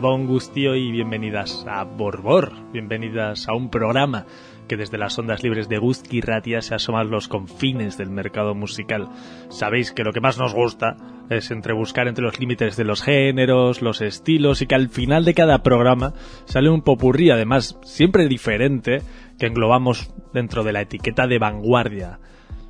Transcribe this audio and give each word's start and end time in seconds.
Gabón 0.00 0.28
Gustio 0.28 0.76
y 0.76 0.92
bienvenidas 0.92 1.66
a 1.68 1.82
Borbor, 1.82 2.52
bienvenidas 2.72 3.48
a 3.48 3.54
un 3.54 3.68
programa 3.68 4.26
que 4.68 4.76
desde 4.76 4.96
las 4.96 5.18
ondas 5.18 5.42
libres 5.42 5.68
de 5.68 5.78
Guzki 5.78 6.20
Ratia 6.20 6.62
se 6.62 6.76
asoman 6.76 7.10
los 7.10 7.26
confines 7.26 7.98
del 7.98 8.08
mercado 8.08 8.54
musical. 8.54 9.08
Sabéis 9.48 9.90
que 9.90 10.04
lo 10.04 10.12
que 10.12 10.20
más 10.20 10.38
nos 10.38 10.54
gusta 10.54 10.96
es 11.30 11.50
entre 11.50 11.72
buscar 11.72 12.06
entre 12.06 12.22
los 12.22 12.38
límites 12.38 12.76
de 12.76 12.84
los 12.84 13.02
géneros, 13.02 13.82
los 13.82 14.00
estilos 14.00 14.62
y 14.62 14.68
que 14.68 14.76
al 14.76 14.88
final 14.88 15.24
de 15.24 15.34
cada 15.34 15.64
programa 15.64 16.12
sale 16.44 16.70
un 16.70 16.82
popurrí, 16.82 17.30
además 17.30 17.76
siempre 17.82 18.28
diferente, 18.28 19.02
que 19.36 19.46
englobamos 19.46 20.14
dentro 20.32 20.62
de 20.62 20.74
la 20.74 20.82
etiqueta 20.82 21.26
de 21.26 21.40
vanguardia. 21.40 22.20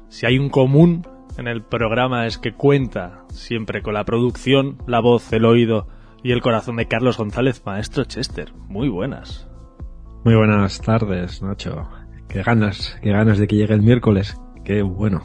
Si 0.08 0.24
hay 0.24 0.38
un 0.38 0.48
común 0.48 1.06
en 1.36 1.46
el 1.46 1.60
programa 1.60 2.26
es 2.26 2.38
que 2.38 2.54
cuenta 2.54 3.26
siempre 3.28 3.82
con 3.82 3.92
la 3.92 4.04
producción, 4.04 4.78
la 4.86 5.00
voz, 5.00 5.30
el 5.34 5.44
oído 5.44 5.88
y 6.22 6.32
el 6.32 6.40
corazón 6.40 6.76
de 6.76 6.86
Carlos 6.86 7.16
González, 7.16 7.62
maestro 7.64 8.04
Chester. 8.04 8.52
Muy 8.68 8.88
buenas. 8.88 9.48
Muy 10.24 10.34
buenas 10.34 10.80
tardes, 10.80 11.42
Nacho. 11.42 11.88
Qué 12.28 12.42
ganas, 12.42 12.98
qué 13.02 13.10
ganas 13.10 13.38
de 13.38 13.46
que 13.46 13.56
llegue 13.56 13.74
el 13.74 13.82
miércoles. 13.82 14.36
Qué 14.64 14.82
bueno. 14.82 15.22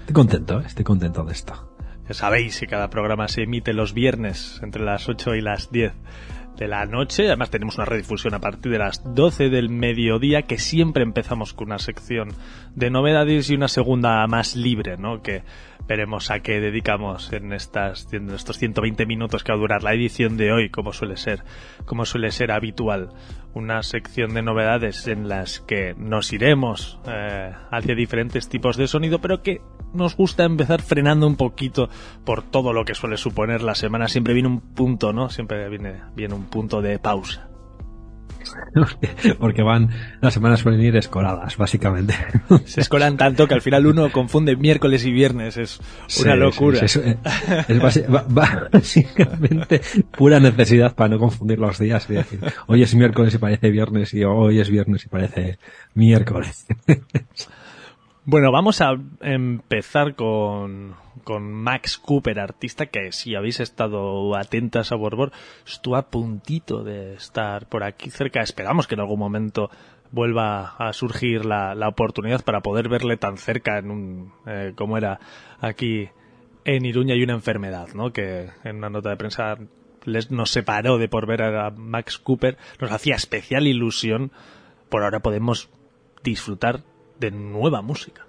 Estoy 0.00 0.14
contento, 0.14 0.60
¿eh? 0.60 0.64
estoy 0.66 0.84
contento 0.84 1.24
de 1.24 1.32
esto. 1.32 1.68
Ya 2.08 2.14
sabéis 2.14 2.58
que 2.58 2.66
cada 2.66 2.90
programa 2.90 3.28
se 3.28 3.42
emite 3.42 3.72
los 3.72 3.92
viernes 3.92 4.60
entre 4.62 4.82
las 4.82 5.08
8 5.08 5.34
y 5.34 5.40
las 5.42 5.70
10 5.70 5.92
de 6.58 6.68
la 6.68 6.84
noche. 6.84 7.26
Además 7.26 7.50
tenemos 7.50 7.76
una 7.76 7.84
redifusión 7.84 8.34
a 8.34 8.40
partir 8.40 8.72
de 8.72 8.78
las 8.78 9.02
12 9.14 9.48
del 9.48 9.70
mediodía 9.70 10.42
que 10.42 10.58
siempre 10.58 11.02
empezamos 11.02 11.54
con 11.54 11.68
una 11.68 11.78
sección 11.78 12.30
de 12.74 12.90
novedades 12.90 13.48
y 13.50 13.54
una 13.54 13.68
segunda 13.68 14.26
más 14.26 14.56
libre, 14.56 14.96
¿no? 14.96 15.22
Que 15.22 15.42
veremos 15.86 16.30
a 16.30 16.40
qué 16.40 16.60
dedicamos 16.60 17.32
en 17.32 17.52
estas 17.52 18.12
en 18.12 18.28
estos 18.30 18.58
120 18.58 19.06
minutos 19.06 19.42
que 19.42 19.52
va 19.52 19.56
a 19.56 19.60
durar 19.60 19.82
la 19.82 19.94
edición 19.94 20.36
de 20.36 20.52
hoy, 20.52 20.68
como 20.68 20.92
suele 20.92 21.16
ser, 21.16 21.42
como 21.86 22.04
suele 22.04 22.30
ser 22.30 22.52
habitual, 22.52 23.10
una 23.58 23.82
sección 23.82 24.34
de 24.34 24.42
novedades 24.42 25.06
en 25.08 25.28
las 25.28 25.60
que 25.60 25.94
nos 25.98 26.32
iremos 26.32 26.98
eh, 27.06 27.52
hacia 27.70 27.94
diferentes 27.94 28.48
tipos 28.48 28.76
de 28.76 28.86
sonido, 28.86 29.20
pero 29.20 29.42
que 29.42 29.60
nos 29.92 30.16
gusta 30.16 30.44
empezar 30.44 30.80
frenando 30.80 31.26
un 31.26 31.36
poquito 31.36 31.90
por 32.24 32.42
todo 32.42 32.72
lo 32.72 32.84
que 32.84 32.94
suele 32.94 33.16
suponer 33.16 33.62
la 33.62 33.74
semana. 33.74 34.08
Siempre 34.08 34.34
viene 34.34 34.48
un 34.48 34.60
punto, 34.60 35.12
¿no? 35.12 35.28
Siempre 35.28 35.68
viene, 35.68 36.00
viene 36.14 36.34
un 36.34 36.44
punto 36.44 36.80
de 36.80 36.98
pausa. 36.98 37.47
Porque 39.38 39.62
van, 39.62 39.90
las 40.20 40.34
semanas 40.34 40.60
suelen 40.60 40.80
ir 40.80 40.96
escoladas, 40.96 41.56
básicamente. 41.56 42.14
Se 42.64 42.80
escolan 42.80 43.16
tanto 43.16 43.46
que 43.46 43.54
al 43.54 43.62
final 43.62 43.86
uno 43.86 44.10
confunde 44.10 44.56
miércoles 44.56 45.04
y 45.04 45.12
viernes, 45.12 45.56
es 45.56 45.80
una 46.20 46.36
locura. 46.36 46.86
Sí, 46.86 47.00
sí, 47.00 47.00
es, 47.68 48.04
básicamente 48.28 49.80
pura 50.16 50.40
necesidad 50.40 50.94
para 50.94 51.10
no 51.10 51.18
confundir 51.18 51.58
los 51.58 51.78
días 51.78 52.08
y 52.10 52.14
decir, 52.14 52.40
hoy 52.66 52.82
es 52.82 52.94
miércoles 52.94 53.34
y 53.34 53.38
parece 53.38 53.70
viernes 53.70 54.14
y 54.14 54.24
hoy 54.24 54.60
es 54.60 54.70
viernes 54.70 55.04
y 55.04 55.08
parece 55.08 55.58
miércoles. 55.94 56.66
Bueno, 58.24 58.52
vamos 58.52 58.82
a 58.82 58.94
empezar 59.20 60.14
con, 60.14 60.94
con 61.28 61.52
Max 61.52 61.98
Cooper, 61.98 62.40
artista 62.40 62.86
que 62.86 63.12
si 63.12 63.34
habéis 63.34 63.60
estado 63.60 64.34
atentas 64.34 64.92
a 64.92 64.96
Borbor, 64.96 65.30
estuvo 65.66 65.96
a 65.96 66.08
puntito 66.08 66.82
de 66.82 67.16
estar 67.16 67.68
por 67.68 67.84
aquí 67.84 68.08
cerca. 68.08 68.40
Esperamos 68.40 68.86
que 68.86 68.94
en 68.94 69.02
algún 69.02 69.18
momento 69.18 69.70
vuelva 70.10 70.74
a 70.78 70.90
surgir 70.94 71.44
la, 71.44 71.74
la 71.74 71.86
oportunidad 71.86 72.42
para 72.42 72.62
poder 72.62 72.88
verle 72.88 73.18
tan 73.18 73.36
cerca 73.36 73.76
en 73.76 73.90
un, 73.90 74.32
eh, 74.46 74.72
como 74.74 74.96
era 74.96 75.20
aquí 75.60 76.08
en 76.64 76.86
Iruña 76.86 77.14
y 77.14 77.22
una 77.22 77.34
enfermedad, 77.34 77.88
¿no? 77.92 78.10
Que 78.10 78.48
en 78.64 78.76
una 78.76 78.88
nota 78.88 79.10
de 79.10 79.18
prensa 79.18 79.58
les, 80.06 80.30
nos 80.30 80.50
separó 80.50 80.96
de 80.96 81.10
por 81.10 81.26
ver 81.26 81.42
a 81.42 81.68
Max 81.68 82.16
Cooper, 82.16 82.56
nos 82.80 82.90
hacía 82.90 83.16
especial 83.16 83.66
ilusión. 83.66 84.32
Por 84.88 85.02
ahora 85.04 85.20
podemos 85.20 85.68
disfrutar 86.24 86.84
de 87.20 87.32
nueva 87.32 87.82
música. 87.82 88.27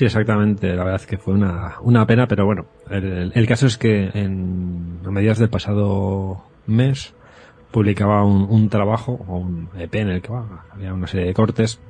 Sí, 0.00 0.06
exactamente. 0.06 0.68
La 0.68 0.82
verdad 0.84 1.02
es 1.02 1.06
que 1.06 1.18
fue 1.18 1.34
una, 1.34 1.74
una 1.82 2.06
pena, 2.06 2.26
pero 2.26 2.46
bueno, 2.46 2.64
el, 2.88 3.32
el 3.34 3.46
caso 3.46 3.66
es 3.66 3.76
que 3.76 4.08
en, 4.14 5.00
a 5.04 5.10
mediados 5.10 5.36
del 5.36 5.50
pasado 5.50 6.42
mes 6.66 7.12
publicaba 7.70 8.24
un, 8.24 8.46
un, 8.48 8.70
trabajo 8.70 9.22
o 9.28 9.36
un 9.36 9.68
EP 9.76 9.94
en 9.96 10.08
el 10.08 10.22
que 10.22 10.32
bah, 10.32 10.64
había 10.70 10.94
una 10.94 11.06
serie 11.06 11.26
de 11.26 11.34
cortes. 11.34 11.82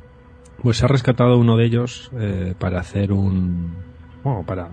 Pues 0.61 0.79
se 0.79 0.87
ha 0.87 0.89
rescatado 0.89 1.39
uno 1.39 1.57
de 1.57 1.67
ellos 1.67 2.11
eh, 2.19 2.55
para 2.59 2.81
hacer 2.81 3.13
un, 3.13 3.77
bueno, 4.25 4.43
para 4.45 4.71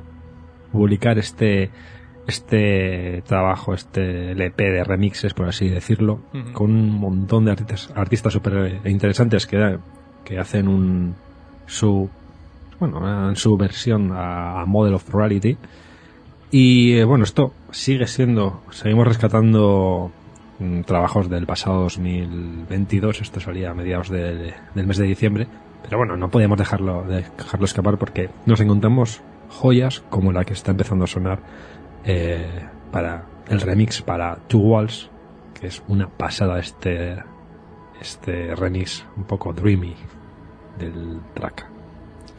publicar 0.72 1.20
este 1.20 1.70
este 2.26 3.22
trabajo, 3.28 3.76
este 3.76 4.32
LP 4.32 4.64
de 4.64 4.84
remixes, 4.84 5.36
por 5.36 5.48
así 5.48 5.70
decirlo, 5.70 6.22
uh 6.34 6.38
-huh. 6.38 6.52
con 6.54 6.72
un 6.72 6.90
montón 6.90 7.46
de 7.46 7.52
artistas, 7.52 7.94
artistas 7.96 8.34
súper 8.34 8.82
interesantes 8.86 9.46
que 9.46 9.78
que 10.26 10.40
hacen 10.40 10.68
un 10.68 11.14
su 11.68 12.10
bueno 12.80 13.30
en 13.30 13.36
su 13.36 13.58
versión 13.58 14.12
a, 14.14 14.64
Model 14.66 14.96
of 14.96 15.14
Reality. 15.14 15.58
Y 16.52 16.94
eh, 16.94 17.04
bueno 17.04 17.24
esto 17.24 17.54
sigue 17.72 18.08
siendo 18.08 18.62
seguimos 18.72 19.08
rescatando 19.08 20.12
mm, 20.60 20.82
trabajos 20.82 21.30
del 21.30 21.46
pasado 21.46 21.82
2022 21.84 23.22
esto 23.22 23.40
salía 23.40 23.72
a 23.72 23.74
mediados 23.74 24.10
de, 24.10 24.54
del 24.74 24.88
mes 24.88 24.98
de 24.98 25.06
diciembre. 25.06 25.48
Pero 25.84 25.98
bueno 25.98 26.18
no 26.18 26.30
podíamos 26.30 26.58
dejarlo 26.58 27.04
dejarlo 27.04 27.66
escapar 27.66 27.98
porque 27.98 28.30
nos 28.46 28.60
encontramos 28.60 29.22
joyas 29.50 30.04
como 30.10 30.32
la 30.32 30.46
que 30.46 30.54
está 30.54 30.72
empezando 30.72 31.06
a 31.06 31.08
sonar 31.08 31.40
eh, 32.06 32.66
para 32.92 33.26
el 33.50 33.62
remix 33.62 34.02
para 34.02 34.36
Two 34.48 34.60
Walls 34.60 35.10
que 35.60 35.68
es 35.68 35.82
una 35.88 36.08
pasada 36.08 36.60
este 36.60 37.18
este 38.00 38.56
remix 38.56 39.06
un 39.16 39.24
poco 39.24 39.54
dreamy 39.54 39.96
del 40.78 41.20
track. 41.34 41.77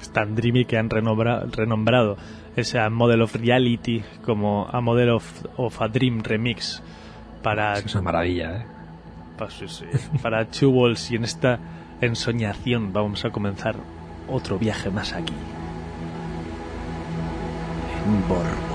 Es 0.00 0.10
tan 0.10 0.34
dreamy 0.34 0.64
que 0.64 0.78
han 0.78 0.90
renombrado 0.90 2.16
ese 2.56 2.88
Model 2.90 3.22
of 3.22 3.34
Reality 3.34 4.02
como 4.24 4.68
a 4.70 4.80
Model 4.80 5.10
of, 5.10 5.44
of 5.56 5.80
a 5.80 5.88
Dream 5.88 6.22
Remix 6.22 6.82
para... 7.42 7.74
Es 7.78 7.94
una 7.94 8.02
maravilla, 8.02 8.58
¿eh? 8.58 8.66
Para, 9.36 9.50
sí, 9.50 9.68
sí, 9.68 9.84
para 10.22 10.44
Two 10.46 10.70
Walls 10.70 11.10
y 11.10 11.16
en 11.16 11.24
esta 11.24 11.58
ensoñación 12.00 12.92
vamos 12.92 13.24
a 13.24 13.30
comenzar 13.30 13.76
otro 14.28 14.58
viaje 14.58 14.90
más 14.90 15.12
aquí. 15.12 15.34
En 18.06 18.28
Borbor. 18.28 18.67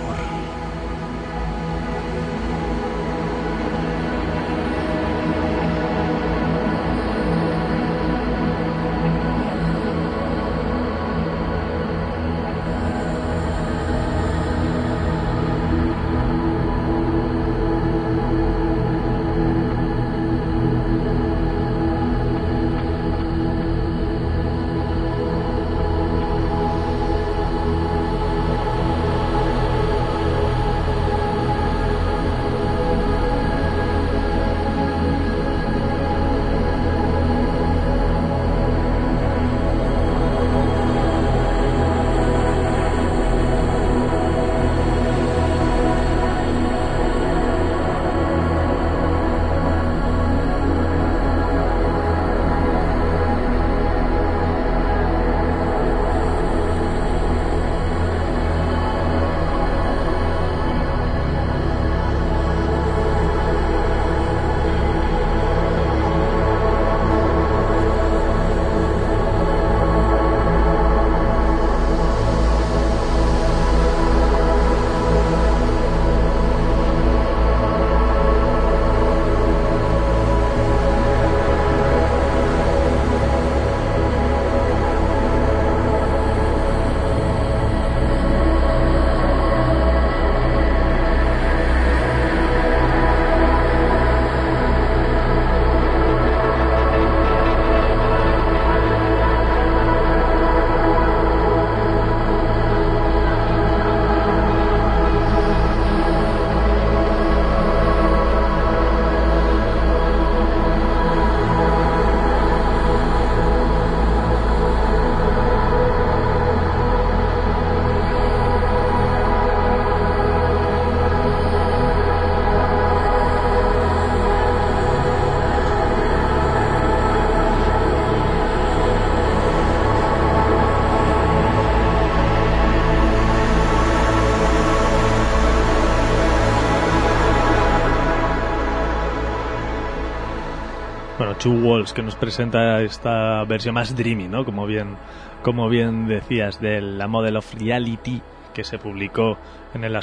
Two 141.44 141.52
Walls, 141.52 141.92
que 141.92 142.02
nos 142.02 142.16
presenta 142.16 142.81
esta 142.81 143.44
versión 143.44 143.76
más 143.76 143.94
dreamy, 143.94 144.30
¿no? 144.30 144.45
Como 144.45 144.66
bien, 144.66 144.95
como 145.42 145.68
bien 145.68 146.07
decías, 146.07 146.62
de 146.62 146.80
la 146.80 147.07
Model 147.07 147.35
of 147.35 147.54
Reality 147.56 148.21
que 148.54 148.64
se 148.64 148.78
publicó 148.78 149.38
en 149.73 149.83
el, 149.83 150.00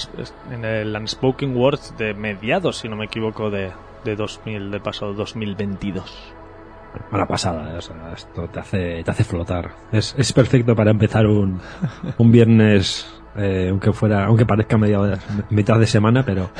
en 0.51 0.65
el 0.67 0.95
Unspoken 0.95 1.57
Words 1.57 1.97
de 1.97 2.13
mediados, 2.13 2.77
si 2.77 2.91
no 2.91 2.97
me 2.97 3.07
equivoco, 3.07 3.49
de, 3.49 3.73
de 4.05 4.17
2000, 4.17 4.71
de 4.71 4.81
pasado 4.81 5.15
2022. 5.15 6.35
Una 7.11 7.27
pasada, 7.27 7.79
o 7.79 7.81
sea, 7.81 8.13
esto 8.13 8.47
te 8.49 8.61
hace, 8.61 9.03
te 9.03 9.11
hace 9.11 9.25
flotar. 9.25 9.71
Es, 9.93 10.15
es 10.19 10.35
perfecto 10.35 10.77
para 10.77 10.91
empezar 10.91 11.27
un, 11.27 11.59
un 12.19 12.31
viernes 12.31 13.21
eh, 13.37 13.69
aunque 13.71 13.93
fuera, 13.93 14.27
aunque 14.27 14.45
parezca 14.45 14.77
media, 14.77 14.99
mitad 15.51 15.79
de 15.79 15.87
semana, 15.87 16.25
pero 16.25 16.51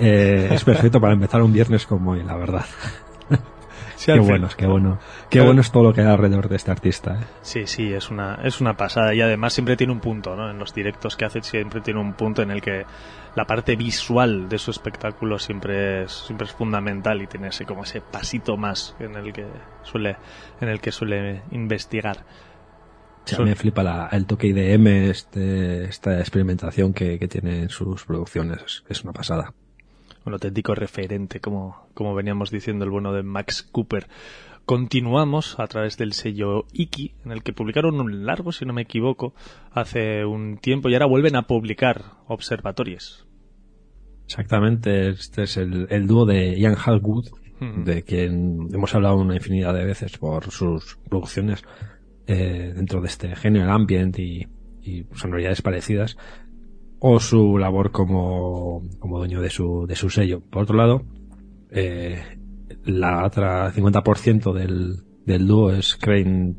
eh, 0.00 0.50
es 0.52 0.64
perfecto 0.64 1.00
para 1.00 1.14
empezar 1.14 1.42
un 1.42 1.52
viernes 1.52 1.84
como 1.84 2.12
hoy, 2.12 2.22
la 2.22 2.36
verdad. 2.36 2.64
Qué 4.04 4.18
bueno, 4.18 4.48
qué 4.56 4.66
bueno. 4.66 4.98
Qué 5.30 5.40
bueno 5.40 5.60
es 5.60 5.70
todo 5.70 5.82
lo 5.82 5.92
que 5.92 6.00
hay 6.00 6.06
alrededor 6.06 6.48
de 6.48 6.56
este 6.56 6.70
artista. 6.70 7.14
¿eh? 7.14 7.24
Sí, 7.42 7.66
sí, 7.66 7.92
es 7.92 8.10
una, 8.10 8.40
es 8.42 8.60
una 8.60 8.76
pasada. 8.76 9.14
Y 9.14 9.20
además 9.20 9.52
siempre 9.52 9.76
tiene 9.76 9.92
un 9.92 10.00
punto, 10.00 10.36
¿no? 10.36 10.50
En 10.50 10.58
los 10.58 10.74
directos 10.74 11.16
que 11.16 11.24
hace 11.24 11.42
siempre 11.42 11.80
tiene 11.80 12.00
un 12.00 12.14
punto 12.14 12.42
en 12.42 12.50
el 12.50 12.60
que 12.60 12.84
la 13.34 13.44
parte 13.44 13.76
visual 13.76 14.48
de 14.48 14.58
su 14.58 14.70
espectáculo 14.70 15.38
siempre 15.38 16.04
es, 16.04 16.12
siempre 16.12 16.46
es 16.46 16.52
fundamental 16.52 17.22
y 17.22 17.26
tiene 17.26 17.48
ese, 17.48 17.64
como 17.64 17.84
ese 17.84 18.00
pasito 18.00 18.56
más 18.56 18.94
en 18.98 19.16
el 19.16 19.32
que 19.32 19.46
suele, 19.82 20.16
en 20.60 20.68
el 20.68 20.80
que 20.80 20.92
suele 20.92 21.42
investigar. 21.50 22.24
Sí, 23.24 23.36
a 23.36 23.38
mí 23.38 23.44
me 23.44 23.54
flipa 23.54 24.08
el 24.10 24.26
toque 24.26 24.48
IDM, 24.48 24.86
este, 25.10 25.84
esta 25.84 26.18
experimentación 26.18 26.92
que, 26.92 27.18
que 27.18 27.28
tiene 27.28 27.62
en 27.62 27.68
sus 27.68 28.04
producciones. 28.04 28.82
Es 28.88 29.04
una 29.04 29.12
pasada 29.12 29.54
un 30.24 30.32
auténtico 30.32 30.74
referente, 30.74 31.40
como, 31.40 31.88
como 31.94 32.14
veníamos 32.14 32.50
diciendo 32.50 32.84
el 32.84 32.90
bueno 32.90 33.12
de 33.12 33.22
Max 33.22 33.62
Cooper. 33.62 34.08
Continuamos 34.64 35.58
a 35.58 35.66
través 35.66 35.96
del 35.96 36.12
sello 36.12 36.66
Iki, 36.72 37.14
en 37.24 37.32
el 37.32 37.42
que 37.42 37.52
publicaron 37.52 38.00
un 38.00 38.24
largo, 38.26 38.52
si 38.52 38.64
no 38.64 38.72
me 38.72 38.82
equivoco, 38.82 39.34
hace 39.72 40.24
un 40.24 40.58
tiempo 40.58 40.88
y 40.88 40.94
ahora 40.94 41.06
vuelven 41.06 41.36
a 41.36 41.42
publicar 41.42 42.02
Observatorios. 42.28 43.26
Exactamente, 44.24 45.08
este 45.10 45.42
es 45.42 45.56
el, 45.56 46.06
dúo 46.06 46.24
de 46.26 46.58
Ian 46.58 46.76
Halwood, 46.76 47.28
de 47.84 48.02
quien 48.02 48.68
hemos 48.72 48.94
hablado 48.94 49.16
una 49.16 49.34
infinidad 49.34 49.74
de 49.74 49.84
veces 49.84 50.16
por 50.18 50.50
sus 50.50 50.98
producciones 51.08 51.62
eh, 52.26 52.72
dentro 52.74 53.00
de 53.00 53.08
este 53.08 53.36
género 53.36 53.72
ambient 53.72 54.18
y, 54.18 54.46
y 54.82 55.04
sonoridades 55.14 55.62
parecidas 55.62 56.16
o 57.04 57.18
su 57.18 57.58
labor 57.58 57.90
como, 57.90 58.80
como 59.00 59.18
dueño 59.18 59.40
de 59.40 59.50
su, 59.50 59.86
de 59.88 59.96
su 59.96 60.08
sello. 60.08 60.40
Por 60.40 60.62
otro 60.62 60.76
lado, 60.76 61.02
eh, 61.68 62.38
la 62.84 63.26
otra 63.26 63.72
50% 63.72 64.52
del, 64.52 65.02
del 65.26 65.46
dúo 65.48 65.72
es 65.72 65.96
Crane 65.96 66.54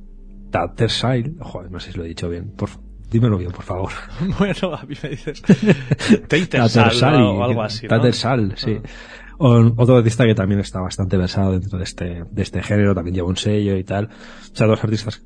Tattersall. 0.52 1.38
Joder, 1.40 1.72
no 1.72 1.80
sé 1.80 1.94
si 1.94 1.98
lo 1.98 2.04
he 2.04 2.10
dicho 2.10 2.28
bien. 2.28 2.52
Por, 2.58 2.72
dímelo 3.10 3.38
bien, 3.38 3.52
por 3.54 3.64
favor. 3.64 3.92
bueno, 4.38 4.76
a 4.76 4.84
mí 4.84 4.96
me 5.02 5.10
dices 5.12 5.42
Tattersall 6.28 7.22
o 7.22 7.42
algo 7.42 7.64
así. 7.64 7.88
¿no? 7.88 8.58
sí. 8.58 8.82
Ah. 9.40 9.72
otro 9.78 9.96
artista 9.96 10.26
que 10.26 10.36
también 10.36 10.60
está 10.60 10.82
bastante 10.82 11.16
versado 11.16 11.54
dentro 11.54 11.78
de 11.78 11.86
este, 11.86 12.26
de 12.30 12.42
este 12.42 12.62
género, 12.62 12.94
también 12.94 13.16
lleva 13.16 13.30
un 13.30 13.38
sello 13.38 13.78
y 13.78 13.86
tal. 13.86 14.10
O 14.52 14.56
sea, 14.56 14.68
dos 14.68 14.84
artistas 14.84 15.24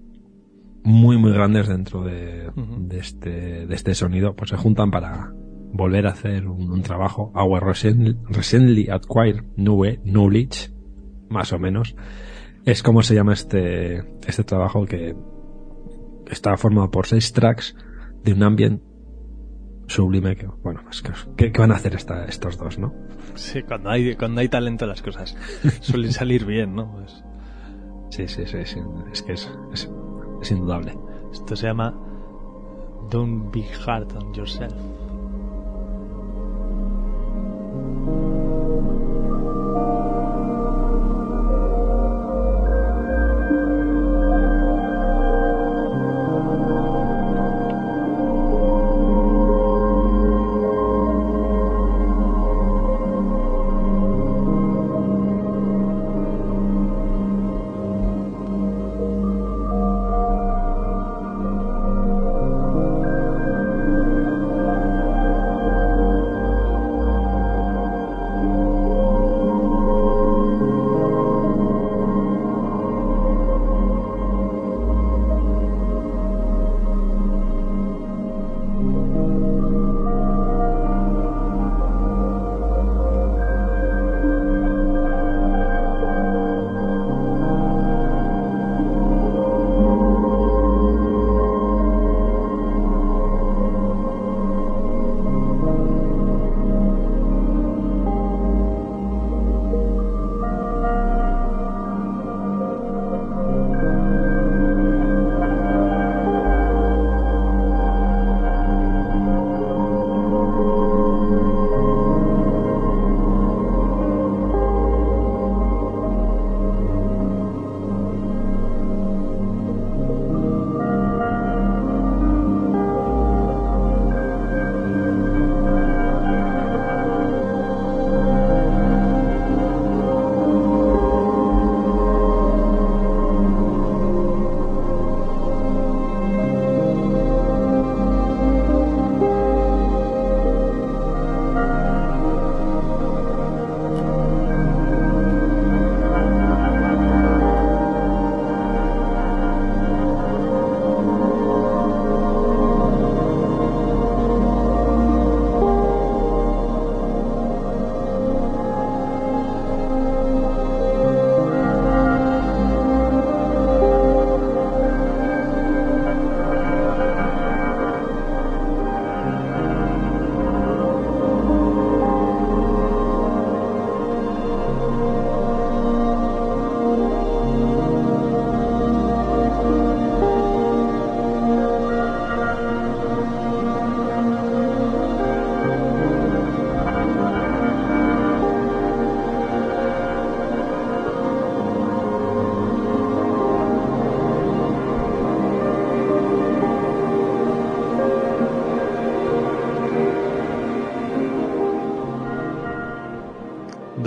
muy 0.88 1.18
muy 1.18 1.34
grandes 1.34 1.68
dentro 1.68 2.02
de, 2.02 2.50
de, 2.56 2.98
este, 2.98 3.68
de 3.68 3.76
este 3.76 3.94
sonido, 3.94 4.38
pues 4.38 4.52
se 4.52 4.56
juntan 4.56 4.90
para 4.90 5.34
volver 5.74 6.08
a 6.08 6.12
hacer 6.12 6.48
un, 6.48 6.82
trabajo. 6.82 7.34
Our 7.36 7.62
recently, 7.62 8.90
Acquired 8.90 9.44
New 9.58 9.84
Knowledge, 10.06 10.72
más 11.30 11.52
o 11.52 11.60
menos. 11.60 11.94
Es 12.66 12.84
como 12.84 13.04
se 13.04 13.16
llama 13.16 13.34
este, 13.34 13.98
este 14.26 14.46
trabajo 14.46 14.86
que 14.86 15.14
está 16.32 16.56
formado 16.56 16.90
por 16.90 17.06
seis 17.06 17.34
tracks 17.34 17.76
de 18.24 18.32
un 18.32 18.44
ambiente 18.44 18.82
sublime 19.88 20.38
que, 20.38 20.48
bueno, 20.64 20.82
es 20.90 21.02
que, 21.02 21.12
¿qué, 21.36 21.60
van 21.60 21.72
a 21.72 21.76
hacer 21.76 21.96
esta, 21.96 22.26
estos 22.26 22.58
dos, 22.58 22.80
no? 22.80 22.94
Sí, 23.36 23.62
cuando 23.64 23.90
hay, 23.90 24.16
cuando 24.16 24.40
hay 24.40 24.48
talento 24.48 24.86
las 24.86 25.02
cosas 25.02 25.36
suelen 25.82 26.14
salir 26.14 26.46
bien, 26.46 26.76
¿no? 26.76 26.94
Pues... 26.94 27.24
Sí, 28.10 28.28
sí, 28.28 28.46
sí, 28.46 28.60
sí, 28.64 28.80
es 29.12 29.22
que 29.22 29.34
es, 29.34 29.52
es 29.74 29.90
es 30.42 30.52
indudable. 30.52 30.98
Esto 31.32 31.56
se 31.56 31.68
llama 31.68 31.94
Don't 33.10 33.52
Be 33.52 33.66
Hard 33.86 34.16
on 34.16 34.34
Yourself. 34.34 34.74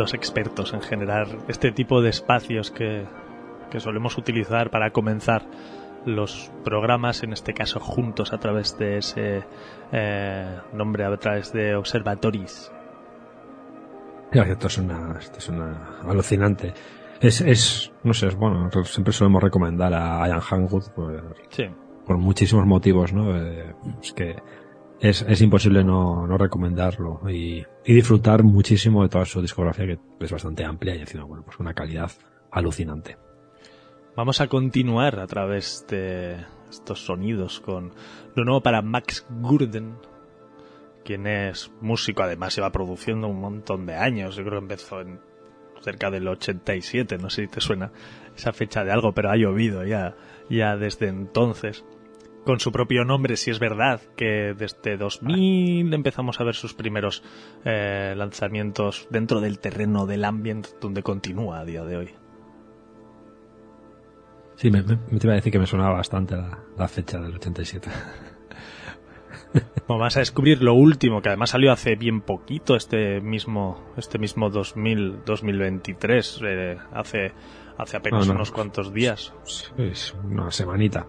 Dos 0.01 0.15
expertos 0.15 0.73
en 0.73 0.81
generar 0.81 1.27
este 1.49 1.73
tipo 1.73 2.01
de 2.01 2.09
espacios 2.09 2.71
que, 2.71 3.05
que 3.71 3.81
solemos 3.81 4.17
utilizar 4.17 4.71
para 4.71 4.91
comenzar 4.91 5.43
los 6.07 6.51
programas, 6.65 7.23
en 7.23 7.35
este 7.35 7.53
caso 7.53 7.81
juntos 7.81 8.33
a 8.33 8.39
través 8.39 8.79
de 8.79 8.97
ese 8.97 9.45
eh, 9.93 10.59
nombre, 10.73 11.05
a 11.05 11.15
través 11.19 11.53
de 11.53 11.77
Observatories. 11.77 12.73
Esto 14.33 14.67
es 14.69 14.79
una, 14.79 15.19
esto 15.19 15.39
es 15.39 15.49
una 15.51 15.99
alucinante. 16.09 16.73
Es, 17.21 17.43
es, 17.43 17.93
no 18.03 18.15
sé, 18.15 18.29
es 18.29 18.37
bueno, 18.37 18.71
siempre 18.85 19.13
solemos 19.13 19.43
recomendar 19.43 19.93
a 19.93 20.27
Ian 20.27 20.41
Hangwood 20.41 20.89
por, 20.95 21.37
Sí, 21.51 21.65
por 22.07 22.17
muchísimos 22.17 22.65
motivos, 22.65 23.13
¿no? 23.13 23.37
Eh, 23.37 23.75
es 24.01 24.13
que 24.15 24.37
es, 25.01 25.23
es 25.23 25.41
imposible 25.41 25.83
no, 25.83 26.27
no 26.27 26.37
recomendarlo 26.37 27.23
y, 27.31 27.65
y 27.85 27.95
disfrutar 27.95 28.43
muchísimo 28.43 29.03
de 29.03 29.09
toda 29.09 29.25
su 29.25 29.41
discografía 29.41 29.87
que 29.87 29.99
es 30.21 30.31
bastante 30.31 30.65
amplia 30.65 30.95
y 30.95 31.01
encima, 31.01 31.25
bueno, 31.25 31.43
pues 31.45 31.59
una 31.59 31.75
calidad 31.75 32.11
alucinante. 32.51 33.17
Vamos 34.17 34.41
a 34.41 34.49
continuar 34.49 35.19
a 35.21 35.27
través 35.27 35.87
de 35.89 36.37
estos 36.69 37.05
sonidos 37.05 37.61
con 37.61 37.93
lo 38.35 38.45
nuevo 38.45 38.63
para 38.63 38.83
Max 38.83 39.27
Gurden, 39.31 39.97
quien 41.05 41.27
es 41.27 41.71
músico, 41.81 42.23
además 42.23 42.55
lleva 42.55 42.71
produciendo 42.71 43.29
un 43.29 43.41
montón 43.41 43.87
de 43.87 43.95
años, 43.95 44.37
yo 44.37 44.45
creo 44.45 44.59
que 44.59 44.65
empezó 44.65 45.01
en 45.01 45.21
cerca 45.81 46.11
del 46.11 46.29
87, 46.29 47.17
no 47.19 47.31
sé 47.31 47.43
si 47.43 47.49
te 47.49 47.61
suena 47.61 47.91
esa 48.37 48.53
fecha 48.53 48.85
de 48.85 48.93
algo, 48.93 49.13
pero 49.13 49.31
ha 49.31 49.37
llovido 49.37 49.85
ya, 49.85 50.15
ya 50.51 50.77
desde 50.77 51.09
entonces. 51.09 51.85
Con 52.51 52.59
su 52.59 52.73
propio 52.73 53.05
nombre, 53.05 53.37
si 53.37 53.53
es 53.53 53.61
verdad 53.61 54.01
que 54.17 54.55
desde 54.59 54.97
2000 54.97 55.95
empezamos 55.95 56.41
a 56.41 56.43
ver 56.43 56.57
sus 56.57 56.75
primeros 56.75 57.23
eh, 57.65 58.13
lanzamientos 58.17 59.07
dentro 59.09 59.41
del 59.41 59.61
terreno 59.61 60.05
del 60.05 60.25
ambient, 60.25 60.67
donde 60.81 61.05
continúa 61.05 61.61
a 61.61 61.65
día 61.65 61.85
de 61.85 61.97
hoy. 61.97 62.11
Sí, 64.57 64.69
me, 64.69 64.83
te 64.83 64.97
iba 65.23 65.33
a 65.35 65.37
decir 65.37 65.53
que 65.53 65.61
me 65.61 65.67
sonaba 65.69 65.93
bastante 65.95 66.35
la, 66.35 66.59
la 66.77 66.89
fecha 66.89 67.21
del 67.21 67.37
87. 67.37 67.89
Bueno, 69.87 70.01
vas 70.01 70.17
a 70.17 70.21
descubrir 70.21 70.61
lo 70.61 70.75
último, 70.75 71.23
que 71.23 71.29
además 71.29 71.51
salió 71.51 71.71
hace 71.71 71.95
bien 71.95 72.21
poquito, 72.21 72.75
este 72.75 73.21
mismo, 73.21 73.93
este 73.97 74.19
mismo 74.19 74.51
2000, 74.51 75.25
2023, 75.25 76.41
eh, 76.45 76.79
hace, 76.93 77.33
hace 77.79 77.97
apenas 77.97 78.25
Ah, 78.25 78.29
no. 78.31 78.35
unos 78.35 78.51
cuantos 78.51 78.93
días, 78.93 79.33
Es 79.79 80.17
una 80.25 80.51
semanita. 80.51 81.07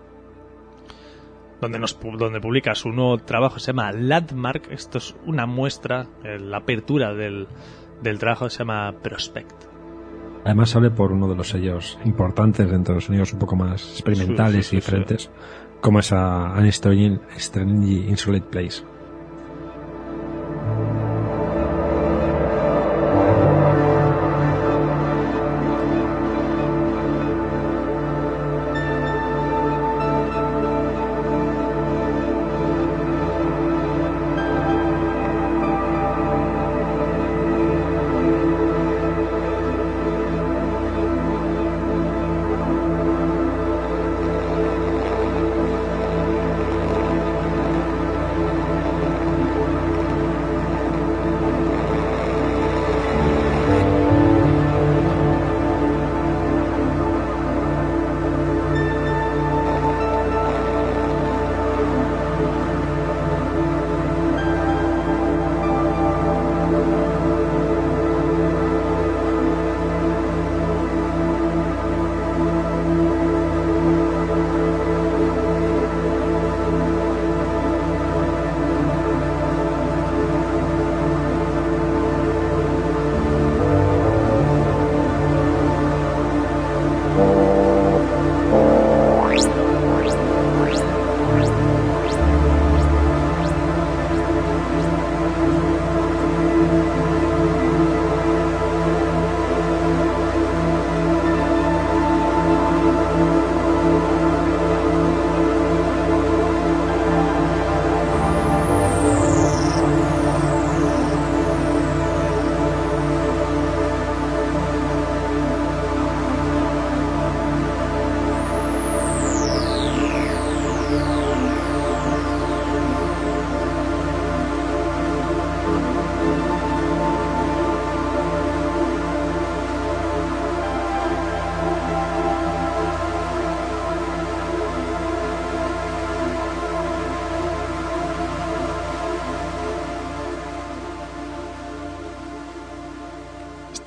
Donde 1.62 1.80
nos, 1.80 1.98
donde 2.18 2.42
publica 2.42 2.76
su 2.76 2.90
nuevo 2.90 3.18
trabajo, 3.20 3.60
se 3.60 3.68
llama 3.68 3.92
Landmark, 3.92 4.70
esto 4.72 4.98
es 4.98 5.16
una 5.26 5.46
muestra, 5.46 6.08
eh, 6.24 6.40
la 6.40 6.58
apertura 6.58 7.14
del, 7.14 7.48
del 8.02 8.20
trabajo 8.20 8.50
se 8.50 8.60
llama 8.60 8.94
Prospect. 9.02 9.66
Además 10.44 10.72
sale 10.72 10.90
por 10.90 11.12
uno 11.12 11.28
de 11.28 11.36
los 11.36 11.50
sellos 11.50 12.00
importantes 12.04 12.70
dentro 12.70 12.94
de 12.94 12.98
los 12.98 13.06
sonidos 13.06 13.32
un 13.32 13.40
poco 13.40 13.56
más 13.56 13.92
experimentales 13.92 14.66
Sí, 14.66 14.70
sí, 14.72 14.76
y 14.76 14.80
diferentes, 14.80 15.32
como 15.82 16.00
es 16.00 16.12
a 16.12 16.56
An 16.56 16.66
Strange, 16.66 17.20
Strange 17.38 17.94
Insolate 18.10 18.48
Place. 18.50 18.84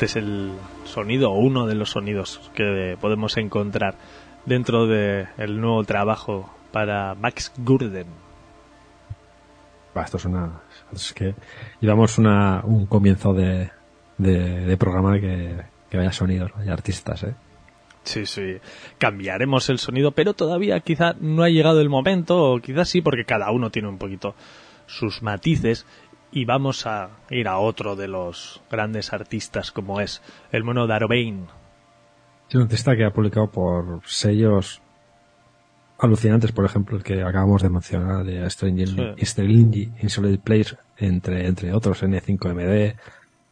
Este 0.05 0.19
es 0.19 0.25
el 0.27 0.53
sonido 0.85 1.31
o 1.31 1.39
uno 1.39 1.67
de 1.67 1.75
los 1.75 1.93
sonidos 1.93 2.51
que 2.55 2.99
podemos 3.01 3.39
encontrar 3.39 3.97
dentro 4.45 4.87
del 4.87 5.59
nuevo 5.59 5.83
trabajo 5.85 6.53
para 6.73 7.15
Max 7.15 7.51
Gurden. 7.57 8.09
Va, 9.97 10.03
esto 10.03 10.19
es 10.19 10.27
una, 10.27 10.61
es 10.93 11.15
que 11.15 11.35
llevamos 11.81 12.19
una, 12.19 12.61
un 12.65 12.85
comienzo 12.85 13.33
de, 13.33 13.71
de, 14.19 14.67
de 14.67 14.77
programa 14.77 15.19
que, 15.19 15.57
que 15.89 15.97
vaya 15.97 16.13
sonidos, 16.13 16.53
vaya 16.55 16.75
artistas, 16.75 17.23
eh. 17.23 17.35
Sí, 18.03 18.27
sí. 18.27 18.59
Cambiaremos 18.99 19.71
el 19.71 19.79
sonido, 19.79 20.13
pero 20.13 20.35
todavía 20.35 20.81
quizá 20.81 21.15
no 21.19 21.45
ha 21.45 21.49
llegado 21.49 21.81
el 21.81 21.89
momento, 21.89 22.53
o 22.53 22.61
quizás 22.61 22.91
sí, 22.91 23.01
porque 23.01 23.25
cada 23.25 23.51
uno 23.53 23.71
tiene 23.71 23.89
un 23.89 23.97
poquito 23.97 24.35
sus 24.87 25.23
matices. 25.23 25.87
Y 26.35 26.45
vamos 26.45 26.85
a 26.87 27.11
ir 27.31 27.47
a 27.47 27.59
otro 27.59 27.95
de 27.95 28.09
los 28.09 28.61
grandes 28.69 29.13
artistas, 29.13 29.71
como 29.71 30.01
es 30.01 30.21
el 30.51 30.65
mono 30.65 30.89
Darobane. 30.89 31.47
Es 32.49 32.57
un 32.57 32.63
artista 32.63 32.97
que 32.97 33.05
ha 33.05 33.13
publicado 33.13 33.51
por 33.53 34.01
sellos 34.05 34.83
alucinantes, 35.97 36.51
por 36.51 36.65
ejemplo, 36.65 36.97
el 36.97 37.05
que 37.05 37.23
acabamos 37.23 37.63
de 37.63 37.71
mencionar 37.71 38.25
de 38.25 38.45
Strange, 38.47 38.87
Sí. 39.17 39.93
Insolite 40.03 40.43
Place, 40.43 40.77
entre, 40.97 41.47
entre 41.47 41.73
otros 41.73 42.03
N5MD, 42.03 42.97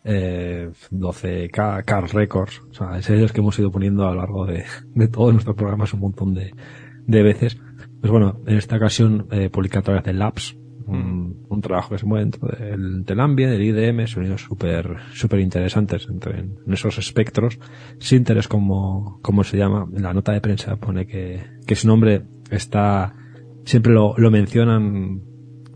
eh, 0.04 0.70
12K, 0.90 1.84
Car 1.84 2.12
Records, 2.12 2.60
o 2.70 2.74
sea, 2.74 3.00
sellos 3.00 3.32
que 3.32 3.40
hemos 3.40 3.56
ido 3.60 3.70
poniendo 3.70 4.04
a 4.06 4.10
lo 4.10 4.16
largo 4.16 4.44
de, 4.44 4.64
de 4.94 5.08
todos 5.08 5.32
nuestros 5.32 5.54
programas 5.54 5.94
un 5.94 6.00
montón 6.00 6.34
de, 6.34 6.52
de 7.06 7.22
veces. 7.22 7.58
Pues 8.00 8.10
bueno, 8.10 8.40
en 8.44 8.58
esta 8.58 8.76
ocasión 8.76 9.28
eh, 9.30 9.48
publica 9.48 9.78
a 9.78 9.82
través 9.82 10.02
de 10.02 10.12
Labs, 10.12 10.56
un, 10.92 11.60
trabajo 11.60 11.90
que 11.90 11.98
se 11.98 12.06
mueve 12.06 12.24
dentro 12.24 12.48
del, 12.48 13.04
del 13.04 13.36
del 13.36 13.62
IDM, 13.62 14.06
sonidos 14.06 14.42
súper 14.42 14.96
súper 15.12 15.40
interesantes 15.40 16.08
entre, 16.08 16.40
en 16.40 16.72
esos 16.72 16.98
espectros. 16.98 17.58
Sinter 17.98 18.36
como, 18.48 19.20
como 19.22 19.44
se 19.44 19.56
llama, 19.58 19.86
en 19.94 20.02
la 20.02 20.12
nota 20.12 20.32
de 20.32 20.40
prensa 20.40 20.76
pone 20.76 21.06
que, 21.06 21.42
que 21.66 21.76
su 21.76 21.86
nombre 21.86 22.22
está, 22.50 23.14
siempre 23.64 23.92
lo, 23.92 24.14
lo 24.16 24.30
mencionan 24.30 25.22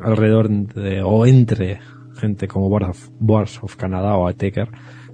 alrededor 0.00 0.48
de, 0.48 1.02
o 1.02 1.24
entre 1.26 1.80
gente 2.16 2.48
como 2.48 2.68
Boards 2.68 3.62
of, 3.62 3.76
Canadá 3.76 4.16
o 4.16 4.26
Ateker, 4.26 4.68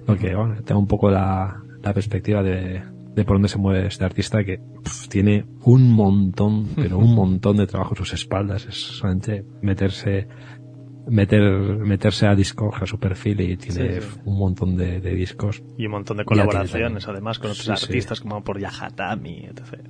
lo 0.07 0.17
que 0.17 0.35
bueno, 0.35 0.55
tengo 0.63 0.79
un 0.79 0.87
poco 0.87 1.11
la, 1.11 1.61
la 1.81 1.93
perspectiva 1.93 2.41
de, 2.41 2.81
de 3.15 3.25
por 3.25 3.35
dónde 3.35 3.47
se 3.49 3.57
mueve 3.57 3.85
este 3.87 4.03
artista 4.05 4.43
que 4.43 4.59
tiene 5.09 5.45
un 5.63 5.91
montón, 5.91 6.67
pero 6.75 6.97
un 6.97 7.13
montón 7.15 7.57
de 7.57 7.67
trabajo 7.67 7.93
a 7.93 7.97
sus 7.97 8.13
espaldas. 8.13 8.65
Es 8.65 8.75
solamente 8.75 9.45
meterse 9.61 10.27
meter 11.05 11.41
meterse 11.79 12.27
a 12.27 12.33
Discord 12.35 12.81
a 12.81 12.85
su 12.85 12.97
perfil 12.97 13.41
y 13.41 13.57
tiene 13.57 13.99
Sí, 13.99 14.07
sí. 14.09 14.19
un 14.23 14.37
montón 14.39 14.77
de, 14.77 15.01
de 15.01 15.13
discos. 15.15 15.61
Y 15.77 15.85
un 15.85 15.91
montón 15.91 16.15
de 16.17 16.23
colaboraciones, 16.25 17.07
además, 17.09 17.39
con 17.39 17.51
otros 17.51 17.65
Sí, 17.65 17.71
artistas 17.87 18.21
como 18.21 18.41
por 18.43 18.57
Yahatami, 18.59 19.45
etc. 19.47 19.85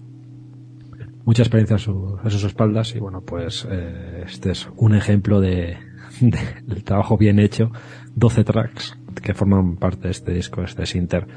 Mucha 1.25 1.43
experiencia 1.43 1.75
a, 1.77 1.79
su- 1.79 2.17
a 2.21 2.29
sus 2.29 2.43
espaldas 2.43 2.95
y 2.95 2.99
bueno, 2.99 3.21
pues 3.21 3.65
eh, 3.69 4.23
este 4.25 4.51
es 4.51 4.67
un 4.75 4.95
ejemplo 4.95 5.39
de, 5.39 5.77
de- 6.19 6.61
del 6.65 6.83
trabajo 6.83 7.17
bien 7.17 7.39
hecho. 7.39 7.71
12 8.15 8.43
tracks 8.43 8.97
que 9.21 9.33
forman 9.33 9.77
parte 9.77 10.07
de 10.07 10.11
este 10.11 10.33
disco, 10.33 10.63
este 10.63 10.85
Sinter, 10.85 11.27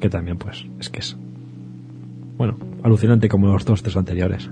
que 0.00 0.08
también 0.08 0.36
pues 0.38 0.66
es 0.78 0.88
que 0.90 1.00
es 1.00 1.16
bueno, 2.36 2.58
alucinante 2.82 3.28
como 3.28 3.52
los 3.52 3.64
dos 3.64 3.82
tres 3.82 3.96
anteriores. 3.96 4.50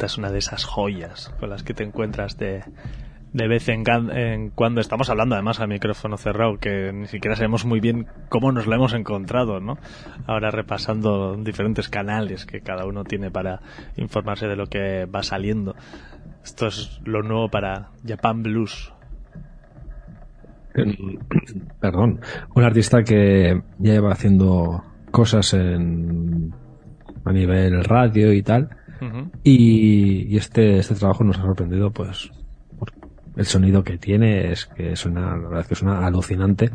Esta 0.00 0.06
es 0.06 0.16
una 0.16 0.30
de 0.30 0.38
esas 0.38 0.64
joyas 0.64 1.30
con 1.38 1.50
las 1.50 1.62
que 1.62 1.74
te 1.74 1.84
encuentras 1.84 2.38
de, 2.38 2.64
de 3.34 3.48
vez 3.48 3.68
en, 3.68 3.84
en 4.16 4.48
cuando. 4.48 4.80
Estamos 4.80 5.10
hablando 5.10 5.34
además 5.34 5.60
a 5.60 5.66
micrófono 5.66 6.16
cerrado, 6.16 6.56
que 6.56 6.90
ni 6.90 7.06
siquiera 7.06 7.36
sabemos 7.36 7.66
muy 7.66 7.80
bien 7.80 8.06
cómo 8.30 8.50
nos 8.50 8.66
lo 8.66 8.74
hemos 8.74 8.94
encontrado, 8.94 9.60
¿no? 9.60 9.76
Ahora 10.26 10.50
repasando 10.50 11.36
diferentes 11.36 11.90
canales 11.90 12.46
que 12.46 12.62
cada 12.62 12.86
uno 12.86 13.04
tiene 13.04 13.30
para 13.30 13.60
informarse 13.98 14.46
de 14.46 14.56
lo 14.56 14.68
que 14.68 15.04
va 15.04 15.22
saliendo. 15.22 15.74
Esto 16.42 16.68
es 16.68 16.98
lo 17.04 17.22
nuevo 17.22 17.50
para 17.50 17.90
Japan 18.02 18.42
Blues. 18.42 18.94
Perdón. 21.78 22.22
Un 22.54 22.64
artista 22.64 23.02
que 23.02 23.60
ya 23.78 23.92
lleva 23.92 24.12
haciendo 24.12 24.82
cosas 25.10 25.52
en, 25.52 26.54
a 27.22 27.32
nivel 27.32 27.84
radio 27.84 28.32
y 28.32 28.42
tal. 28.42 28.79
Y, 29.44 30.26
y 30.32 30.36
este, 30.36 30.78
este 30.78 30.94
trabajo 30.94 31.24
nos 31.24 31.38
ha 31.38 31.42
sorprendido, 31.42 31.90
pues, 31.90 32.30
por 32.78 32.92
el 33.36 33.46
sonido 33.46 33.82
que 33.82 33.98
tiene, 33.98 34.52
es 34.52 34.66
que 34.66 34.96
suena, 34.96 35.36
la 35.36 35.48
verdad 35.48 35.60
es 35.60 35.68
que 35.68 35.74
suena 35.74 36.06
alucinante. 36.06 36.70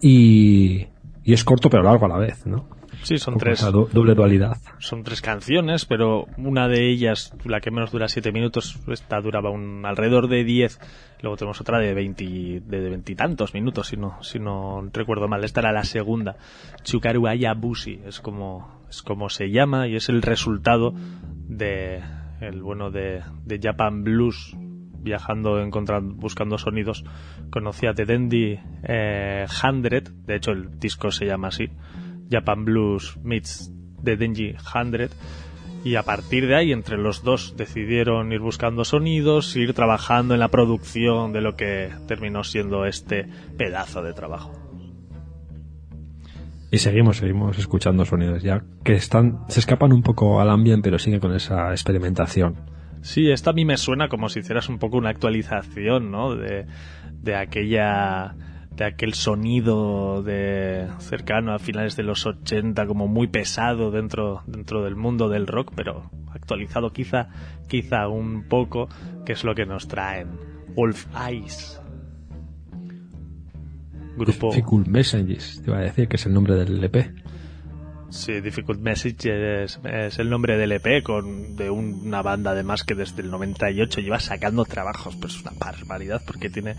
Y, 0.00 0.86
y 1.24 1.32
es 1.32 1.44
corto 1.44 1.70
pero 1.70 1.82
largo 1.82 2.06
a 2.06 2.08
la 2.08 2.18
vez, 2.18 2.46
¿no? 2.46 2.68
Sí, 3.02 3.16
son 3.18 3.38
tres. 3.38 3.60
esa 3.60 3.70
doble 3.70 4.14
dualidad. 4.14 4.56
son 4.78 5.04
tres 5.04 5.22
canciones, 5.22 5.84
pero 5.84 6.26
una 6.36 6.66
de 6.66 6.90
ellas, 6.90 7.32
la 7.44 7.60
que 7.60 7.70
menos 7.70 7.92
dura 7.92 8.08
siete 8.08 8.32
minutos, 8.32 8.76
esta 8.88 9.20
duraba 9.20 9.50
un 9.50 9.86
alrededor 9.86 10.26
de 10.26 10.42
diez. 10.42 10.80
Luego 11.22 11.36
tenemos 11.36 11.60
otra 11.60 11.78
de 11.78 11.94
veinti, 11.94 12.58
de 12.58 12.90
veintitantos 12.90 13.54
minutos, 13.54 13.88
si 13.88 13.96
no, 13.96 14.20
si 14.22 14.40
no 14.40 14.88
recuerdo 14.92 15.28
mal. 15.28 15.44
Esta 15.44 15.60
era 15.60 15.72
la 15.72 15.84
segunda. 15.84 16.36
Chukaru 16.82 17.28
Ayabushi 17.28 18.00
es 18.04 18.18
como, 18.18 18.82
es 18.90 19.02
como 19.02 19.28
se 19.28 19.50
llama 19.50 19.86
y 19.86 19.94
es 19.94 20.08
el 20.08 20.20
resultado 20.20 20.92
de 21.48 22.00
el 22.40 22.62
bueno 22.62 22.90
de, 22.90 23.22
de 23.44 23.58
Japan 23.60 24.04
Blues 24.04 24.56
viajando 25.00 25.60
encontrando 25.60 26.14
buscando 26.14 26.58
sonidos 26.58 27.04
conocí 27.50 27.86
a 27.86 27.94
The 27.94 28.04
Dandy 28.04 28.58
eh, 28.82 29.46
100 29.48 29.82
de 30.26 30.36
hecho 30.36 30.52
el 30.52 30.78
disco 30.78 31.10
se 31.10 31.26
llama 31.26 31.48
así 31.48 31.68
Japan 32.30 32.64
Blues 32.64 33.18
meets 33.22 33.72
The 34.02 34.16
Denji 34.16 34.54
100 34.72 35.10
y 35.84 35.94
a 35.94 36.02
partir 36.02 36.46
de 36.46 36.56
ahí 36.56 36.72
entre 36.72 36.98
los 36.98 37.22
dos 37.22 37.56
decidieron 37.56 38.32
ir 38.32 38.40
buscando 38.40 38.84
sonidos, 38.84 39.54
ir 39.56 39.74
trabajando 39.74 40.34
en 40.34 40.40
la 40.40 40.48
producción 40.48 41.32
de 41.32 41.40
lo 41.40 41.56
que 41.56 41.90
terminó 42.06 42.42
siendo 42.42 42.84
este 42.84 43.28
pedazo 43.56 44.02
de 44.02 44.12
trabajo. 44.12 44.52
Y 46.70 46.78
seguimos, 46.78 47.16
seguimos 47.16 47.58
escuchando 47.58 48.04
sonidos 48.04 48.42
ya 48.42 48.62
que 48.84 48.92
están, 48.94 49.40
se 49.48 49.60
escapan 49.60 49.92
un 49.92 50.02
poco 50.02 50.40
al 50.40 50.50
ambiente, 50.50 50.88
pero 50.88 50.98
siguen 50.98 51.20
con 51.20 51.34
esa 51.34 51.70
experimentación. 51.70 52.56
Sí, 53.00 53.30
esta 53.30 53.50
a 53.50 53.52
mí 53.52 53.64
me 53.64 53.76
suena 53.76 54.08
como 54.08 54.28
si 54.28 54.40
hicieras 54.40 54.68
un 54.68 54.78
poco 54.78 54.98
una 54.98 55.10
actualización, 55.10 56.10
¿no? 56.10 56.34
De, 56.34 56.66
de 57.12 57.36
aquella 57.36 58.34
de 58.74 58.84
aquel 58.84 59.14
sonido 59.14 60.22
de 60.22 60.86
cercano 61.00 61.52
a 61.52 61.58
finales 61.58 61.96
de 61.96 62.04
los 62.04 62.26
80 62.26 62.86
como 62.86 63.08
muy 63.08 63.26
pesado 63.26 63.90
dentro 63.90 64.42
dentro 64.46 64.84
del 64.84 64.94
mundo 64.94 65.28
del 65.28 65.48
rock, 65.48 65.72
pero 65.74 66.10
actualizado 66.32 66.92
quizá 66.92 67.28
quizá 67.68 68.08
un 68.08 68.44
poco, 68.48 68.88
que 69.24 69.32
es 69.32 69.42
lo 69.42 69.54
que 69.54 69.66
nos 69.66 69.88
traen 69.88 70.28
Wolf 70.74 71.06
Eyes. 71.16 71.80
Grupo 74.18 74.50
Difficult 74.50 74.86
Messages, 74.88 75.62
te 75.64 75.70
iba 75.70 75.78
a 75.78 75.82
decir 75.82 76.08
que 76.08 76.16
es 76.16 76.26
el 76.26 76.34
nombre 76.34 76.54
del 76.56 76.82
EP. 76.84 77.14
Sí, 78.10 78.40
Difficult 78.40 78.80
Message 78.80 79.64
es, 79.64 79.78
es 79.84 80.18
el 80.18 80.30
nombre 80.30 80.56
del 80.56 80.72
EP 80.72 81.02
con, 81.02 81.56
de 81.56 81.68
un- 81.70 82.06
una 82.06 82.22
banda 82.22 82.52
además 82.52 82.82
que 82.84 82.94
desde 82.94 83.20
el 83.22 83.30
98 83.30 84.00
lleva 84.00 84.18
sacando 84.18 84.64
trabajos, 84.64 85.14
pero 85.16 85.28
es 85.28 85.42
una 85.42 85.52
barbaridad 85.58 86.22
porque 86.26 86.48
tiene 86.48 86.74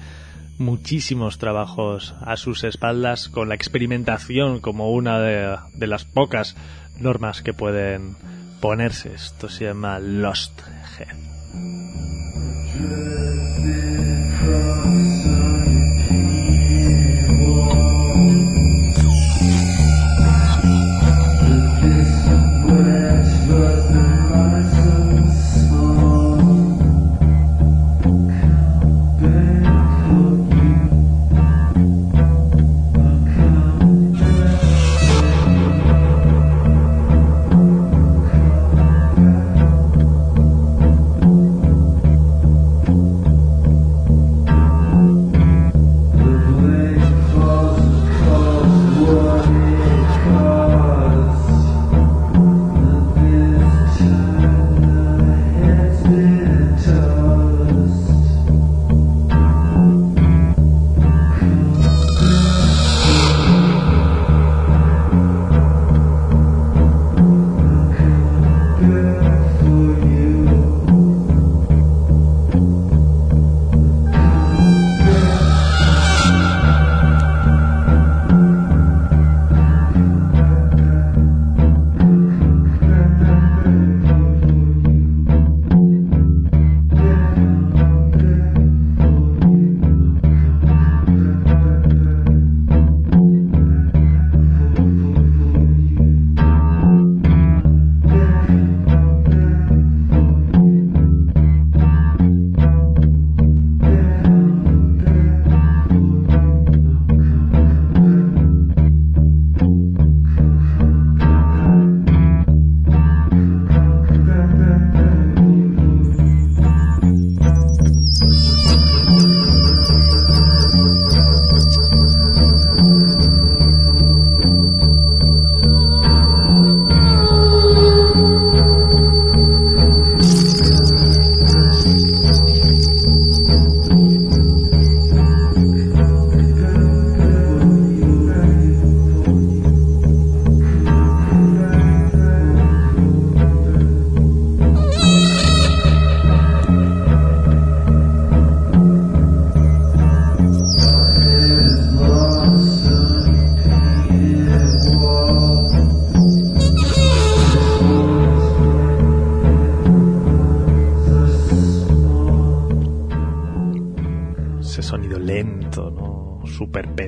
muchísimos 0.58 1.38
trabajos 1.38 2.16
a 2.22 2.36
sus 2.36 2.64
espaldas 2.64 3.30
con 3.30 3.48
la 3.48 3.56
experimentación 3.56 4.60
como 4.60 4.92
una 4.92 5.20
de, 5.20 5.56
de 5.76 5.88
las 5.88 6.04
pocas 6.04 6.56
normas 7.00 7.42
que 7.44 7.54
pueden 7.54 8.16
ponerse. 8.60 9.14
Esto 9.14 9.50
se 9.50 9.66
llama 9.66 10.00
Lost 10.00 10.60
Head. 10.98 11.16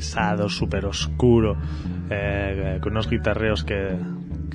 Pesado, 0.02 0.50
súper 0.50 0.86
oscuro, 0.86 1.56
eh, 2.10 2.80
con 2.82 2.94
unos 2.94 3.08
guitarreos 3.08 3.64
que, 3.64 4.00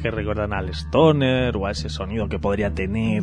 que 0.03 0.11
recuerdan 0.11 0.53
al 0.53 0.71
Stoner 0.71 1.57
o 1.57 1.67
a 1.67 1.71
ese 1.71 1.89
sonido 1.89 2.29
que 2.29 2.41
podría 2.41 2.75
tener 2.75 3.23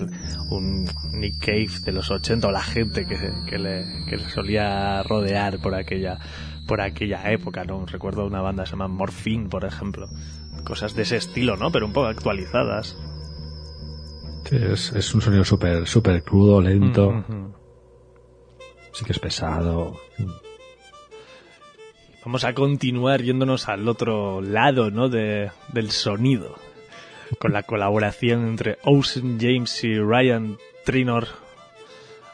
un 0.50 0.86
Nick 1.12 1.38
Cave 1.42 1.82
de 1.84 1.92
los 1.92 2.10
80 2.10 2.48
o 2.48 2.52
la 2.52 2.64
gente 2.64 3.06
que, 3.06 3.18
que, 3.50 3.60
le, 3.60 3.84
que 4.10 4.16
le 4.16 4.30
solía 4.30 5.04
rodear 5.04 5.60
por 5.62 5.76
aquella 5.76 6.18
por 6.66 6.80
aquella 6.80 7.30
época, 7.30 7.66
¿no? 7.66 7.86
Recuerdo 7.86 8.26
una 8.26 8.42
banda 8.42 8.64
que 8.64 8.68
se 8.68 8.78
llama 8.78 8.88
Morphine, 8.88 9.50
por 9.50 9.66
ejemplo. 9.66 10.08
Cosas 10.64 10.96
de 10.96 11.02
ese 11.02 11.18
estilo, 11.18 11.58
¿no? 11.58 11.74
Pero 11.74 11.86
un 11.86 11.92
poco 11.92 12.08
actualizadas. 12.08 12.98
Sí, 14.46 14.56
es, 14.56 14.94
es 14.94 15.14
un 15.14 15.20
sonido 15.20 15.44
súper 15.44 15.86
super 15.86 16.24
crudo, 16.24 16.62
lento. 16.62 17.12
Mm. 17.12 17.54
Sí 18.94 19.04
que 19.04 19.12
es 19.12 19.20
pesado. 19.20 19.98
Vamos 22.26 22.46
a 22.46 22.54
continuar 22.54 23.22
yéndonos 23.22 23.68
al 23.68 23.88
otro 23.88 24.42
lado, 24.42 24.92
¿no? 24.92 25.10
De, 25.10 25.52
del 25.74 25.92
sonido. 25.92 26.56
Con 27.38 27.52
la 27.52 27.64
colaboración 27.64 28.48
entre 28.48 28.78
Ocean 28.84 29.38
James 29.40 29.84
y 29.84 29.98
Ryan 29.98 30.58
Trinor, 30.86 31.28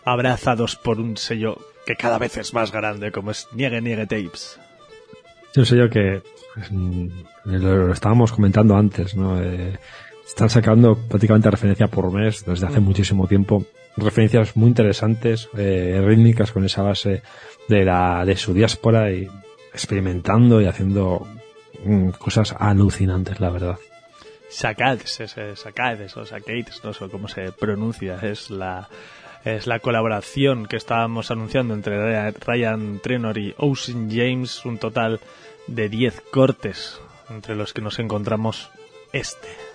abrazados 0.06 0.76
por 0.76 1.00
un 1.00 1.18
sello 1.18 1.58
que 1.86 1.96
cada 1.96 2.20
vez 2.20 2.38
es 2.38 2.54
más 2.54 2.72
grande, 2.72 3.12
como 3.12 3.32
es 3.32 3.48
Niege 3.54 3.82
Niege 3.82 4.06
Tapes. 4.06 4.60
Es 5.52 5.58
un 5.58 5.66
sello 5.66 5.90
que 5.90 6.22
lo, 7.46 7.88
lo 7.88 7.94
estábamos 7.94 8.32
comentando 8.32 8.76
antes, 8.76 9.16
¿no? 9.16 9.42
Eh, 9.42 9.80
están 10.28 10.50
sacando 10.50 10.96
prácticamente 10.96 11.50
referencia 11.50 11.88
por 11.88 12.12
mes 12.12 12.46
desde 12.46 12.68
hace 12.68 12.80
muchísimo 12.80 13.28
tiempo. 13.28 13.66
Referencias 13.98 14.56
muy 14.56 14.68
interesantes, 14.68 15.50
eh, 15.58 16.00
rítmicas 16.06 16.52
con 16.52 16.64
esa 16.64 16.84
base 16.84 17.24
de 17.68 17.86
la 17.86 18.24
de 18.24 18.36
su 18.36 18.54
diáspora 18.54 19.12
y 19.12 19.28
experimentando 19.80 20.61
y 20.61 20.65
haciendo 20.65 21.25
mm, 21.84 22.09
cosas 22.09 22.53
alucinantes, 22.57 23.39
la 23.39 23.49
verdad. 23.49 23.77
O 23.80 24.51
no 26.84 26.93
sé 26.93 27.07
cómo 27.09 27.27
se 27.27 27.51
pronuncia, 27.51 28.19
es 28.21 28.49
la 28.49 28.89
es 29.45 29.67
la 29.67 29.80
colaboración 29.80 30.65
que 30.65 30.75
estábamos 30.75 31.32
anunciando 31.32 31.73
entre 31.73 32.32
Ryan 32.32 32.99
Trenor 32.99 33.38
y 33.38 33.55
Ocean 33.57 34.09
James, 34.11 34.65
un 34.65 34.77
total 34.77 35.21
de 35.67 35.88
10 35.88 36.23
cortes, 36.30 36.99
entre 37.30 37.55
los 37.55 37.73
que 37.73 37.82
nos 37.82 37.99
encontramos 37.99 38.69
este. 39.13 39.68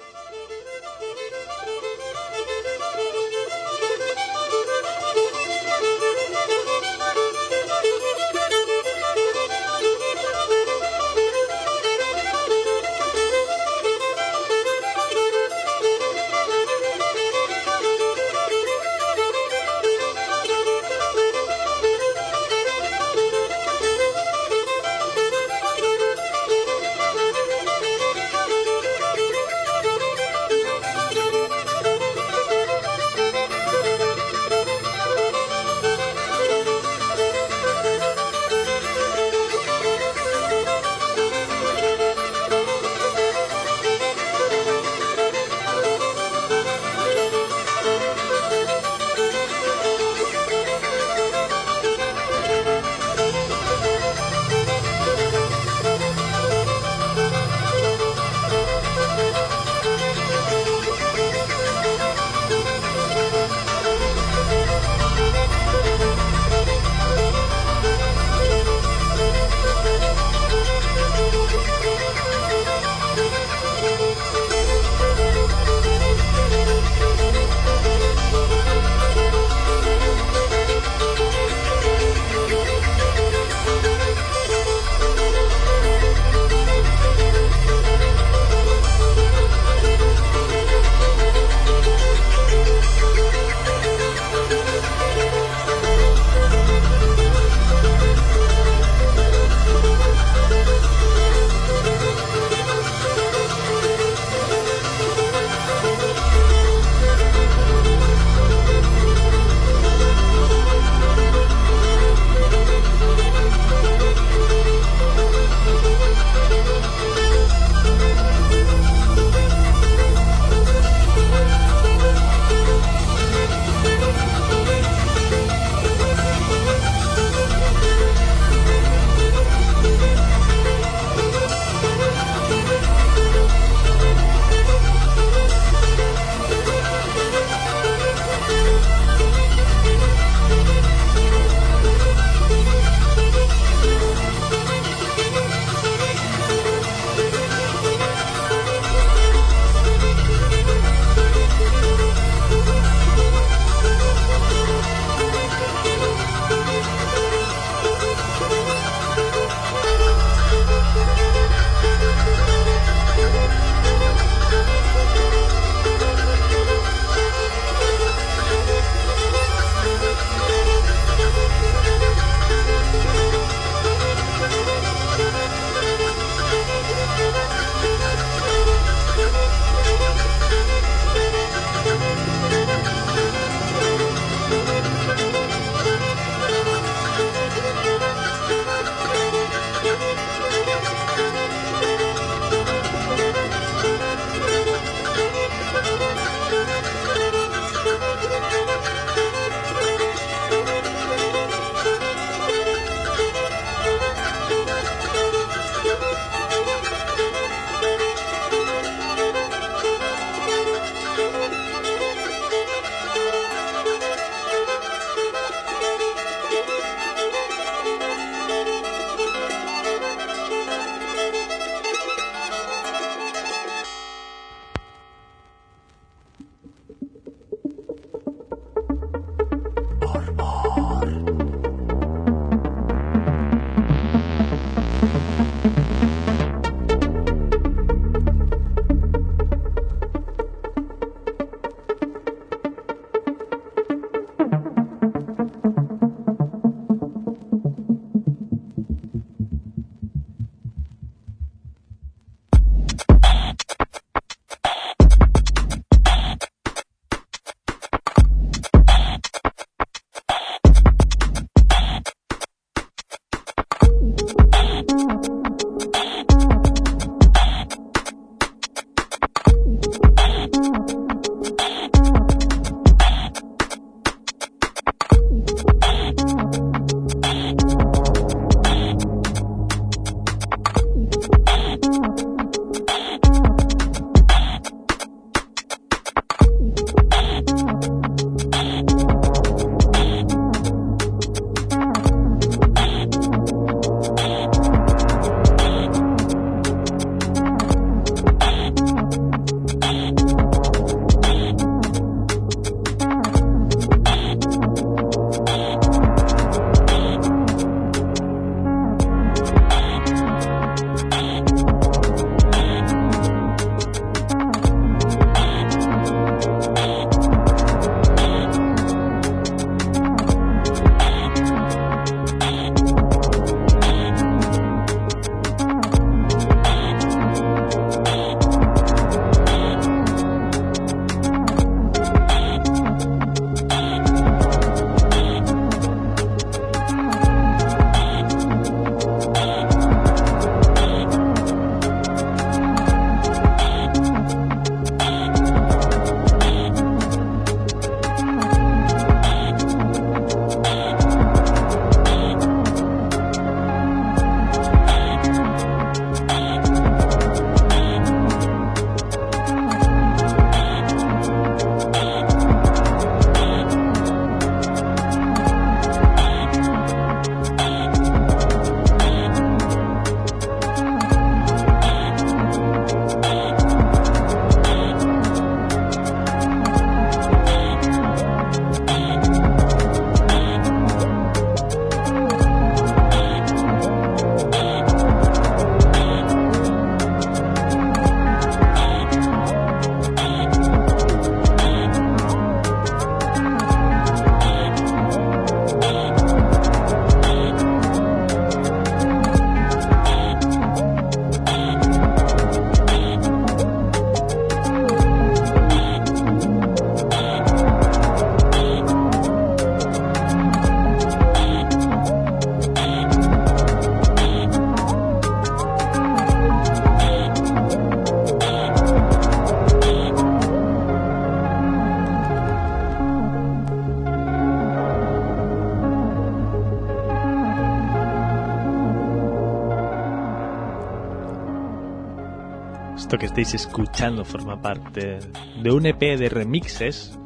Esto 433.14 433.20
que 433.20 433.26
estáis 433.26 433.54
escuchando 433.54 434.24
forma 434.24 434.60
parte 434.60 435.20
de 435.62 435.70
un 435.70 435.86
EP 435.86 436.00
de 436.18 436.28
remixes 436.28 437.16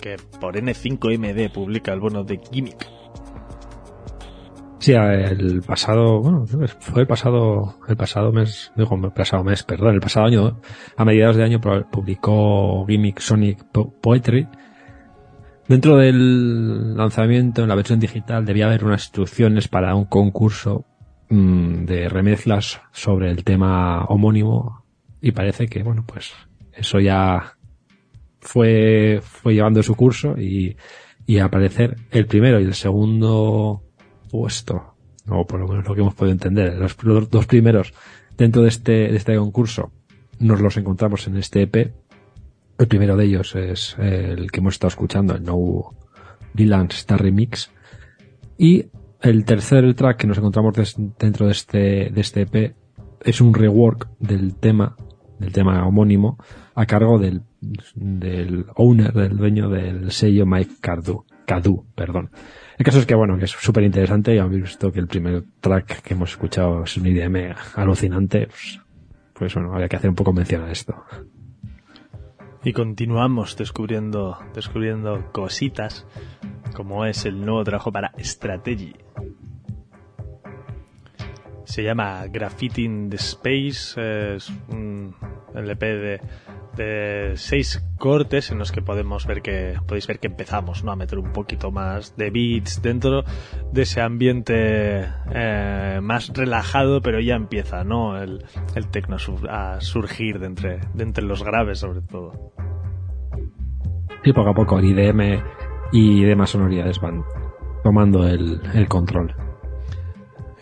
que 0.00 0.14
por 0.40 0.54
N5MD 0.54 1.50
publica 1.52 1.92
el 1.92 1.98
bono 1.98 2.22
de 2.22 2.38
Gimmick. 2.38 2.88
Sí, 4.78 4.92
el 4.92 5.62
pasado, 5.62 6.20
bueno, 6.20 6.46
fue 6.46 7.02
el 7.02 7.08
pasado, 7.08 7.74
el 7.88 7.96
pasado 7.96 8.30
mes, 8.30 8.70
digo, 8.76 8.94
el 9.02 9.10
pasado 9.10 9.42
mes, 9.42 9.64
perdón, 9.64 9.94
el 9.94 10.00
pasado 10.00 10.26
año, 10.26 10.60
a 10.96 11.04
mediados 11.04 11.34
de 11.34 11.42
año 11.42 11.60
publicó 11.90 12.86
Gimmick 12.86 13.18
Sonic 13.18 13.64
Poetry. 14.00 14.46
Dentro 15.66 15.96
del 15.96 16.96
lanzamiento 16.96 17.62
en 17.62 17.68
la 17.68 17.74
versión 17.74 17.98
digital 17.98 18.44
debía 18.44 18.66
haber 18.66 18.84
unas 18.84 19.06
instrucciones 19.06 19.66
para 19.66 19.96
un 19.96 20.04
concurso 20.04 20.84
mm, 21.30 21.84
de 21.84 22.08
remezclas 22.08 22.80
sobre 22.92 23.32
el 23.32 23.42
tema 23.42 24.04
homónimo 24.04 24.83
y 25.24 25.32
parece 25.32 25.68
que, 25.68 25.82
bueno, 25.82 26.04
pues 26.06 26.32
eso 26.74 27.00
ya 27.00 27.56
fue, 28.40 29.22
fue 29.22 29.54
llevando 29.54 29.82
su 29.82 29.94
curso 29.94 30.38
y, 30.38 30.76
y 31.24 31.38
a 31.38 31.50
parecer 31.50 31.96
el 32.10 32.26
primero 32.26 32.60
y 32.60 32.64
el 32.64 32.74
segundo 32.74 33.82
puesto, 34.30 34.96
o 35.26 35.46
por 35.46 35.60
lo 35.60 35.66
menos 35.66 35.88
lo 35.88 35.94
que 35.94 36.02
hemos 36.02 36.14
podido 36.14 36.34
entender, 36.34 36.76
los, 36.76 37.30
dos 37.30 37.46
primeros 37.46 37.94
dentro 38.36 38.60
de 38.60 38.68
este, 38.68 38.92
de 38.92 39.16
este 39.16 39.34
concurso 39.36 39.92
nos 40.40 40.60
los 40.60 40.76
encontramos 40.76 41.26
en 41.26 41.38
este 41.38 41.62
EP. 41.62 41.94
El 42.76 42.86
primero 42.86 43.16
de 43.16 43.24
ellos 43.24 43.54
es 43.54 43.96
el 43.98 44.50
que 44.50 44.60
hemos 44.60 44.74
estado 44.74 44.88
escuchando, 44.88 45.34
el 45.34 45.42
No 45.42 45.94
Dylan 46.52 46.88
Star 46.90 47.22
Remix. 47.22 47.70
Y 48.58 48.88
el 49.22 49.46
tercer 49.46 49.94
track 49.94 50.18
que 50.18 50.26
nos 50.26 50.36
encontramos 50.36 50.74
dentro 51.18 51.46
de 51.46 51.52
este, 51.52 52.10
de 52.10 52.20
este 52.20 52.42
EP 52.42 52.74
es 53.22 53.40
un 53.40 53.54
rework 53.54 54.10
del 54.18 54.56
tema, 54.56 54.96
del 55.38 55.52
tema 55.52 55.86
homónimo, 55.86 56.38
a 56.74 56.86
cargo 56.86 57.18
del, 57.18 57.42
del 57.94 58.66
owner, 58.76 59.12
del 59.12 59.36
dueño 59.36 59.68
del 59.68 60.10
sello 60.10 60.46
Mike 60.46 60.74
Cadu, 60.80 61.24
Cadu, 61.46 61.86
perdón. 61.94 62.30
El 62.78 62.84
caso 62.84 62.98
es 62.98 63.06
que, 63.06 63.14
bueno, 63.14 63.38
que 63.38 63.44
es 63.44 63.50
súper 63.50 63.84
interesante 63.84 64.34
y 64.34 64.38
habéis 64.38 64.62
visto 64.62 64.90
que 64.90 65.00
el 65.00 65.06
primer 65.06 65.44
track 65.60 66.02
que 66.02 66.14
hemos 66.14 66.30
escuchado 66.30 66.84
es 66.84 66.96
un 66.96 67.06
IDM 67.06 67.54
alucinante. 67.76 68.46
Pues, 68.46 68.80
pues, 69.32 69.54
bueno, 69.54 69.74
había 69.74 69.88
que 69.88 69.96
hacer 69.96 70.10
un 70.10 70.16
poco 70.16 70.32
mención 70.32 70.62
a 70.62 70.72
esto. 70.72 71.04
Y 72.64 72.72
continuamos 72.72 73.56
descubriendo, 73.56 74.38
descubriendo 74.54 75.30
cositas, 75.32 76.06
como 76.74 77.04
es 77.04 77.26
el 77.26 77.44
nuevo 77.44 77.62
trabajo 77.62 77.92
para 77.92 78.12
Strategy. 78.18 78.94
Se 81.74 81.82
llama 81.82 82.28
Graffiti 82.28 82.84
in 82.84 83.10
the 83.10 83.16
Space, 83.16 83.96
es 84.36 84.48
un 84.68 85.12
LP 85.56 86.20
de 86.76 87.32
seis 87.34 87.84
cortes 87.98 88.52
en 88.52 88.58
los 88.58 88.70
que 88.70 88.80
podemos 88.80 89.26
ver 89.26 89.42
que 89.42 89.74
podéis 89.84 90.06
ver 90.06 90.20
que 90.20 90.28
empezamos 90.28 90.84
¿no? 90.84 90.92
a 90.92 90.96
meter 90.96 91.18
un 91.18 91.32
poquito 91.32 91.72
más 91.72 92.16
de 92.16 92.30
beats 92.30 92.80
dentro 92.80 93.24
de 93.72 93.82
ese 93.82 94.00
ambiente 94.00 95.04
eh, 95.34 95.98
más 96.00 96.28
relajado 96.32 97.00
pero 97.00 97.18
ya 97.18 97.34
empieza 97.34 97.82
¿no? 97.82 98.22
el, 98.22 98.44
el 98.76 98.88
techno 98.90 99.16
a 99.50 99.80
surgir 99.80 100.38
de 100.38 100.46
entre, 100.46 100.78
de 100.94 101.02
entre 101.02 101.24
los 101.24 101.42
graves 101.42 101.80
sobre 101.80 102.02
todo 102.02 102.52
y 104.22 104.32
poco 104.32 104.50
a 104.50 104.54
poco 104.54 104.80
IDM 104.80 105.42
y 105.90 106.22
demás 106.22 106.50
sonoridades 106.50 107.00
van 107.00 107.24
tomando 107.82 108.28
el 108.28 108.86
control 108.88 109.43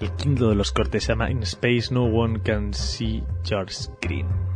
el 0.02 0.10
quinto 0.12 0.48
de 0.48 0.56
los 0.56 0.72
cortes 0.72 1.04
se 1.04 1.12
llama 1.12 1.30
In 1.30 1.42
Space 1.44 1.88
No 1.92 2.04
One 2.04 2.40
Can 2.40 2.74
See 2.74 3.22
Your 3.44 3.70
Screen 3.70 4.51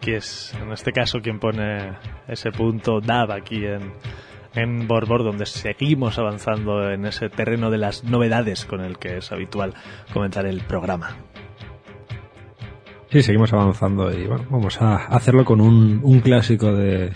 que 0.00 0.16
es 0.16 0.54
en 0.60 0.72
este 0.72 0.92
caso 0.92 1.20
quien 1.20 1.38
pone 1.38 1.92
ese 2.28 2.50
punto 2.50 3.00
DAB 3.00 3.32
aquí 3.32 3.64
en, 3.64 3.92
en 4.54 4.88
Borbor, 4.88 5.24
donde 5.24 5.46
seguimos 5.46 6.18
avanzando 6.18 6.90
en 6.90 7.06
ese 7.06 7.28
terreno 7.28 7.70
de 7.70 7.78
las 7.78 8.04
novedades 8.04 8.64
con 8.64 8.80
el 8.80 8.98
que 8.98 9.18
es 9.18 9.32
habitual 9.32 9.74
comenzar 10.12 10.46
el 10.46 10.60
programa. 10.62 11.16
Sí, 13.10 13.22
seguimos 13.22 13.52
avanzando 13.52 14.12
y 14.12 14.26
bueno, 14.26 14.46
vamos 14.50 14.80
a 14.80 14.96
hacerlo 15.06 15.44
con 15.44 15.60
un, 15.60 16.00
un 16.02 16.20
clásico 16.20 16.72
de, 16.72 17.12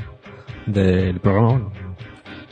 del 0.67 1.21
programa. 1.21 1.71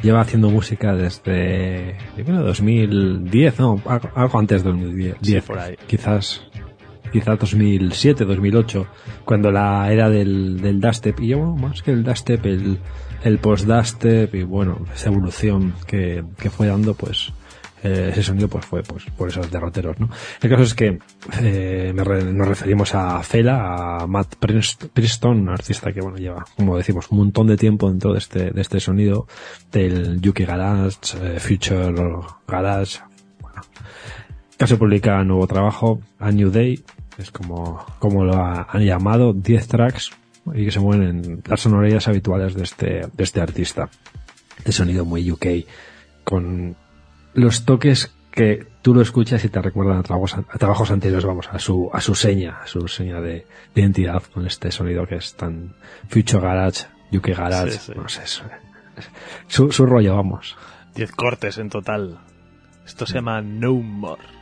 lleva 0.00 0.20
haciendo 0.20 0.48
música 0.48 0.94
desde 0.94 1.96
bueno, 2.24 2.42
2010, 2.42 3.58
no, 3.58 3.82
algo 4.14 4.38
antes 4.38 4.62
de 4.62 4.70
2010. 4.70 5.44
por 5.44 5.58
ahí. 5.58 5.76
Quizás 5.86 6.48
quizá 7.12 7.36
2007, 7.36 8.24
2008, 8.24 8.86
cuando 9.24 9.50
la 9.50 9.92
era 9.92 10.08
del, 10.08 10.60
del 10.60 10.80
dubstep, 10.80 11.20
y 11.20 11.34
bueno, 11.34 11.54
más 11.54 11.82
que 11.82 11.92
el 11.92 12.02
dubstep, 12.02 12.44
el, 12.46 12.78
el 13.24 13.38
post-dubstep, 13.38 14.34
y 14.34 14.42
bueno, 14.42 14.84
esa 14.94 15.10
evolución 15.10 15.74
que, 15.86 16.24
que 16.38 16.50
fue 16.50 16.66
dando, 16.66 16.94
pues 16.94 17.32
eh, 17.84 18.10
ese 18.12 18.22
sonido 18.22 18.46
pues 18.48 18.64
fue 18.64 18.82
pues 18.82 19.04
por 19.16 19.28
esos 19.28 19.50
derroteros, 19.50 19.98
¿no? 19.98 20.08
El 20.40 20.50
caso 20.50 20.62
es 20.62 20.74
que 20.74 21.00
eh, 21.40 21.92
nos 21.92 22.48
referimos 22.48 22.94
a 22.94 23.20
Fela, 23.24 23.96
a 23.98 24.06
Matt 24.06 24.36
Preston, 24.36 25.40
un 25.40 25.48
artista 25.48 25.92
que 25.92 26.00
bueno 26.00 26.16
lleva, 26.16 26.44
como 26.56 26.76
decimos, 26.76 27.10
un 27.10 27.18
montón 27.18 27.48
de 27.48 27.56
tiempo 27.56 27.88
dentro 27.88 28.12
de 28.12 28.18
este, 28.18 28.50
de 28.52 28.60
este 28.60 28.78
sonido, 28.78 29.26
del 29.72 30.20
UK 30.26 30.40
Garage, 30.40 30.96
eh, 31.20 31.40
Future 31.40 31.92
Garage, 32.46 33.00
bueno. 33.40 33.62
Casi 34.56 34.76
publica 34.76 35.24
nuevo 35.24 35.48
trabajo, 35.48 36.00
A 36.20 36.30
New 36.30 36.50
Day, 36.50 36.84
es 37.18 37.30
como, 37.30 37.84
como 37.98 38.24
lo 38.24 38.34
han 38.36 38.82
llamado, 38.82 39.32
10 39.32 39.68
tracks 39.68 40.12
y 40.54 40.64
que 40.64 40.70
se 40.70 40.80
mueven 40.80 41.08
en 41.08 41.42
las 41.46 41.60
sonoridades 41.60 42.08
habituales 42.08 42.54
de 42.54 42.62
este, 42.62 42.86
de 43.12 43.24
este 43.24 43.40
artista. 43.40 43.88
De 44.64 44.72
sonido 44.72 45.04
muy 45.04 45.30
UK, 45.30 45.46
con 46.24 46.76
los 47.34 47.64
toques 47.64 48.14
que 48.30 48.66
tú 48.80 48.94
lo 48.94 49.02
escuchas 49.02 49.44
y 49.44 49.48
te 49.48 49.60
recuerdan 49.60 49.98
a 49.98 50.02
trabajos, 50.02 50.34
a 50.34 50.58
trabajos 50.58 50.90
anteriores, 50.90 51.24
vamos, 51.24 51.48
a 51.50 51.58
su, 51.58 51.90
a 51.92 52.00
su 52.00 52.14
seña, 52.14 52.60
a 52.62 52.66
su 52.66 52.86
seña 52.88 53.20
de, 53.20 53.46
identidad 53.74 54.22
con 54.22 54.46
este 54.46 54.70
sonido 54.70 55.06
que 55.06 55.16
es 55.16 55.34
tan 55.34 55.74
Future 56.08 56.40
Garage, 56.40 56.86
UK 57.12 57.28
Garage, 57.28 57.94
no 57.94 58.08
sé, 58.08 58.22
su, 59.48 59.72
su 59.72 59.86
rollo, 59.86 60.16
vamos. 60.16 60.56
Diez 60.94 61.12
cortes 61.12 61.58
en 61.58 61.70
total. 61.70 62.18
Esto 62.84 63.06
se 63.06 63.14
llama 63.14 63.40
No 63.40 63.74
More. 63.74 64.41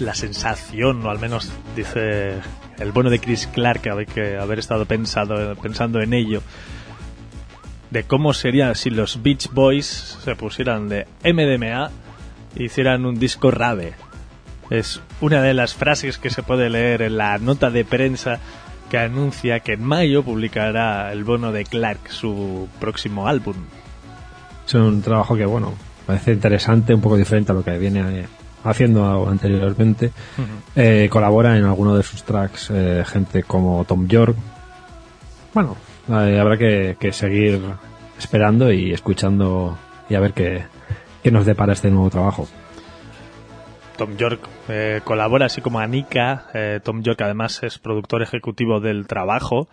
La 0.00 0.14
sensación, 0.14 1.04
o 1.04 1.10
al 1.10 1.18
menos 1.18 1.50
dice 1.76 2.34
el 2.78 2.92
bueno 2.92 3.10
de 3.10 3.18
Chris 3.18 3.46
Clark, 3.48 3.80
que 3.80 4.06
que 4.06 4.36
haber 4.36 4.58
estado 4.58 4.86
pensado, 4.86 5.54
pensando 5.56 6.00
en 6.00 6.12
ello, 6.12 6.42
de 7.90 8.04
cómo 8.04 8.32
sería 8.34 8.74
si 8.74 8.90
los 8.90 9.22
Beach 9.22 9.50
Boys 9.52 10.18
se 10.22 10.36
pusieran 10.36 10.88
de 10.88 11.06
MDMA 11.24 11.90
e 12.56 12.64
hicieran 12.64 13.06
un 13.06 13.18
disco 13.18 13.50
rave. 13.50 13.94
Es 14.70 15.00
una 15.20 15.40
de 15.40 15.54
las 15.54 15.74
frases 15.74 16.18
que 16.18 16.30
se 16.30 16.42
puede 16.42 16.68
leer 16.68 17.02
en 17.02 17.16
la 17.16 17.38
nota 17.38 17.70
de 17.70 17.84
prensa 17.84 18.38
que 18.90 18.98
anuncia 18.98 19.60
que 19.60 19.74
en 19.74 19.84
mayo 19.84 20.22
publicará 20.22 21.12
el 21.12 21.24
bono 21.24 21.52
de 21.52 21.64
Clark 21.64 22.10
su 22.10 22.68
próximo 22.80 23.28
álbum. 23.28 23.56
Es 24.66 24.74
un 24.74 25.00
trabajo 25.02 25.36
que, 25.36 25.46
bueno, 25.46 25.74
parece 26.06 26.32
interesante, 26.32 26.94
un 26.94 27.00
poco 27.00 27.16
diferente 27.16 27.52
a 27.52 27.54
lo 27.54 27.64
que 27.64 27.78
viene 27.78 28.26
haciendo 28.70 29.28
anteriormente. 29.28 30.12
Eh, 30.76 31.08
colabora 31.10 31.56
en 31.56 31.64
alguno 31.64 31.96
de 31.96 32.02
sus 32.02 32.22
tracks 32.22 32.70
eh, 32.70 33.04
gente 33.06 33.42
como 33.42 33.84
Tom 33.84 34.06
York. 34.06 34.36
Bueno, 35.54 35.76
eh, 36.08 36.38
habrá 36.38 36.56
que, 36.56 36.96
que, 36.98 37.12
seguir 37.12 37.60
esperando 38.18 38.72
y 38.72 38.92
escuchando 38.92 39.78
y 40.08 40.14
a 40.14 40.20
ver 40.20 40.32
qué, 40.32 40.64
qué 41.22 41.30
nos 41.30 41.46
depara 41.46 41.72
este 41.72 41.90
nuevo 41.90 42.10
trabajo. 42.10 42.48
Tom 43.96 44.16
York 44.16 44.48
colabora 45.02 45.46
así 45.46 45.60
como 45.60 45.80
Anika. 45.80 46.46
Tom 46.84 47.02
York 47.02 47.20
además 47.20 47.60
es 47.64 47.78
productor 47.78 48.22
ejecutivo 48.22 48.78
del 48.78 49.08
trabajo. 49.08 49.68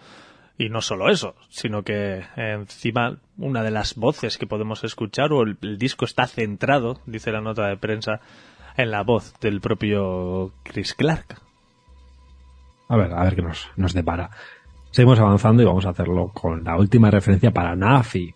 Y 0.57 0.69
no 0.69 0.81
solo 0.81 1.09
eso, 1.09 1.35
sino 1.49 1.83
que 1.83 2.23
encima 2.37 3.17
una 3.37 3.61
de 3.61 3.71
las 3.71 3.95
voces 3.95 4.37
que 4.37 4.47
podemos 4.47 4.85
escuchar 4.85 5.33
o 5.33 5.43
el, 5.43 5.57
el, 5.61 5.77
disco 5.77 6.05
está 6.05 6.27
centrado, 6.27 7.01
dice 7.05 7.33
la 7.33 7.41
nota 7.41 7.67
de 7.67 7.75
prensa, 7.75 8.21
en 8.77 8.91
la 8.91 9.03
voz 9.03 9.33
del 9.39 9.61
propio 9.61 10.51
Chris 10.63 10.93
Clark. 10.93 11.41
A 12.87 12.97
ver, 12.97 13.13
a 13.13 13.23
ver 13.23 13.35
qué 13.35 13.41
nos, 13.41 13.69
nos 13.75 13.93
depara. 13.93 14.29
Seguimos 14.91 15.19
avanzando 15.19 15.63
y 15.63 15.65
vamos 15.65 15.85
a 15.85 15.89
hacerlo 15.89 16.29
con 16.33 16.63
la 16.63 16.77
última 16.77 17.11
referencia 17.11 17.51
para 17.51 17.75
Nafi. 17.75 18.33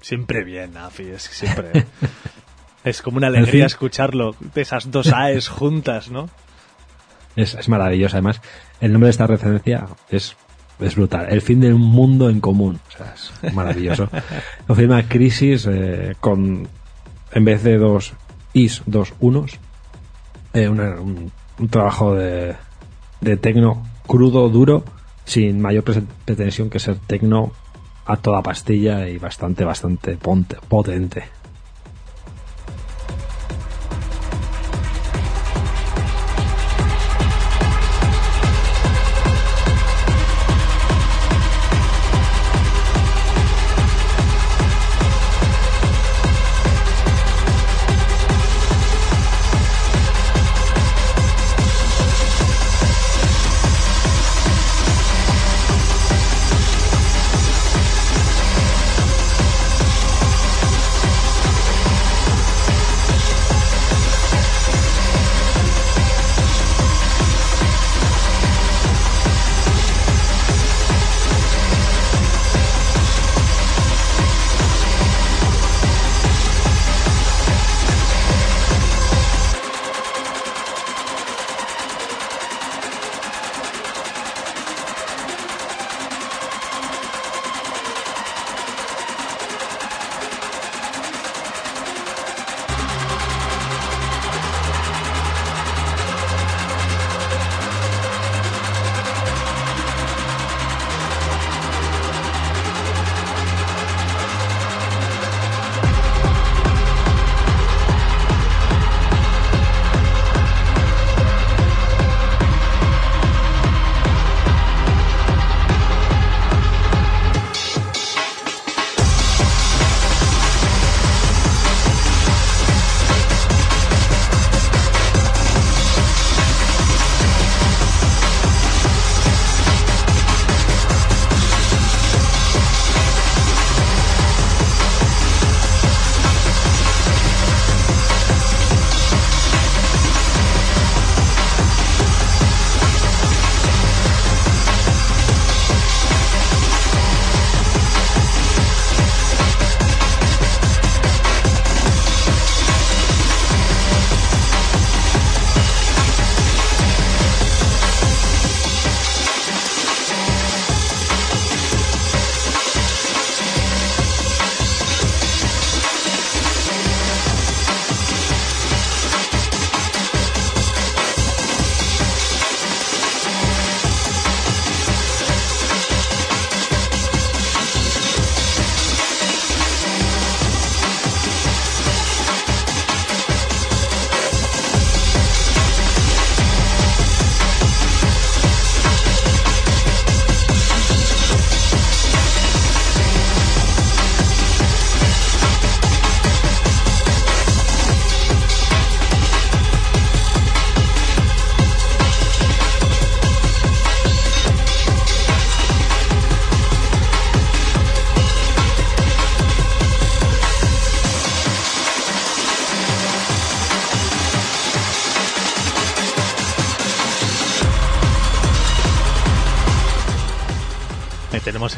Siempre 0.00 0.44
bien, 0.44 0.74
Nafi, 0.74 1.04
es 1.04 1.22
siempre. 1.22 1.86
es 2.84 3.02
como 3.02 3.18
una 3.18 3.26
alegría 3.26 3.66
escucharlo, 3.66 4.34
de 4.54 4.62
esas 4.62 4.90
dos 4.90 5.12
AES 5.12 5.48
juntas, 5.48 6.10
¿no? 6.10 6.30
Es, 7.36 7.54
es 7.54 7.68
maravilloso, 7.68 8.16
además. 8.16 8.40
El 8.80 8.92
nombre 8.92 9.08
de 9.08 9.10
esta 9.12 9.26
referencia 9.26 9.86
es 10.08 10.36
es 10.80 10.96
brutal. 10.96 11.26
El 11.30 11.42
fin 11.42 11.60
del 11.60 11.74
mundo 11.74 12.30
en 12.30 12.40
común. 12.40 12.78
O 12.88 12.90
sea, 12.90 13.14
es 13.42 13.54
maravilloso. 13.54 14.08
Lo 14.68 14.74
firma 14.74 15.02
Crisis 15.08 15.66
eh, 15.68 16.14
con, 16.20 16.68
en 17.32 17.44
vez 17.44 17.62
de 17.62 17.78
dos 17.78 18.14
is, 18.64 18.82
dos 18.86 19.14
unos. 19.20 19.58
Eh, 20.54 20.68
un, 20.68 21.30
trabajo 21.70 22.14
de, 22.14 22.54
de 23.20 23.36
tecno 23.36 23.84
crudo, 24.06 24.48
duro, 24.48 24.84
sin 25.24 25.60
mayor 25.60 25.84
pretensión 26.24 26.70
que 26.70 26.78
ser 26.78 26.96
tecno 27.06 27.52
a 28.06 28.16
toda 28.16 28.42
pastilla 28.42 29.08
y 29.08 29.18
bastante, 29.18 29.64
bastante 29.64 30.16
potente. 30.16 31.24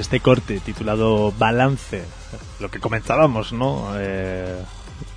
Este 0.01 0.20
corte 0.20 0.61
titulado 0.61 1.32
Balance, 1.32 2.03
lo 2.59 2.70
que 2.70 2.80
comentábamos, 2.80 3.53
¿no? 3.53 3.92
Eh, 3.96 4.57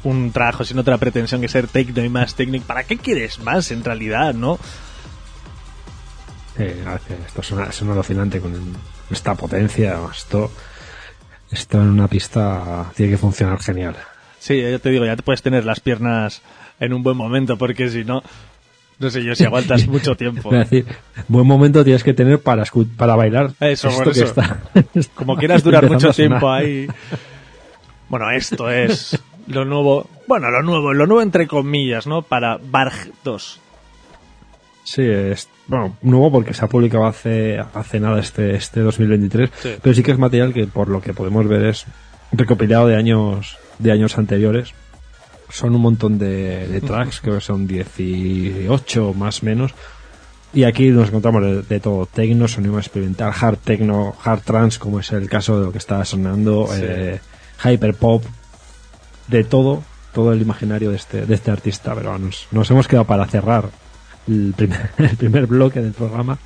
un 0.04 0.32
trabajo 0.32 0.64
sin 0.64 0.80
otra 0.80 0.98
pretensión 0.98 1.42
que 1.42 1.48
ser 1.48 1.68
técnico 1.68 2.02
y 2.02 2.10
más 2.10 2.36
técnico. 2.36 2.66
¿Para 2.66 2.84
qué 2.84 2.98
quieres 2.98 3.40
más 3.40 3.72
en 3.72 3.84
realidad, 3.84 4.34
no? 4.34 4.60
Eh, 6.58 6.84
esto 7.26 7.42
suena, 7.42 7.72
suena 7.72 7.94
alucinante 7.94 8.40
con 8.40 8.54
esta 9.10 9.36
potencia. 9.36 10.00
Esto, 10.12 10.52
esto 11.52 11.82
en 11.82 11.90
una 11.90 12.08
pista 12.08 12.92
tiene 12.96 13.14
que 13.14 13.18
funcionar 13.18 13.60
genial. 13.60 13.96
Sí, 14.40 14.62
ya 14.62 14.78
te 14.80 14.90
digo, 14.90 15.06
ya 15.06 15.16
te 15.16 15.24
puedes 15.24 15.42
tener 15.42 15.66
las 15.66 15.80
piernas 15.80 16.42
en 16.80 16.94
un 16.94 17.02
buen 17.02 17.16
momento, 17.16 17.58
porque 17.58 17.90
si 17.90 18.04
no, 18.04 18.22
no 19.04 19.10
sé 19.10 19.24
yo 19.24 19.36
si 19.36 19.44
aguantas 19.46 19.88
mucho 19.88 20.16
tiempo. 20.16 20.54
Es 20.54 20.70
decir, 20.70 20.86
buen 21.28 21.46
momento 21.46 21.84
tienes 21.84 22.04
que 22.04 22.14
tener 22.14 22.40
para, 22.40 22.64
para 22.98 23.16
bailar. 23.16 23.52
Eso, 23.60 23.90
esto 23.90 24.04
por 24.04 24.14
que 24.14 24.20
está- 24.22 24.62
Como 25.16 25.36
quieras 25.38 25.64
durar 25.64 25.90
mucho 25.90 26.12
tiempo 26.12 26.50
ahí. 26.50 26.88
Bueno, 28.10 28.30
esto 28.32 28.70
es 28.70 29.20
lo 29.48 29.66
nuevo. 29.66 30.10
Bueno, 30.28 30.50
lo 30.50 30.62
nuevo, 30.64 30.94
lo 30.94 31.06
nuevo 31.08 31.22
entre 31.22 31.48
comillas, 31.48 32.08
¿no? 32.08 32.22
Para 32.22 32.58
Barg 32.58 32.94
2. 33.24 33.60
Sí, 34.86 35.02
es 35.02 35.48
bueno, 35.68 35.98
nuevo 36.02 36.32
porque 36.32 36.54
se 36.54 36.66
ha 36.66 36.68
publicado 36.68 37.06
hace, 37.06 37.58
hace 37.74 38.00
nada 38.00 38.20
este, 38.20 38.56
este 38.56 38.82
2023, 38.82 39.50
Sí. 39.62 39.70
pero 39.82 39.96
sí 39.96 40.04
que 40.04 40.12
es 40.12 40.18
material 40.20 40.54
que 40.54 40.68
por 40.68 40.90
lo 40.90 41.00
que 41.02 41.14
podemos 41.14 41.48
ver 41.48 41.64
es 41.66 41.86
recopilado 42.34 42.88
de 42.88 42.98
años, 42.98 43.58
de 43.80 43.92
años 43.94 44.18
anteriores. 44.18 44.74
Son 45.54 45.76
un 45.76 45.82
montón 45.82 46.18
de, 46.18 46.68
de 46.68 46.82
tracks, 46.82 47.22
creo 47.22 47.36
que 47.36 47.42
son 47.42 47.68
18 47.68 49.14
más 49.14 49.44
o 49.44 49.46
menos. 49.46 49.72
Y 50.54 50.64
aquí 50.66 50.90
nos 50.90 51.10
encontramos 51.10 51.42
de, 51.44 51.62
de 51.64 51.80
todo, 51.80 52.06
techno, 52.06 52.48
sonido 52.48 52.78
experimental, 52.78 53.32
hard 53.40 53.58
techno, 53.58 54.16
hard 54.24 54.42
trance, 54.42 54.80
como 54.80 55.00
es 55.00 55.12
el 55.12 55.30
caso 55.30 55.60
de 55.60 55.66
lo 55.66 55.72
que 55.72 55.78
está 55.80 56.04
sonando, 56.06 56.68
Sí. 56.72 56.82
eh, 56.84 57.20
hyper 57.64 57.96
pop, 57.96 58.24
de 59.28 59.44
todo, 59.44 59.84
todo 60.14 60.32
el 60.34 60.42
imaginario 60.42 60.90
de 60.92 60.96
este, 60.98 61.26
de 61.26 61.34
este 61.36 61.50
artista. 61.52 61.94
Pero 61.96 62.18
nos, 62.20 62.48
nos 62.52 62.70
hemos 62.72 62.88
quedado 62.88 63.06
para 63.06 63.26
cerrar 63.26 63.70
el 64.28 64.54
primer, 64.56 64.90
el 64.98 65.18
primer 65.18 65.48
bloque 65.48 65.82
del 65.82 65.94
programa, 65.94 66.38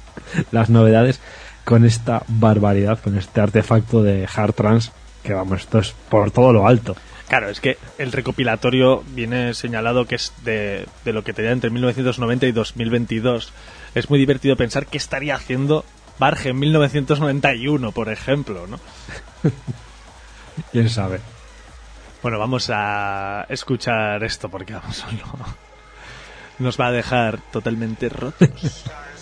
las 0.52 0.70
novedades, 0.70 1.20
con 1.66 1.84
esta 1.86 2.24
barbaridad, 2.30 3.00
con 3.04 3.18
este 3.18 3.42
artefacto 3.42 4.04
de 4.04 4.26
hard 4.34 4.54
trance, 4.54 4.92
que 5.24 5.34
vamos, 5.34 5.62
esto 5.62 5.80
es 5.80 5.94
por 6.10 6.32
todo 6.32 6.54
lo 6.54 6.66
alto. 6.66 6.96
Claro, 7.28 7.50
es 7.50 7.60
que 7.60 7.78
el 7.98 8.12
recopilatorio 8.12 9.04
viene 9.10 9.54
señalado 9.54 10.06
que 10.06 10.16
es 10.16 10.32
de, 10.44 10.86
de 11.04 11.14
lo 11.14 11.24
que 11.24 11.34
tenía 11.34 11.52
entre 11.52 11.70
1990 11.70 12.46
y 12.46 12.52
2022. 12.54 13.52
Es 13.96 14.10
muy 14.10 14.18
divertido 14.18 14.56
pensar 14.56 14.86
qué 14.86 14.98
estaría 14.98 15.36
haciendo 15.36 15.84
Barge 16.20 16.50
en 16.50 16.60
1991, 16.60 17.92
por 17.92 18.10
ejemplo, 18.10 18.66
¿no? 18.68 18.80
¿Quién 20.72 20.90
sabe? 20.90 21.20
Bueno, 22.24 22.40
vamos 22.40 22.70
a 22.74 23.46
escuchar 23.50 24.24
esto 24.24 24.50
porque 24.50 24.74
vamos 24.74 25.06
no, 25.12 25.46
nos 26.60 26.80
va 26.80 26.88
a 26.88 26.92
dejar 26.92 27.40
totalmente 27.52 28.10
rotos. 28.10 28.86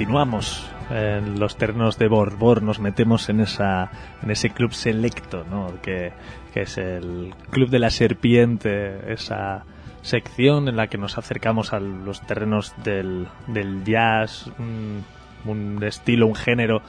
continuamos 0.00 0.66
en 0.88 1.38
los 1.38 1.58
terrenos 1.58 1.98
de 1.98 2.08
Borbor, 2.08 2.62
nos 2.62 2.80
metemos 2.80 3.28
en 3.28 3.40
esa 3.40 3.90
en 4.22 4.30
ese 4.30 4.48
club 4.48 4.72
selecto, 4.72 5.44
¿no? 5.44 5.74
Que, 5.82 6.14
que 6.54 6.62
es 6.62 6.78
el 6.78 7.34
Club 7.50 7.68
de 7.68 7.80
la 7.80 7.90
Serpiente, 7.90 9.12
esa 9.12 9.66
sección 10.00 10.68
en 10.68 10.76
la 10.76 10.86
que 10.86 10.96
nos 10.96 11.18
acercamos 11.18 11.74
a 11.74 11.80
los 11.80 12.22
terrenos 12.22 12.72
del, 12.82 13.28
del 13.46 13.84
jazz, 13.84 14.50
un, 14.58 15.04
un 15.44 15.84
estilo, 15.84 16.26
un 16.26 16.34
género 16.34 16.80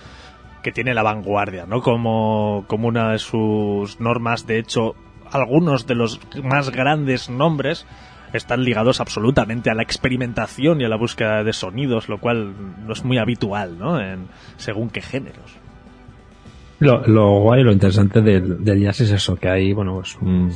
que 0.63 0.71
tiene 0.71 0.93
la 0.93 1.03
vanguardia, 1.03 1.65
¿no? 1.65 1.81
Como, 1.81 2.63
como 2.67 2.87
una 2.87 3.11
de 3.11 3.19
sus 3.19 3.99
normas, 3.99 4.47
de 4.47 4.57
hecho, 4.57 4.95
algunos 5.29 5.85
de 5.85 5.95
los 5.95 6.21
más 6.41 6.69
grandes 6.69 7.29
nombres 7.29 7.85
están 8.37 8.63
ligados 8.63 9.01
absolutamente 9.01 9.69
a 9.69 9.73
la 9.73 9.83
experimentación 9.83 10.81
y 10.81 10.85
a 10.85 10.89
la 10.89 10.97
búsqueda 10.97 11.43
de 11.43 11.53
sonidos, 11.53 12.09
lo 12.09 12.19
cual 12.19 12.53
no 12.85 12.93
es 12.93 13.03
muy 13.03 13.17
habitual, 13.17 13.77
¿no? 13.77 13.99
En, 13.99 14.27
según 14.57 14.89
qué 14.89 15.01
géneros. 15.01 15.57
Lo, 16.79 17.05
lo 17.05 17.41
guay, 17.41 17.63
lo 17.63 17.71
interesante 17.71 18.21
del, 18.21 18.63
del 18.63 18.81
jazz 18.81 19.01
es 19.01 19.11
eso, 19.11 19.35
que 19.35 19.49
hay, 19.49 19.71
bueno, 19.73 20.01
es 20.01 20.15
un, 20.17 20.51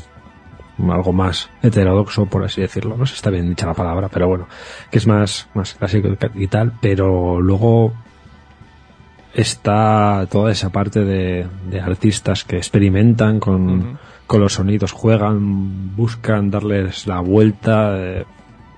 algo 0.90 1.14
más 1.14 1.50
heterodoxo, 1.62 2.26
por 2.26 2.44
así 2.44 2.62
decirlo. 2.62 2.98
No 2.98 3.06
sé 3.06 3.14
si 3.14 3.18
está 3.18 3.30
bien 3.30 3.50
dicha 3.50 3.68
la 3.68 3.74
palabra, 3.74 4.10
pero 4.10 4.28
bueno, 4.28 4.48
que 4.92 4.98
es 4.98 5.08
más, 5.08 5.48
más 5.54 5.76
clásico 5.76 6.10
y 6.34 6.48
tal, 6.48 6.74
pero 6.82 7.40
luego 7.42 7.94
está 9.34 10.28
toda 10.32 10.52
esa 10.52 10.72
parte 10.72 11.02
de, 11.02 11.48
de 11.70 11.80
artistas 11.80 12.44
que 12.44 12.58
experimentan 12.58 13.40
con. 13.40 14.00
Con 14.28 14.42
los 14.42 14.54
sonidos, 14.54 14.92
juegan, 14.92 15.96
buscan 15.96 16.50
darles 16.52 17.08
la 17.08 17.20
vuelta 17.20 17.94
eh, 17.98 18.26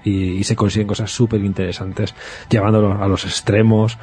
y, 0.04 0.44
se 0.44 0.56
consiguen 0.56 0.88
cosas 0.88 1.12
súper 1.12 1.44
interesantes, 1.44 2.14
llevándolo 2.50 3.02
a 3.02 3.08
los 3.08 3.26
extremos. 3.26 3.98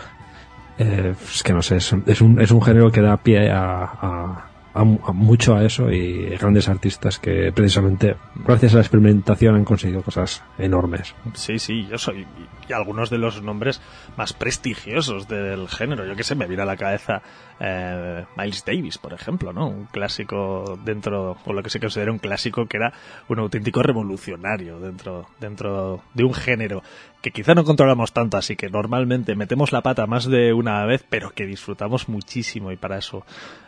Eh, 0.79 1.15
es 1.33 1.43
que 1.43 1.53
no 1.53 1.63
sé, 1.63 1.77
es, 1.77 1.93
un, 1.93 2.41
es 2.41 2.51
un 2.51 2.63
género 2.63 2.91
que 2.91 3.01
da 3.01 3.17
pie 3.17 3.51
a- 3.51 4.47
a 4.75 4.85
mu- 4.85 4.99
a 5.07 5.13
mucho 5.13 5.55
a 5.55 5.65
eso 5.65 5.91
y 5.93 6.27
grandes 6.37 6.69
artistas 6.69 7.19
que 7.21 7.53
precisamente 7.53 8.17
gracias 8.35 8.73
a 8.73 8.77
la 8.77 8.83
experimentación 8.83 9.55
han 9.55 9.65
conseguido 9.65 10.03
cosas 10.03 10.43
enormes. 10.59 11.15
Sí, 11.35 11.59
sí, 11.59 11.87
yo 11.89 11.97
soy. 11.97 12.27
Y 12.69 12.73
algunos 12.73 13.09
de 13.11 13.19
los 13.19 13.41
nombres 13.43 13.81
más 14.17 14.33
prestigiosos 14.33 15.29
del 15.29 15.69
género. 15.69 16.05
Yo 16.07 16.17
que 16.17 16.25
sé, 16.25 16.35
me 16.35 16.47
viene 16.47 16.63
a 16.63 16.67
la 16.67 16.77
cabeza 16.77 17.23
eh, 17.61 18.25
Miles 18.37 18.65
Davis, 18.65 18.99
por 18.99 19.13
ejemplo, 19.13 19.53
¿no? 19.53 19.69
Un 19.69 19.85
clásico 19.85 20.79
dentro, 20.85 21.37
o 21.45 21.53
lo 21.53 21.63
que 21.63 21.71
se 21.71 21.79
considera 21.79 22.11
un 22.11 22.19
clásico 22.19 22.67
que 22.67 22.79
era 22.79 22.93
un 23.29 23.39
auténtico 23.39 23.83
revolucionario 23.83 24.81
dentro, 24.81 25.27
dentro 25.41 26.03
de 26.15 26.25
un 26.25 26.35
género 26.35 26.83
que 27.23 27.31
quizá 27.31 27.55
no 27.55 27.65
controlamos 27.65 28.13
tanto, 28.13 28.37
así 28.37 28.55
que 28.57 28.69
normalmente 28.69 29.35
metemos 29.35 29.73
la 29.73 29.81
pata 29.83 30.07
más 30.07 30.27
de 30.27 30.53
una 30.53 30.85
vez, 30.85 31.05
pero 31.09 31.31
que 31.31 31.47
disfrutamos 31.47 32.09
muchísimo 32.09 32.71
y 32.73 32.77
para 32.77 32.99
eso 32.99 33.25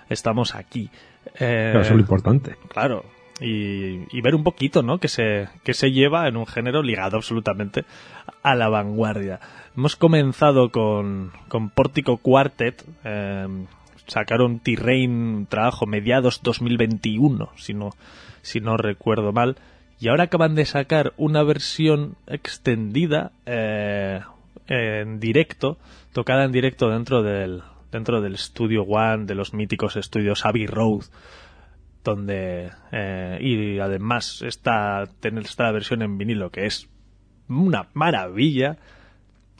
estamos 0.09 0.55
aquí. 0.55 0.91
Eh, 1.39 1.69
Claro, 1.73 1.81
eso 1.81 1.91
es 1.91 1.97
lo 1.97 2.01
importante. 2.01 2.57
Claro. 2.69 3.05
Y, 3.41 4.01
y 4.17 4.21
ver 4.23 4.35
un 4.35 4.45
poquito, 4.45 4.83
¿no? 4.83 4.99
Que 4.99 5.09
se, 5.09 5.49
que 5.63 5.75
se 5.75 5.93
lleva 5.93 6.27
en 6.27 6.37
un 6.39 6.47
género 6.47 6.83
ligado 6.83 7.17
absolutamente 7.17 7.85
a 8.43 8.55
la 8.55 8.69
vanguardia. 8.71 9.41
Hemos 9.77 9.95
comenzado 9.97 10.71
con, 10.71 11.33
con 11.49 11.69
Pórtico 11.69 12.17
Quartet. 12.17 12.83
eh, 13.05 13.47
sacaron 14.07 14.61
T-Rain, 14.61 15.47
trabajo 15.51 15.85
mediados 15.85 16.41
2021, 16.43 17.51
si 17.57 17.75
no, 17.75 17.91
si 18.41 18.61
no 18.61 18.77
recuerdo 18.77 19.33
mal. 19.33 19.57
Y 19.99 20.09
ahora 20.09 20.25
acaban 20.25 20.55
de 20.55 20.65
sacar 20.65 21.13
una 21.17 21.43
versión 21.43 22.17
extendida 22.27 23.33
eh, 23.47 24.21
en 24.69 25.21
directo, 25.21 25.77
tocada 26.13 26.45
en 26.45 26.53
directo 26.53 26.89
dentro 26.89 27.23
del, 27.23 27.63
dentro 27.91 28.21
del 28.21 28.37
Studio 28.37 28.83
One, 28.83 29.27
de 29.27 29.35
los 29.35 29.55
míticos 29.55 29.97
estudios 29.97 30.45
Abbey 30.45 30.67
Road 30.67 31.05
donde 32.05 32.71
eh, 32.93 33.39
y 33.41 33.79
además 33.81 34.43
está 34.43 35.05
tener 35.21 35.45
esta 35.45 35.71
versión 35.73 36.03
en 36.03 36.17
vinilo 36.17 36.51
que 36.51 36.67
es 36.67 36.89
una 37.49 37.89
maravilla 37.95 38.79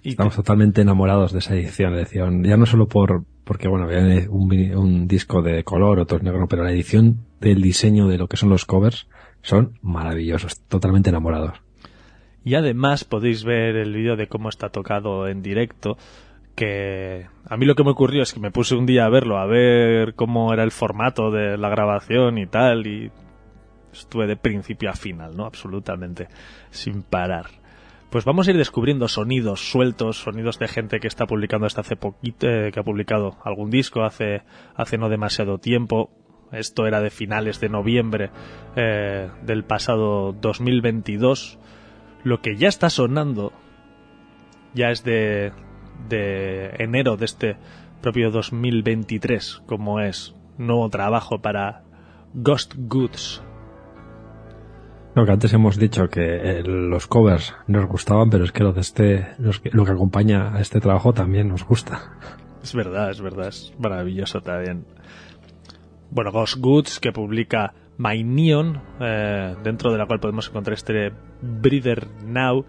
y 0.03 0.11
Estamos 0.11 0.37
totalmente 0.37 0.83
enamorados 0.83 1.33
de 1.33 1.41
esa 1.41 1.55
edición, 1.55 1.95
edición, 1.95 2.45
ya 2.45 2.57
no 2.57 2.67
solo 2.67 2.87
por 2.87 3.25
porque 3.43 3.69
bueno, 3.69 3.87
había 3.87 4.29
un, 4.29 4.53
un 4.77 5.09
disco 5.09 5.43
de 5.43 5.65
color, 5.65 6.01
otro 6.01 6.19
negro, 6.19 6.47
pero 6.49 6.65
la 6.65 6.73
edición 6.73 7.19
del 7.41 7.63
diseño 7.63 8.09
de 8.09 8.19
lo 8.19 8.29
que 8.29 8.37
son 8.37 8.49
los 8.49 8.65
covers 8.65 9.09
son 9.43 9.79
maravillosos, 9.83 10.61
totalmente 10.63 11.11
enamorados. 11.11 11.61
Y 12.45 12.55
además 12.55 13.05
podéis 13.05 13.45
ver 13.45 13.77
el 13.77 13.93
vídeo 13.95 14.17
de 14.17 14.29
cómo 14.29 14.49
está 14.49 14.69
tocado 14.69 15.29
en 15.29 15.43
directo. 15.43 15.97
Que 16.57 17.27
a 17.49 17.57
mí 17.57 17.67
lo 17.67 17.77
que 17.77 17.85
me 17.85 17.91
ocurrió 17.91 18.23
es 18.23 18.33
que 18.33 18.41
me 18.41 18.51
puse 18.51 18.75
un 18.75 18.87
día 18.87 19.05
a 19.05 19.11
verlo, 19.11 19.39
a 19.39 19.47
ver 19.47 20.15
cómo 20.15 20.53
era 20.53 20.65
el 20.65 20.73
formato 20.73 21.31
de 21.31 21.57
la 21.57 21.69
grabación 21.69 22.39
y 22.39 22.47
tal. 22.47 22.87
Y 22.87 23.13
estuve 23.93 24.27
de 24.27 24.37
principio 24.37 24.91
a 24.91 24.95
final, 24.95 25.37
¿no? 25.37 25.47
Absolutamente. 25.47 26.29
Sin 26.71 27.03
parar. 27.03 27.47
Pues 28.11 28.25
vamos 28.25 28.49
a 28.49 28.51
ir 28.51 28.57
descubriendo 28.57 29.07
sonidos 29.07 29.71
sueltos, 29.71 30.19
sonidos 30.19 30.59
de 30.59 30.69
gente 30.69 30.99
que 30.99 31.09
está 31.09 31.27
publicando 31.27 31.67
hasta 31.67 31.83
hace 31.83 31.97
poquito, 31.97 32.49
eh, 32.49 32.73
que 32.73 32.81
ha 32.81 32.85
publicado 32.85 33.37
algún 33.45 33.71
disco 33.71 34.03
hace, 34.03 34.43
hace 34.75 34.97
no 34.97 35.09
demasiado 35.09 35.59
tiempo. 35.59 36.11
Esto 36.53 36.87
era 36.87 37.01
de 37.01 37.11
finales 37.11 37.61
de 37.61 37.69
noviembre 37.69 38.31
eh, 38.77 39.29
del 39.43 39.65
pasado 39.65 40.33
2022 40.33 41.59
lo 42.27 42.41
que 42.41 42.57
ya 42.57 42.67
está 42.67 42.91
sonando 42.91 43.53
ya 44.75 44.91
es 44.91 45.05
de, 45.05 45.53
de 46.09 46.71
enero 46.79 47.17
de 47.17 47.25
este 47.25 47.57
propio 48.03 48.31
2023, 48.31 49.63
como 49.67 50.01
es 50.01 50.35
nuevo 50.59 50.89
trabajo 50.91 51.41
para 51.41 51.83
Ghost 52.35 52.75
Goods. 52.77 53.43
Lo 55.15 55.25
que 55.25 55.33
antes 55.33 55.53
hemos 55.55 55.79
dicho 55.79 56.09
que 56.09 56.59
eh, 56.59 56.63
los 56.63 57.07
covers 57.07 57.55
nos 57.67 57.87
gustaban, 57.87 58.29
pero 58.29 58.45
es 58.45 58.53
que 58.53 58.63
lo 58.63 58.73
de 58.75 58.83
este, 58.83 59.29
los 59.39 59.61
que- 59.61 59.71
lo 59.73 59.85
que 59.87 59.93
acompaña 59.93 60.55
a 60.55 60.61
este 60.61 60.79
trabajo 60.81 61.15
también 61.15 61.49
nos 61.49 61.65
gusta. 61.65 62.13
Es 62.63 62.75
verdad, 62.75 63.11
es 63.11 63.21
verdad, 63.23 63.49
es 63.49 63.73
maravilloso 63.79 64.41
también. 64.43 64.85
Bueno, 66.11 66.33
Ghost 66.33 66.57
Goods 66.59 67.01
que 67.01 67.13
publica 67.13 67.73
My 67.97 68.23
Neon, 68.25 68.83
eh, 69.01 69.55
dentro 69.65 69.91
de 69.91 69.99
la 69.99 70.07
cual 70.07 70.21
podemos 70.21 70.49
encontrar 70.49 70.75
este 70.75 71.13
Breather 71.41 72.07
Now. 72.27 72.67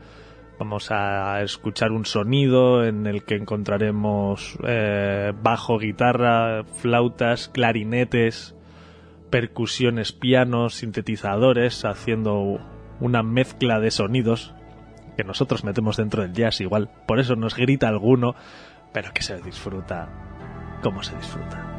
Vamos 0.59 0.89
a 0.89 1.43
escuchar 1.43 1.91
un 1.91 2.05
sonido 2.05 2.83
en 2.83 3.05
el 3.05 3.23
que 3.23 3.35
encontraremos 3.35 4.57
eh, 4.67 5.31
bajo, 5.41 5.77
guitarra, 5.77 6.63
flautas, 6.63 7.47
clarinetes, 7.49 8.55
percusiones, 9.29 10.13
pianos, 10.13 10.75
sintetizadores, 10.75 11.85
haciendo 11.85 12.59
una 12.99 13.21
mezcla 13.21 13.79
de 13.79 13.91
sonidos 13.91 14.55
que 15.15 15.23
nosotros 15.23 15.63
metemos 15.63 15.97
dentro 15.97 16.23
del 16.23 16.33
jazz 16.33 16.59
igual. 16.59 16.89
Por 17.07 17.19
eso 17.19 17.35
nos 17.35 17.55
grita 17.55 17.87
alguno, 17.87 18.35
pero 18.93 19.13
que 19.13 19.21
se 19.21 19.39
disfruta 19.41 20.09
como 20.81 21.03
se 21.03 21.15
disfruta. 21.17 21.76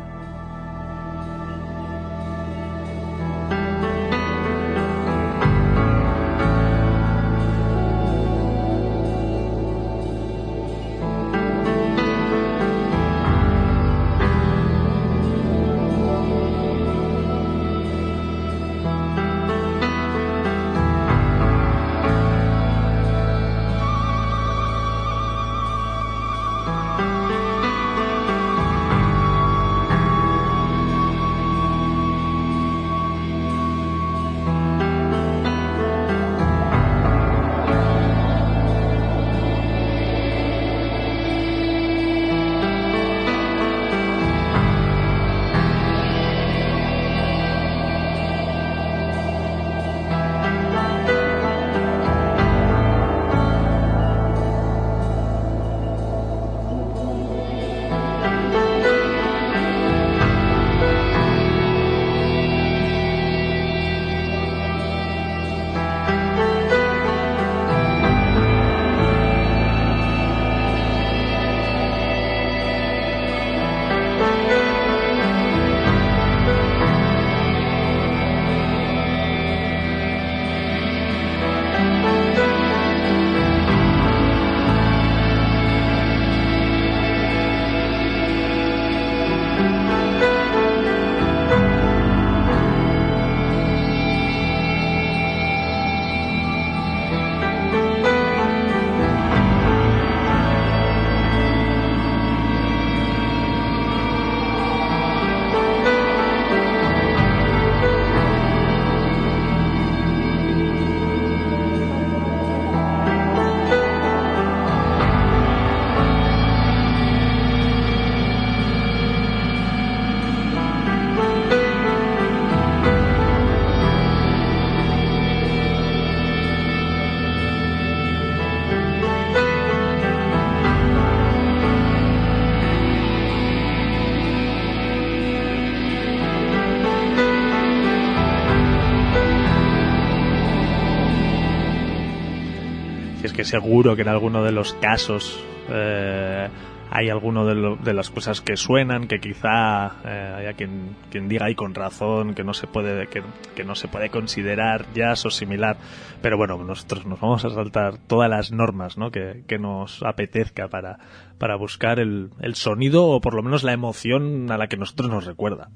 Que 143.38 143.44
seguro 143.44 143.94
que 143.94 144.02
en 144.02 144.08
alguno 144.08 144.42
de 144.42 144.50
los 144.50 144.74
casos 144.74 145.40
eh, 145.70 146.48
hay 146.90 147.08
alguno 147.08 147.46
de, 147.46 147.94
las 147.94 148.10
cosas 148.10 148.40
que 148.40 148.56
suenan 148.56 149.06
que 149.06 149.20
quizá 149.20 149.92
eh, 150.04 150.34
haya 150.38 150.54
quien, 150.54 150.96
diga 151.28 151.46
ahí 151.46 151.54
con 151.54 151.72
razón 151.72 152.34
que 152.34 152.42
no 152.42 152.52
se 152.52 152.66
puede 152.66 153.06
que, 153.06 153.22
no 153.64 153.76
se 153.76 153.86
puede 153.86 154.10
considerar 154.10 154.86
jazz 154.92 155.24
o 155.24 155.30
similar 155.30 155.76
pero 156.20 156.36
bueno 156.36 156.58
nosotros 156.64 157.06
nos 157.06 157.20
vamos 157.20 157.44
a 157.44 157.50
saltar 157.50 157.98
todas 158.08 158.28
las 158.28 158.50
normas 158.50 158.98
¿no? 158.98 159.12
que, 159.12 159.44
nos 159.60 160.02
apetezca 160.02 160.66
para, 160.66 160.98
para 161.38 161.54
buscar 161.54 162.00
el, 162.00 162.30
el 162.40 162.56
sonido 162.56 163.06
o 163.06 163.20
por 163.20 163.34
lo 163.34 163.44
menos 163.44 163.62
la 163.62 163.72
emoción 163.72 164.50
a 164.50 164.58
la 164.58 164.66
que 164.66 164.76
nosotros 164.76 165.10
nos 165.10 165.26
recuerda 165.26 165.68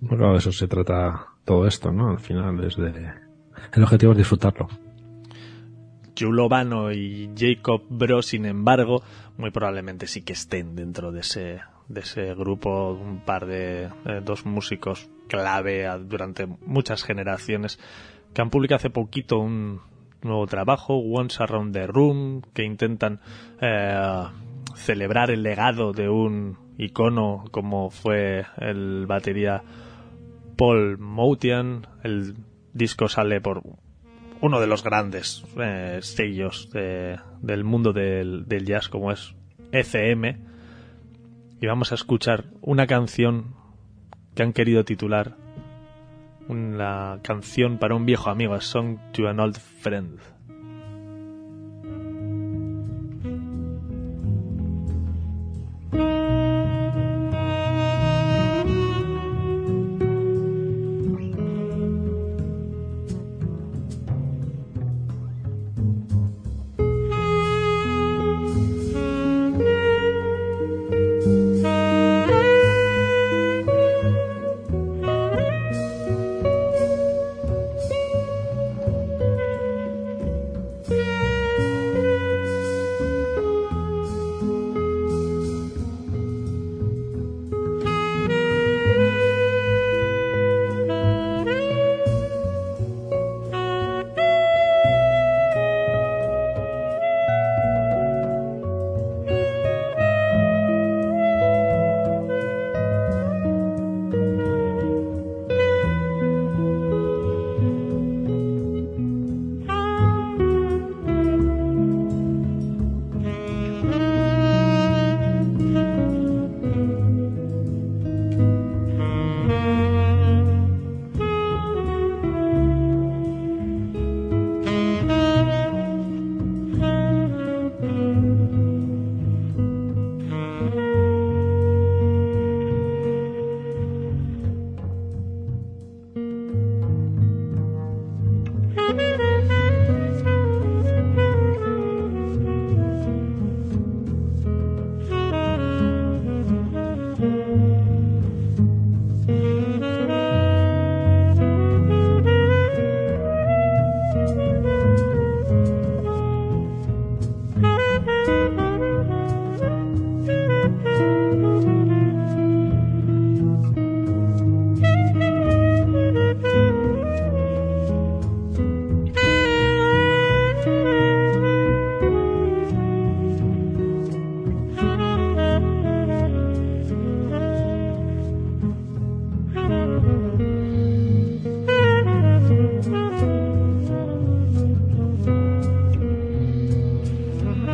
Bueno, 0.00 0.30
de 0.30 0.38
eso 0.38 0.52
se 0.52 0.68
trata 0.68 1.26
todo 1.44 1.66
esto, 1.66 1.90
¿no? 1.90 2.10
Al 2.10 2.20
final 2.20 2.62
es 2.62 2.76
de... 2.76 3.10
El 3.72 3.82
objetivo 3.82 4.12
es 4.12 4.18
disfrutarlo. 4.18 4.68
Joe 6.18 6.32
Lovano 6.32 6.92
y 6.92 7.30
Jacob 7.36 7.82
Bro, 7.88 8.22
sin 8.22 8.44
embargo, 8.46 9.02
muy 9.38 9.50
probablemente 9.50 10.06
sí 10.06 10.22
que 10.22 10.32
estén 10.34 10.76
dentro 10.76 11.10
de 11.12 11.20
ese, 11.20 11.60
de 11.88 12.00
ese 12.00 12.34
grupo, 12.34 12.92
un 12.92 13.20
par 13.20 13.46
de 13.46 13.84
eh, 13.84 14.20
dos 14.24 14.44
músicos 14.46 15.08
clave 15.28 15.86
a- 15.86 15.98
durante 15.98 16.46
muchas 16.46 17.02
generaciones 17.02 17.78
que 18.34 18.42
han 18.42 18.50
publicado 18.50 18.76
hace 18.76 18.90
poquito 18.90 19.38
un 19.38 19.80
nuevo 20.22 20.46
trabajo, 20.46 20.94
Once 20.98 21.42
Around 21.42 21.72
the 21.72 21.86
Room, 21.86 22.42
que 22.54 22.64
intentan 22.64 23.20
eh, 23.60 24.24
celebrar 24.76 25.30
el 25.30 25.42
legado 25.42 25.92
de 25.92 26.08
un 26.08 26.56
icono 26.78 27.44
como 27.50 27.90
fue 27.90 28.44
el 28.58 29.06
batería 29.06 29.62
Paul 30.56 30.98
Moutian. 30.98 31.86
El 32.02 32.34
disco 32.72 33.08
sale 33.08 33.40
por 33.40 33.62
uno 34.42 34.60
de 34.60 34.66
los 34.66 34.82
grandes 34.84 35.42
eh, 35.58 36.00
sellos 36.02 36.68
de- 36.70 37.18
del 37.40 37.64
mundo 37.64 37.92
del, 37.94 38.44
jazz 38.66 38.88
como 38.88 39.10
es 39.12 39.34
ECM 39.72 40.36
y 41.60 41.66
vamos 41.66 41.92
a 41.92 41.94
escuchar 41.94 42.44
una 42.60 42.86
canción 42.86 43.54
que 44.34 44.42
han 44.42 44.52
querido 44.52 44.84
titular 44.84 45.36
una 46.48 47.20
canción 47.22 47.78
para 47.78 47.94
un 47.94 48.04
viejo 48.04 48.28
amigo, 48.28 48.54
a 48.54 48.60
Song 48.60 48.98
to 49.12 49.28
an 49.28 49.38
Old 49.38 49.56
Friend. 49.58 50.18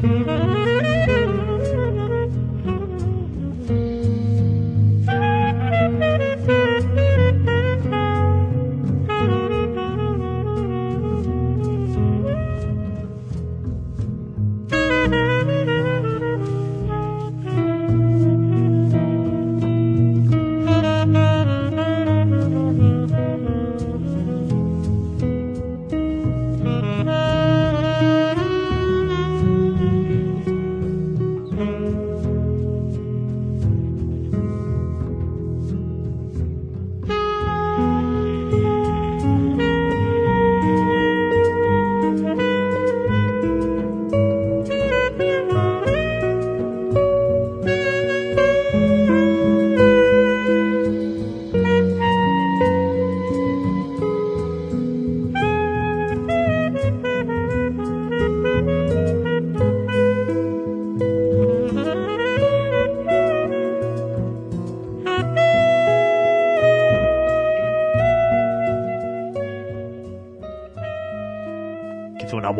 thank 0.00 0.26
you 0.28 0.77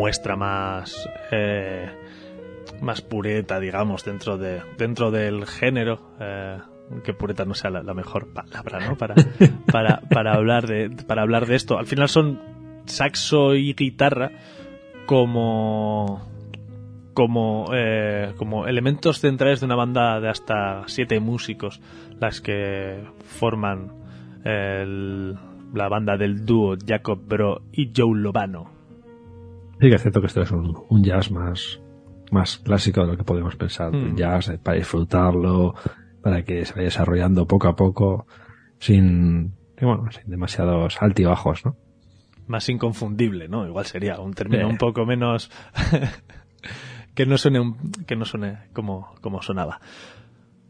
muestra 0.09 0.35
más 0.35 1.07
eh, 1.31 1.87
más 2.81 3.01
pureta, 3.01 3.59
digamos, 3.59 4.03
dentro 4.03 4.39
de 4.39 4.59
dentro 4.75 5.11
del 5.11 5.45
género. 5.45 6.01
eh, 6.19 6.57
que 7.03 7.13
pureta 7.13 7.45
no 7.45 7.53
sea 7.53 7.69
la, 7.69 7.83
la 7.83 7.93
mejor 7.93 8.33
palabra, 8.33 8.79
¿no? 8.79 8.97
Para, 8.97 9.13
para, 9.71 10.01
para 10.09 10.33
hablar 10.33 10.65
de 10.65 10.89
para 11.05 11.21
hablar 11.21 11.45
de 11.45 11.55
esto. 11.55 11.77
Al 11.77 11.85
final 11.85 12.09
son 12.09 12.39
saxo 12.85 13.53
y 13.53 13.73
guitarra 13.75 14.31
como 15.05 16.27
como 17.13 17.67
eh, 17.75 18.33
como 18.37 18.65
elementos 18.65 19.19
centrales 19.19 19.59
de 19.59 19.67
una 19.67 19.75
banda 19.75 20.19
de 20.19 20.29
hasta 20.29 20.81
siete 20.87 21.19
músicos 21.19 21.79
las 22.19 22.41
que 22.41 23.03
forman 23.39 23.91
el- 24.43 25.37
la 25.75 25.87
banda 25.87 26.17
del 26.17 26.43
dúo 26.47 26.75
Jacob 26.83 27.19
Bro 27.27 27.61
y 27.71 27.91
Joe 27.95 28.17
Lobano. 28.19 28.78
Sí 29.79 29.89
que 29.89 29.95
es 29.95 30.01
cierto 30.01 30.19
que 30.21 30.27
esto 30.27 30.41
es 30.41 30.51
un, 30.51 30.77
un 30.89 31.03
jazz 31.03 31.31
más, 31.31 31.79
más 32.31 32.57
clásico 32.57 33.01
de 33.01 33.07
lo 33.07 33.17
que 33.17 33.23
podemos 33.23 33.55
pensar. 33.55 33.91
Mm. 33.93 34.03
Un 34.11 34.15
jazz 34.17 34.49
eh, 34.49 34.59
para 34.61 34.77
disfrutarlo, 34.77 35.73
para 36.21 36.43
que 36.43 36.65
se 36.65 36.73
vaya 36.73 36.85
desarrollando 36.85 37.47
poco 37.47 37.67
a 37.69 37.75
poco, 37.75 38.27
sin, 38.79 39.53
bueno, 39.81 40.05
sin 40.11 40.29
demasiados 40.29 41.01
altibajos, 41.01 41.65
¿no? 41.65 41.75
Más 42.47 42.67
inconfundible, 42.67 43.47
¿no? 43.47 43.65
Igual 43.67 43.85
sería 43.85 44.19
un 44.19 44.33
término 44.33 44.65
Sí. 44.65 44.71
un 44.71 44.77
poco 44.77 45.05
menos 45.05 45.49
que 47.13 47.25
no 47.25 47.37
suene 47.37 47.59
un- 47.59 47.77
que 48.07 48.15
no 48.15 48.25
suene 48.25 48.57
como 48.73 49.13
como 49.21 49.41
sonaba. 49.41 49.79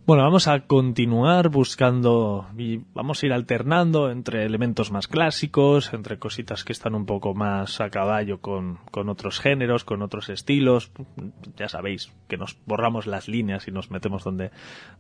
Bueno, 0.09 0.23
vamos 0.23 0.47
a 0.47 0.61
continuar 0.61 1.49
buscando 1.49 2.47
y 2.57 2.77
vamos 2.95 3.21
a 3.21 3.27
ir 3.27 3.31
alternando 3.31 4.09
entre 4.09 4.43
elementos 4.43 4.91
más 4.91 5.07
clásicos, 5.07 5.93
entre 5.93 6.17
cositas 6.17 6.63
que 6.63 6.73
están 6.73 6.95
un 6.95 7.05
poco 7.05 7.35
más 7.35 7.79
a 7.79 7.91
caballo 7.91 8.41
con, 8.41 8.79
con 8.89 9.07
otros 9.09 9.39
géneros, 9.39 9.83
con 9.83 10.01
otros 10.01 10.29
estilos. 10.29 10.91
Ya 11.57 11.69
sabéis 11.69 12.11
que 12.27 12.37
nos 12.37 12.57
borramos 12.65 13.05
las 13.05 13.27
líneas 13.27 13.67
y 13.67 13.71
nos 13.71 13.91
metemos 13.91 14.23
donde, 14.23 14.49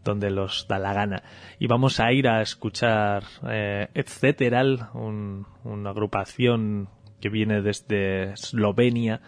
donde 0.03 0.29
los 0.29 0.67
da 0.67 0.77
la 0.77 0.93
gana. 0.93 1.23
Y 1.57 1.65
vamos 1.65 1.99
a 1.99 2.11
ir 2.11 2.27
a 2.27 2.43
escuchar 2.43 3.23
eh, 3.49 3.87
Etcéteral, 3.95 4.89
un- 4.93 5.47
una 5.63 5.89
agrupación 5.89 6.87
que 7.19 7.29
viene 7.29 7.63
desde 7.63 8.33
Eslovenia, 8.33 9.21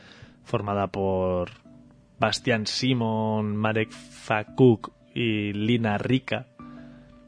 formada 0.43 0.85
por 0.91 1.49
Bastian 2.19 2.67
Simon, 2.67 3.55
Marek 3.57 3.89
Fakuk 3.89 5.00
y 5.13 5.53
Lina 5.53 5.97
Rika, 5.97 6.45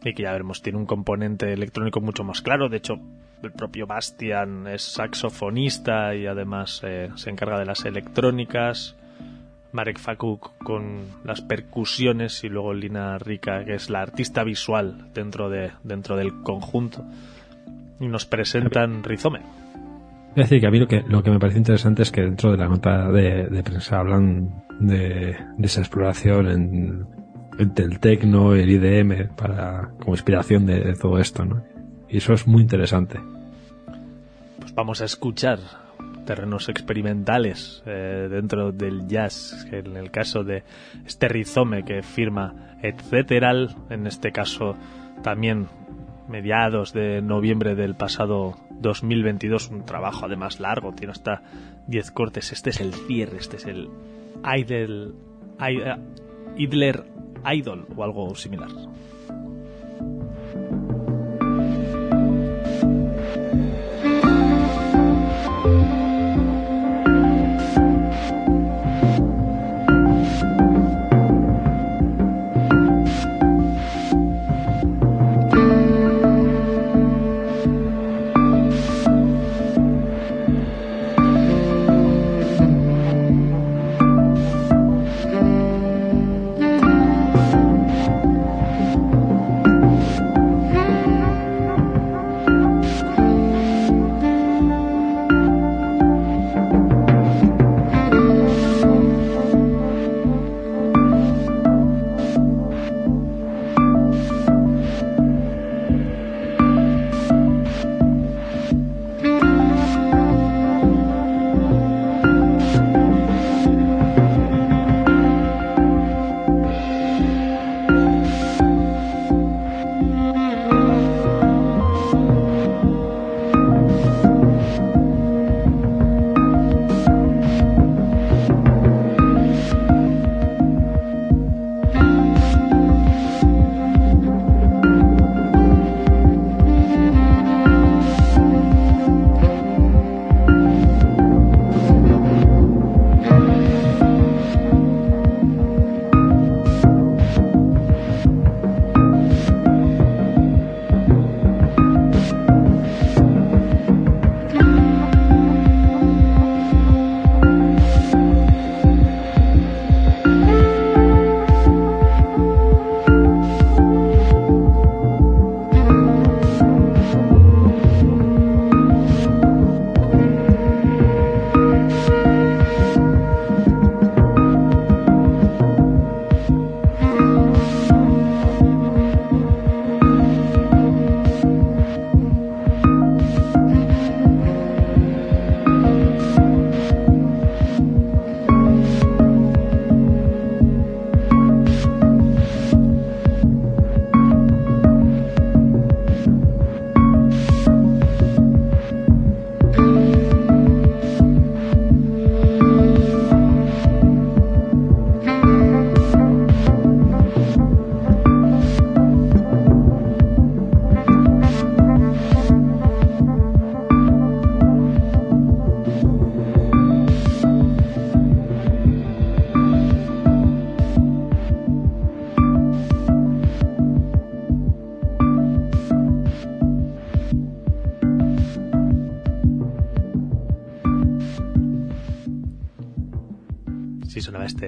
y 0.03 0.13
que 0.13 0.23
ya 0.23 0.31
veremos, 0.31 0.61
tiene 0.61 0.77
un 0.77 0.85
componente 0.85 1.53
electrónico 1.53 2.01
mucho 2.01 2.23
más 2.23 2.41
claro. 2.41 2.69
De 2.69 2.77
hecho, 2.77 2.99
el 3.41 3.51
propio 3.51 3.87
Bastian 3.87 4.67
es 4.67 4.81
saxofonista 4.81 6.15
y 6.15 6.27
además 6.27 6.81
eh, 6.83 7.09
se 7.15 7.29
encarga 7.29 7.59
de 7.59 7.65
las 7.65 7.85
electrónicas. 7.85 8.95
Marek 9.71 9.97
Fakuk 9.97 10.51
con 10.59 11.01
las 11.23 11.41
percusiones 11.41 12.43
y 12.43 12.49
luego 12.49 12.73
Lina 12.73 13.17
Rika, 13.17 13.65
que 13.65 13.73
es 13.73 13.89
la 13.89 14.01
artista 14.01 14.43
visual 14.43 15.09
dentro, 15.15 15.49
de, 15.49 15.71
dentro 15.83 16.15
del 16.15 16.41
conjunto. 16.43 17.03
Y 17.99 18.07
nos 18.07 18.25
presentan 18.25 19.03
Rizome. 19.03 19.39
Es 20.35 20.49
decir, 20.49 20.61
que 20.61 20.67
a 20.67 20.71
mí 20.71 20.79
lo 20.79 20.87
que, 20.87 21.03
lo 21.07 21.23
que 21.23 21.31
me 21.31 21.39
parece 21.39 21.57
interesante 21.57 22.03
es 22.03 22.11
que 22.11 22.21
dentro 22.21 22.51
de 22.51 22.57
la 22.57 22.67
nota 22.67 23.11
de, 23.11 23.63
prensa 23.63 23.99
hablan 23.99 24.63
de, 24.79 25.37
de 25.57 25.65
esa 25.65 25.81
exploración 25.81 26.47
en, 26.47 27.07
el 27.59 27.99
tecno 27.99 28.55
el 28.55 28.69
IDM 28.69 29.35
para, 29.35 29.89
como 29.99 30.13
inspiración 30.13 30.65
de, 30.65 30.93
todo 30.95 31.19
esto, 31.19 31.45
¿no? 31.45 31.63
Y 32.09 32.17
eso 32.17 32.33
es 32.33 32.47
muy 32.47 32.61
interesante. 32.61 33.19
pues 34.59 34.73
vamos 34.75 35.01
a 35.01 35.05
escuchar 35.05 35.59
terrenos 36.25 36.69
experimentales 36.69 37.83
eh, 37.85 38.27
dentro 38.29 38.71
del 38.71 39.07
jazz, 39.07 39.67
en 39.71 39.97
el 39.97 40.09
caso 40.11 40.43
de 40.43 40.63
este 41.05 41.27
rizome 41.27 41.83
que 41.83 42.01
firma 42.01 42.77
Etcéteral, 42.81 43.75
en 43.89 44.07
este 44.07 44.31
caso 44.31 44.75
también 45.21 45.67
mediados 46.27 46.91
de 46.93 47.21
noviembre 47.21 47.75
del 47.75 47.95
pasado 47.95 48.55
2022, 48.71 49.69
un 49.69 49.85
trabajo 49.85 50.25
además 50.25 50.59
largo, 50.59 50.91
tiene 50.93 51.11
hasta 51.11 51.41
10 51.87 52.11
cortes, 52.11 52.51
este 52.51 52.71
es 52.71 52.81
el 52.81 52.93
cierre, 52.93 53.37
este 53.37 53.57
es 53.57 53.65
el 53.65 53.89
Idol, 54.57 55.15
I- 55.59 56.61
Idler 56.61 57.03
Idol 57.45 57.85
o 57.95 58.03
algo 58.03 58.35
similar. 58.35 58.69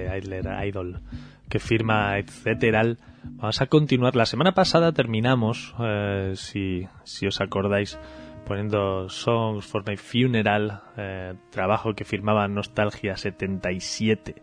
Idler 0.04 0.46
Idol 0.66 1.00
que 1.48 1.58
firma 1.58 2.18
etcétera. 2.18 2.96
Vamos 3.24 3.60
a 3.60 3.66
continuar. 3.66 4.16
La 4.16 4.26
semana 4.26 4.52
pasada 4.52 4.92
terminamos, 4.92 5.74
eh, 5.80 6.32
si, 6.34 6.86
si 7.04 7.26
os 7.26 7.40
acordáis, 7.40 7.98
poniendo 8.46 9.08
Songs 9.08 9.64
for 9.64 9.84
My 9.86 9.96
Funeral, 9.96 10.82
eh, 10.96 11.34
trabajo 11.50 11.94
que 11.94 12.04
firmaba 12.04 12.48
Nostalgia 12.48 13.16
77. 13.16 14.42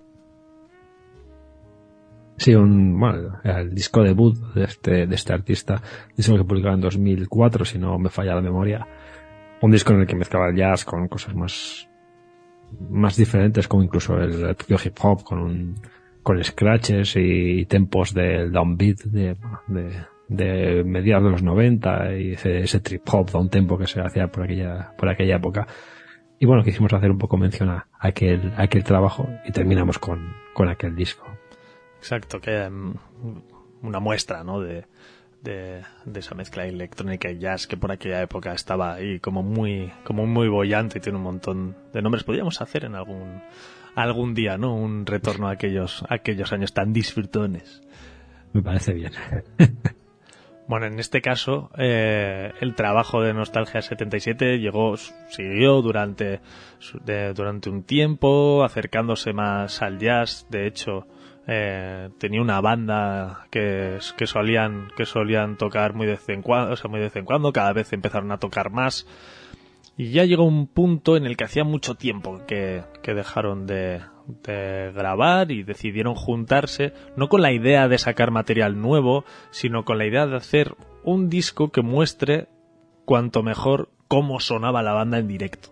Sí, 2.36 2.56
un, 2.56 3.00
bueno, 3.00 3.40
el 3.44 3.74
disco 3.74 4.02
debut 4.02 4.36
de 4.56 4.64
este, 4.64 5.06
de 5.06 5.16
este 5.16 5.34
artista, 5.34 5.82
disco 6.18 6.36
que 6.36 6.44
publicaba 6.44 6.74
en 6.74 6.82
2004, 6.82 7.64
si 7.64 7.78
no 7.78 7.98
me 8.00 8.10
falla 8.10 8.36
la 8.36 8.42
memoria. 8.42 8.88
Un 9.62 9.72
disco 9.72 9.94
en 9.94 10.02
el 10.02 10.08
que 10.08 10.16
mezclaba 10.16 10.50
el 10.50 10.58
jazz 10.58 10.84
con 10.84 11.08
cosas 11.08 11.36
más, 11.36 11.88
más 12.90 13.16
diferentes, 13.16 13.68
como 13.68 13.84
incluso 13.84 14.18
el, 14.18 14.56
hip 14.84 14.98
hop, 15.02 15.24
con 15.24 15.40
un, 15.40 15.76
con 16.22 16.44
scratches 16.44 17.16
y 17.16 17.66
tempos 17.66 18.14
del 18.14 18.52
downbeat 18.52 19.00
de, 19.04 19.36
de, 19.68 20.06
de 20.28 20.84
mediados 20.84 21.26
de 21.26 21.32
los 21.32 21.44
90 21.44 22.18
y 22.18 22.32
ese, 22.34 22.60
ese 22.60 22.80
trip 22.80 23.02
hop 23.12 23.32
down 23.32 23.50
tempo 23.50 23.78
que 23.78 23.88
se 23.88 24.02
hacía 24.02 24.28
por 24.28 24.44
aquella, 24.44 24.94
por 24.98 25.10
aquella 25.10 25.36
época. 25.36 25.68
Y 26.40 26.46
bueno, 26.46 26.64
quisimos 26.64 26.92
hacer 26.94 27.12
un 27.12 27.18
poco 27.18 27.38
mención 27.38 27.70
a 27.70 27.88
aquel, 28.00 28.54
a 28.58 28.64
aquel 28.64 28.84
trabajo 28.84 29.30
y 29.46 29.52
terminamos 29.52 30.00
con, 30.00 30.34
con 30.54 30.70
aquel 30.70 30.96
disco. 30.96 31.26
Exacto, 32.00 32.42
que 32.42 32.70
mm, 32.70 32.94
una 33.84 34.00
muestra, 34.00 34.44
¿no? 34.44 34.60
De, 34.60 34.86
de, 35.44 35.82
de 36.06 36.20
esa 36.20 36.36
mezcla 36.36 36.66
electrónica 36.66 37.30
y 37.30 37.38
jazz 37.38 37.68
que 37.68 37.78
por 37.78 37.92
aquella 37.92 38.22
época 38.22 38.54
estaba 38.54 38.94
ahí 38.96 39.20
como 39.20 39.44
muy, 39.44 39.92
como 40.04 40.26
muy 40.26 40.48
bollante 40.48 40.98
y 40.98 41.02
tiene 41.02 41.18
un 41.18 41.24
montón 41.24 41.76
de 41.94 42.02
nombres. 42.02 42.24
Podríamos 42.24 42.62
hacer 42.62 42.86
en 42.86 42.96
algún, 42.96 43.42
algún 43.96 44.34
día, 44.34 44.58
¿no? 44.58 44.76
Un 44.76 45.06
retorno 45.06 45.48
a 45.48 45.52
aquellos, 45.52 46.04
a 46.10 46.16
aquellos 46.16 46.52
años 46.54 46.74
tan 46.74 46.94
disfrutones. 46.94 47.82
Me 48.54 48.62
parece 48.62 48.94
bien. 48.94 49.12
Bueno, 50.66 50.86
en 50.86 50.98
este 50.98 51.22
caso, 51.22 51.70
eh, 51.78 52.54
el 52.62 52.74
trabajo 52.74 53.22
de 53.22 53.34
Nostalgia 53.34 53.82
77 53.82 54.60
llegó, 54.60 54.96
siguió 54.96 55.82
durante, 55.82 56.40
de- 57.04 57.34
durante 57.34 57.70
un 57.70 57.84
tiempo, 57.84 58.64
acercándose 58.64 59.34
más 59.34 59.82
al 59.82 60.00
jazz. 60.00 60.48
De 60.50 60.66
hecho, 60.66 61.06
eh, 61.48 62.10
tenía 62.18 62.42
una 62.42 62.62
banda 62.62 63.48
que, 63.52 64.00
solían, 64.00 64.90
que 64.96 65.06
solían 65.06 65.58
tocar 65.58 65.94
muy 65.94 66.06
de 66.06 66.14
vez 66.14 66.30
en 66.30 66.42
cuando, 66.42 66.74
o 66.74 66.76
sea, 66.76 66.90
muy 66.90 67.00
de 67.00 67.08
vez 67.08 67.16
en 67.16 67.26
cuando, 67.26 67.52
cada 67.52 67.74
vez 67.74 67.92
empezaron 67.94 68.32
a 68.32 68.38
tocar 68.38 68.70
más. 68.72 69.08
Y 69.98 70.12
ya 70.12 70.26
llegó 70.26 70.44
un 70.44 70.68
punto 70.68 71.18
en 71.18 71.26
el 71.26 71.38
que 71.38 71.44
hacía 71.44 71.64
mucho 71.64 71.96
tiempo 71.96 72.42
que, 72.48 72.84
que 73.04 73.14
dejaron 73.14 73.68
de, 73.68 74.02
de 74.44 74.92
grabar 74.94 75.52
y 75.52 75.64
decidieron 75.64 76.16
juntarse, 76.16 76.94
no 77.16 77.30
con 77.30 77.42
la 77.42 77.52
idea 77.52 77.88
de 77.88 77.98
sacar 77.98 78.32
material 78.32 78.80
nuevo, 78.80 79.26
sino 79.52 79.86
con 79.86 79.98
la 79.98 80.06
idea 80.06 80.26
de 80.26 80.38
hacer 80.38 80.76
un 81.04 81.30
disco 81.30 81.72
que 81.72 81.82
muestre 81.82 82.48
cuanto 83.06 83.44
mejor 83.44 83.90
cómo 84.08 84.40
sonaba 84.40 84.82
la 84.82 84.94
banda 84.94 85.20
en 85.20 85.28
directo. 85.28 85.70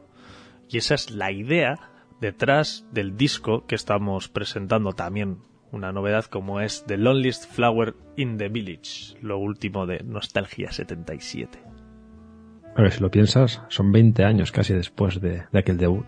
Y 0.69 0.77
esa 0.77 0.95
es 0.95 1.11
la 1.11 1.31
idea 1.31 1.91
detrás 2.19 2.85
del 2.91 3.17
disco 3.17 3.65
que 3.65 3.75
estamos 3.75 4.29
presentando 4.29 4.93
también. 4.93 5.39
Una 5.71 5.91
novedad 5.91 6.25
como 6.25 6.59
es 6.59 6.83
The 6.85 6.97
Loneliest 6.97 7.49
Flower 7.51 7.95
in 8.17 8.37
the 8.37 8.49
Village, 8.49 9.17
lo 9.21 9.37
último 9.37 9.85
de 9.85 10.03
Nostalgia 10.03 10.71
77. 10.71 11.59
A 12.75 12.81
ver, 12.81 12.91
si 12.91 13.01
lo 13.01 13.11
piensas, 13.11 13.61
son 13.69 13.91
20 13.91 14.23
años 14.23 14.51
casi 14.51 14.73
después 14.73 15.21
de, 15.21 15.43
de 15.51 15.59
aquel 15.59 15.77
debut. 15.77 16.05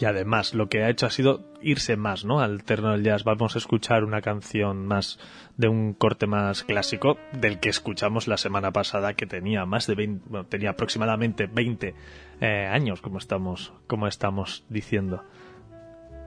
Y 0.00 0.04
además 0.04 0.54
lo 0.54 0.68
que 0.68 0.82
ha 0.82 0.90
hecho 0.90 1.06
ha 1.06 1.10
sido 1.10 1.44
irse 1.60 1.96
más, 1.96 2.24
¿no? 2.24 2.40
Al 2.40 2.64
terreno 2.64 2.92
del 2.92 3.04
jazz. 3.04 3.24
Vamos 3.24 3.54
a 3.54 3.58
escuchar 3.58 4.04
una 4.04 4.20
canción 4.20 4.86
más 4.86 5.20
de 5.56 5.68
un 5.68 5.94
corte 5.94 6.26
más 6.26 6.64
clásico 6.64 7.18
del 7.32 7.60
que 7.60 7.68
escuchamos 7.68 8.26
la 8.26 8.36
semana 8.36 8.72
pasada 8.72 9.14
que 9.14 9.26
tenía 9.26 9.64
más 9.66 9.86
de 9.86 9.94
20, 9.94 10.24
bueno, 10.28 10.46
tenía 10.46 10.70
aproximadamente 10.70 11.46
20 11.46 11.94
eh, 12.40 12.66
años, 12.66 13.00
como 13.00 13.18
estamos, 13.18 13.72
como 13.86 14.08
estamos 14.08 14.64
diciendo. 14.68 15.22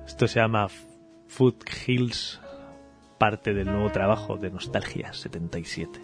Esto 0.06 0.28
se 0.28 0.40
llama 0.40 0.68
Foot 1.28 1.66
Hills, 1.88 2.40
parte 3.18 3.54
del 3.54 3.68
nuevo 3.68 3.92
trabajo 3.92 4.38
de 4.38 4.52
Nostalgia 4.52 5.14
77. 5.14 6.00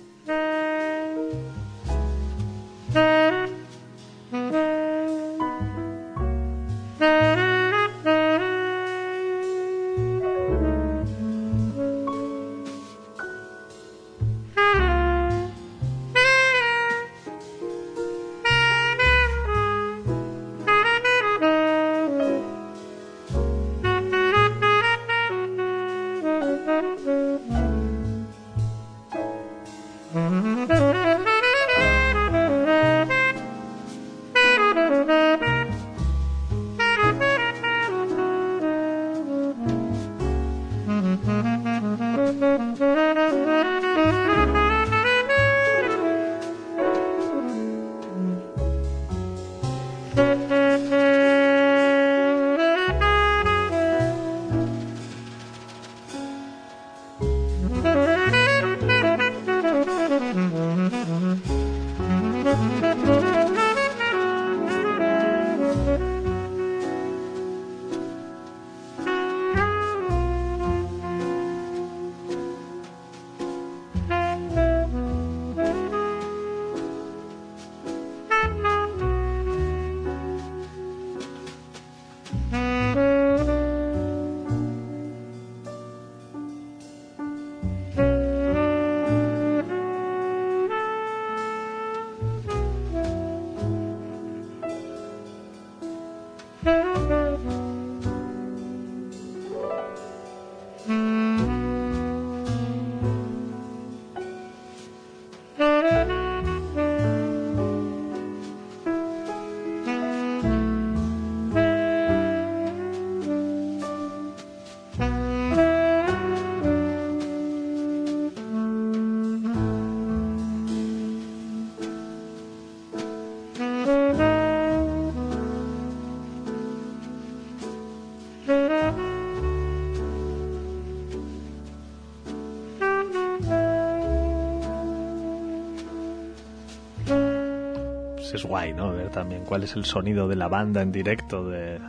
Guay, 138.61 138.73
¿no? 138.73 138.91
Ver 138.91 139.09
también 139.09 139.43
cuál 139.43 139.63
es 139.63 139.75
el 139.75 139.85
sonido 139.85 140.27
de 140.27 140.35
la 140.35 140.47
banda 140.47 140.81
en 140.81 140.91
directo 140.91 141.47
de, 141.49 141.79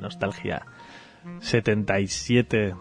Nostalgia 0.00 0.62
77. 1.40 2.74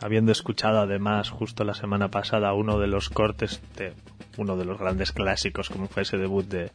Habiendo 0.00 0.30
escuchado 0.30 0.80
además 0.80 1.30
justo 1.30 1.64
la 1.64 1.74
semana 1.74 2.10
pasada 2.10 2.52
uno 2.52 2.78
de 2.78 2.86
los 2.86 3.08
cortes 3.08 3.62
de 3.76 3.94
uno 4.36 4.56
de 4.56 4.66
los 4.66 4.78
grandes 4.78 5.12
clásicos 5.12 5.70
como 5.70 5.88
fue 5.88 6.02
ese 6.02 6.18
debut 6.18 6.46
de, 6.46 6.70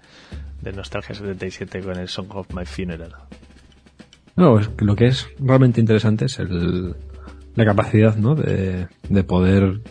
de 0.61 0.71
Nostalgia 0.73 1.13
77 1.13 1.81
con 1.81 1.97
el 1.97 2.07
Song 2.07 2.35
of 2.35 2.53
My 2.53 2.65
Funeral. 2.65 3.13
No, 4.35 4.59
lo 4.79 4.95
que 4.95 5.07
es 5.07 5.29
realmente 5.39 5.79
interesante 5.79 6.25
es 6.25 6.39
el, 6.39 6.95
la 7.53 7.65
capacidad, 7.65 8.15
¿no? 8.15 8.33
De, 8.33 8.88
de 9.07 9.23
poder 9.23 9.81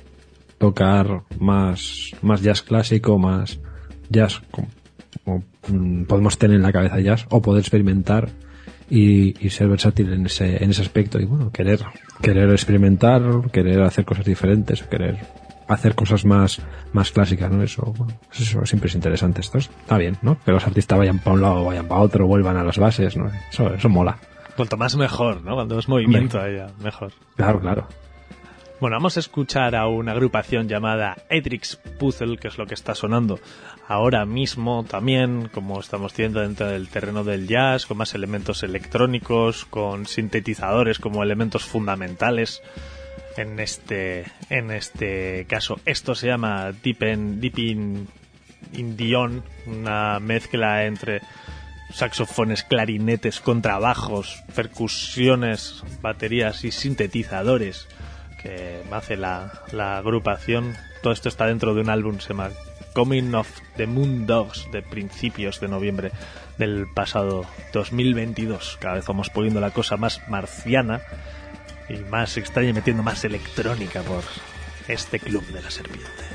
tocar 0.58 1.22
más, 1.38 2.10
más 2.20 2.42
jazz 2.42 2.62
clásico, 2.62 3.18
más 3.18 3.60
jazz 4.08 4.42
como, 5.24 5.44
mm, 5.68 6.04
podemos 6.04 6.38
tener 6.38 6.56
en 6.56 6.62
la 6.62 6.72
cabeza 6.72 7.00
jazz, 7.00 7.26
o 7.30 7.40
poder 7.42 7.60
experimentar 7.60 8.28
y, 8.88 9.34
y 9.44 9.50
ser 9.50 9.68
versátil 9.68 10.12
en 10.12 10.26
ese, 10.26 10.62
en 10.62 10.70
ese 10.70 10.82
aspecto 10.82 11.20
y 11.20 11.24
bueno, 11.24 11.50
querer, 11.52 11.80
querer 12.22 12.50
experimentar, 12.50 13.22
querer 13.52 13.82
hacer 13.82 14.04
cosas 14.04 14.24
diferentes, 14.24 14.82
querer 14.82 15.18
hacer 15.68 15.94
cosas 15.94 16.24
más, 16.24 16.60
más 16.92 17.12
clásicas, 17.12 17.50
¿no? 17.52 17.62
Eso, 17.62 17.94
bueno, 17.96 18.18
eso 18.32 18.66
siempre 18.66 18.88
es 18.88 18.94
interesante. 18.96 19.40
Esto 19.40 19.58
es- 19.58 19.68
está 19.82 19.96
bien, 19.98 20.16
¿no? 20.22 20.36
Que 20.44 20.50
los 20.50 20.66
artistas 20.66 20.98
vayan 20.98 21.20
para 21.20 21.34
un 21.34 21.42
lado, 21.42 21.64
vayan 21.64 21.86
para 21.86 22.00
otro, 22.00 22.26
vuelvan 22.26 22.56
a 22.56 22.64
las 22.64 22.78
bases, 22.78 23.16
¿no? 23.16 23.30
Eso, 23.52 23.72
eso 23.72 23.88
mola. 23.88 24.18
Cuanto 24.56 24.76
más 24.76 24.96
mejor, 24.96 25.42
¿no? 25.42 25.54
Cuanto 25.54 25.76
más 25.76 25.88
movimiento 25.88 26.40
haya, 26.40 26.66
mejor. 26.82 27.12
Claro, 27.36 27.60
claro. 27.60 27.86
Bueno, 28.80 28.96
vamos 28.96 29.16
a 29.16 29.20
escuchar 29.20 29.76
a 29.76 29.86
una 29.86 30.12
agrupación 30.12 30.66
llamada 30.66 31.14
Edrix 31.28 31.76
Puzzle, 31.98 32.36
que 32.38 32.48
es 32.48 32.58
lo 32.58 32.66
que 32.66 32.74
está 32.74 32.94
sonando 32.96 33.38
ahora 33.90 34.24
mismo 34.24 34.84
también, 34.84 35.50
como 35.52 35.80
estamos 35.80 36.16
viendo 36.16 36.40
dentro 36.40 36.68
del 36.68 36.86
terreno 36.88 37.24
del 37.24 37.48
jazz, 37.48 37.86
con 37.86 37.96
más 37.96 38.14
elementos 38.14 38.62
electrónicos, 38.62 39.64
con 39.64 40.06
sintetizadores 40.06 41.00
como 41.00 41.24
elementos 41.24 41.64
fundamentales. 41.64 42.62
En 43.36 43.58
este, 43.58 44.26
en 44.48 44.70
este 44.70 45.44
caso, 45.48 45.80
esto 45.86 46.14
se 46.14 46.28
llama 46.28 46.70
Deep, 46.70 47.02
in, 47.02 47.40
Deep 47.40 47.58
in, 47.58 48.08
Indion, 48.74 49.42
una 49.66 50.20
mezcla 50.20 50.84
entre 50.84 51.20
saxofones, 51.92 52.62
clarinetes, 52.62 53.40
contrabajos, 53.40 54.44
percusiones, 54.54 55.82
baterías 56.00 56.62
y 56.64 56.70
sintetizadores 56.70 57.88
que 58.40 58.84
hace 58.92 59.16
la, 59.16 59.64
la 59.72 59.98
agrupación. 59.98 60.76
Todo 61.02 61.12
esto 61.12 61.28
está 61.28 61.46
dentro 61.46 61.74
de 61.74 61.80
un 61.80 61.90
álbum 61.90 62.20
se 62.20 62.28
llama 62.28 62.50
Coming 62.94 63.34
of 63.34 63.48
the 63.76 63.86
Moon 63.86 64.26
Dogs 64.26 64.68
de 64.72 64.82
principios 64.82 65.60
de 65.60 65.68
noviembre 65.68 66.12
del 66.58 66.86
pasado 66.92 67.46
2022. 67.72 68.78
Cada 68.80 68.96
vez 68.96 69.06
vamos 69.06 69.30
poniendo 69.30 69.60
la 69.60 69.70
cosa 69.70 69.96
más 69.96 70.20
marciana 70.28 71.02
y 71.88 71.94
más 71.94 72.36
extraña 72.36 72.70
y 72.70 72.74
metiendo 72.74 73.02
más 73.02 73.24
electrónica 73.24 74.02
por 74.02 74.22
este 74.88 75.18
club 75.18 75.46
de 75.48 75.62
la 75.62 75.70
serpiente. 75.70 76.29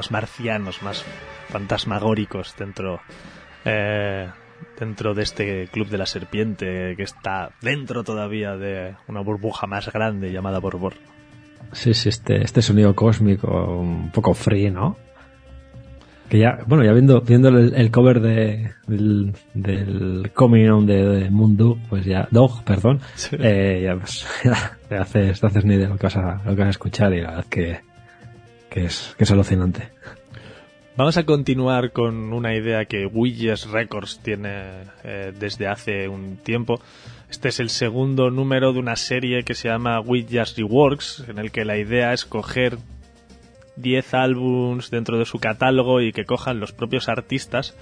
Más 0.00 0.10
marcianos, 0.10 0.82
más 0.82 1.04
fantasmagóricos 1.50 2.54
dentro 2.58 3.00
eh, 3.66 4.28
dentro 4.78 5.12
de 5.14 5.22
este 5.22 5.68
club 5.68 5.88
de 5.88 5.98
la 5.98 6.06
serpiente 6.06 6.94
que 6.96 7.02
está 7.02 7.50
dentro 7.60 8.02
todavía 8.02 8.56
de 8.56 8.94
una 9.08 9.20
burbuja 9.20 9.66
más 9.66 9.92
grande 9.92 10.32
llamada 10.32 10.58
Borbor. 10.58 10.94
Sí, 11.72 11.92
sí, 11.92 12.08
este, 12.08 12.42
este 12.42 12.62
sonido 12.62 12.94
cósmico 12.94 13.48
un 13.78 14.10
poco 14.10 14.32
free, 14.32 14.70
¿no? 14.70 14.96
Que 16.30 16.38
ya, 16.38 16.60
bueno, 16.66 16.82
ya 16.84 16.92
viendo, 16.92 17.20
viendo 17.20 17.48
el, 17.48 17.74
el 17.74 17.90
cover 17.90 18.20
de, 18.20 18.72
del, 18.86 19.32
del 19.52 20.30
Coming 20.32 20.68
On 20.70 20.86
de, 20.86 21.28
Dog, 21.28 21.78
pues 21.88 22.04
ya, 22.06 22.26
Dog, 22.30 22.64
perdón, 22.64 23.00
Sí. 23.16 23.36
eh, 23.38 23.82
ya 23.84 23.96
pues, 23.96 24.26
ya 24.44 24.78
te 24.88 24.96
haces, 24.96 25.40
te 25.40 25.46
haces 25.46 25.64
ni 25.64 25.74
idea 25.74 25.86
de 25.88 25.92
lo 25.92 25.98
que 25.98 26.06
vas 26.06 26.16
a, 26.16 26.40
lo 26.44 26.52
que 26.54 26.60
vas 26.60 26.68
a 26.68 26.70
escuchar 26.70 27.12
y 27.12 27.20
la 27.20 27.30
verdad 27.30 27.46
que, 27.50 27.80
que 28.70 28.84
es, 28.84 29.14
que 29.18 29.24
es 29.24 29.30
alucinante. 29.30 29.90
Vamos 30.96 31.16
a 31.16 31.24
continuar 31.24 31.92
con 31.92 32.32
una 32.32 32.54
idea 32.54 32.84
que 32.84 33.06
Willis 33.06 33.66
Records 33.70 34.20
tiene 34.22 34.84
eh, 35.04 35.32
desde 35.38 35.66
hace 35.66 36.08
un 36.08 36.36
tiempo. 36.36 36.80
Este 37.30 37.48
es 37.48 37.60
el 37.60 37.70
segundo 37.70 38.30
número 38.30 38.72
de 38.72 38.80
una 38.80 38.96
serie 38.96 39.44
que 39.44 39.54
se 39.54 39.68
llama 39.68 40.02
Just 40.04 40.58
Reworks, 40.58 41.24
en 41.28 41.38
el 41.38 41.52
que 41.52 41.64
la 41.64 41.78
idea 41.78 42.12
es 42.12 42.24
coger 42.24 42.76
10 43.76 44.14
álbums 44.14 44.90
dentro 44.90 45.18
de 45.18 45.24
su 45.24 45.38
catálogo 45.38 46.00
y 46.00 46.12
que 46.12 46.24
cojan 46.24 46.60
los 46.60 46.72
propios 46.72 47.08
artistas 47.08 47.76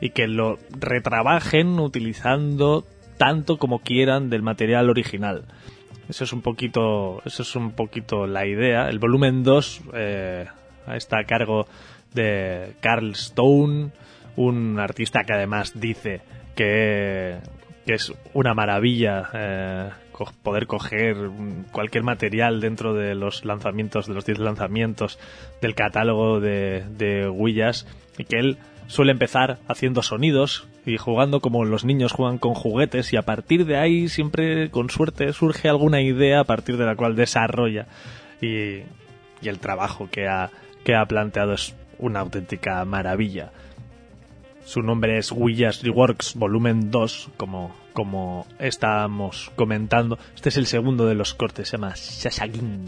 y 0.00 0.10
que 0.10 0.26
lo 0.26 0.58
retrabajen 0.70 1.78
utilizando 1.78 2.84
tanto 3.16 3.58
como 3.58 3.80
quieran 3.80 4.30
del 4.30 4.42
material 4.42 4.90
original. 4.90 5.44
Eso 6.08 6.24
es 6.24 6.32
un 6.32 6.40
poquito, 6.40 7.20
eso 7.24 7.42
es 7.42 7.54
un 7.54 7.72
poquito 7.72 8.26
la 8.26 8.46
idea. 8.46 8.88
El 8.88 8.98
volumen 8.98 9.42
2 9.42 9.82
eh, 9.94 10.46
está 10.94 11.18
a 11.18 11.24
cargo 11.24 11.66
de 12.14 12.74
Carl 12.80 13.12
Stone, 13.12 13.90
un 14.36 14.78
artista 14.78 15.24
que 15.24 15.34
además 15.34 15.78
dice 15.78 16.22
que, 16.54 17.36
que 17.84 17.94
es 17.94 18.12
una 18.32 18.54
maravilla 18.54 19.28
eh, 19.34 19.90
poder 20.42 20.66
coger 20.66 21.30
cualquier 21.72 22.02
material 22.02 22.60
dentro 22.60 22.94
de 22.94 23.14
los 23.14 23.44
lanzamientos, 23.44 24.06
de 24.06 24.14
los 24.14 24.24
10 24.24 24.38
lanzamientos 24.38 25.18
del 25.60 25.74
catálogo 25.74 26.40
de, 26.40 26.84
de 26.96 27.28
Willas 27.28 27.86
y 28.16 28.24
que 28.24 28.38
él 28.38 28.58
suele 28.88 29.12
empezar 29.12 29.58
haciendo 29.68 30.02
sonidos 30.02 30.66
y 30.84 30.96
jugando 30.96 31.40
como 31.40 31.64
los 31.64 31.84
niños 31.84 32.12
juegan 32.12 32.38
con 32.38 32.54
juguetes 32.54 33.12
y 33.12 33.16
a 33.16 33.22
partir 33.22 33.64
de 33.66 33.76
ahí 33.76 34.08
siempre 34.08 34.70
con 34.70 34.90
suerte 34.90 35.32
surge 35.32 35.68
alguna 35.68 36.00
idea 36.00 36.40
a 36.40 36.44
partir 36.44 36.76
de 36.76 36.86
la 36.86 36.96
cual 36.96 37.14
desarrolla 37.14 37.86
y, 38.40 38.82
y 39.40 39.48
el 39.48 39.58
trabajo 39.60 40.08
que 40.10 40.26
ha, 40.26 40.50
que 40.84 40.96
ha 40.96 41.04
planteado 41.06 41.52
es 41.52 41.74
una 41.98 42.20
auténtica 42.20 42.84
maravilla. 42.84 43.50
Su 44.64 44.82
nombre 44.82 45.18
es 45.18 45.32
Willas 45.32 45.82
Reworks 45.82 46.34
Volumen 46.34 46.90
2, 46.90 47.30
como, 47.36 47.74
como 47.94 48.46
estábamos 48.58 49.50
comentando. 49.56 50.18
Este 50.34 50.50
es 50.50 50.58
el 50.58 50.66
segundo 50.66 51.06
de 51.06 51.14
los 51.14 51.34
cortes, 51.34 51.68
se 51.68 51.78
llama 51.78 51.94
Shashagin. 51.94 52.84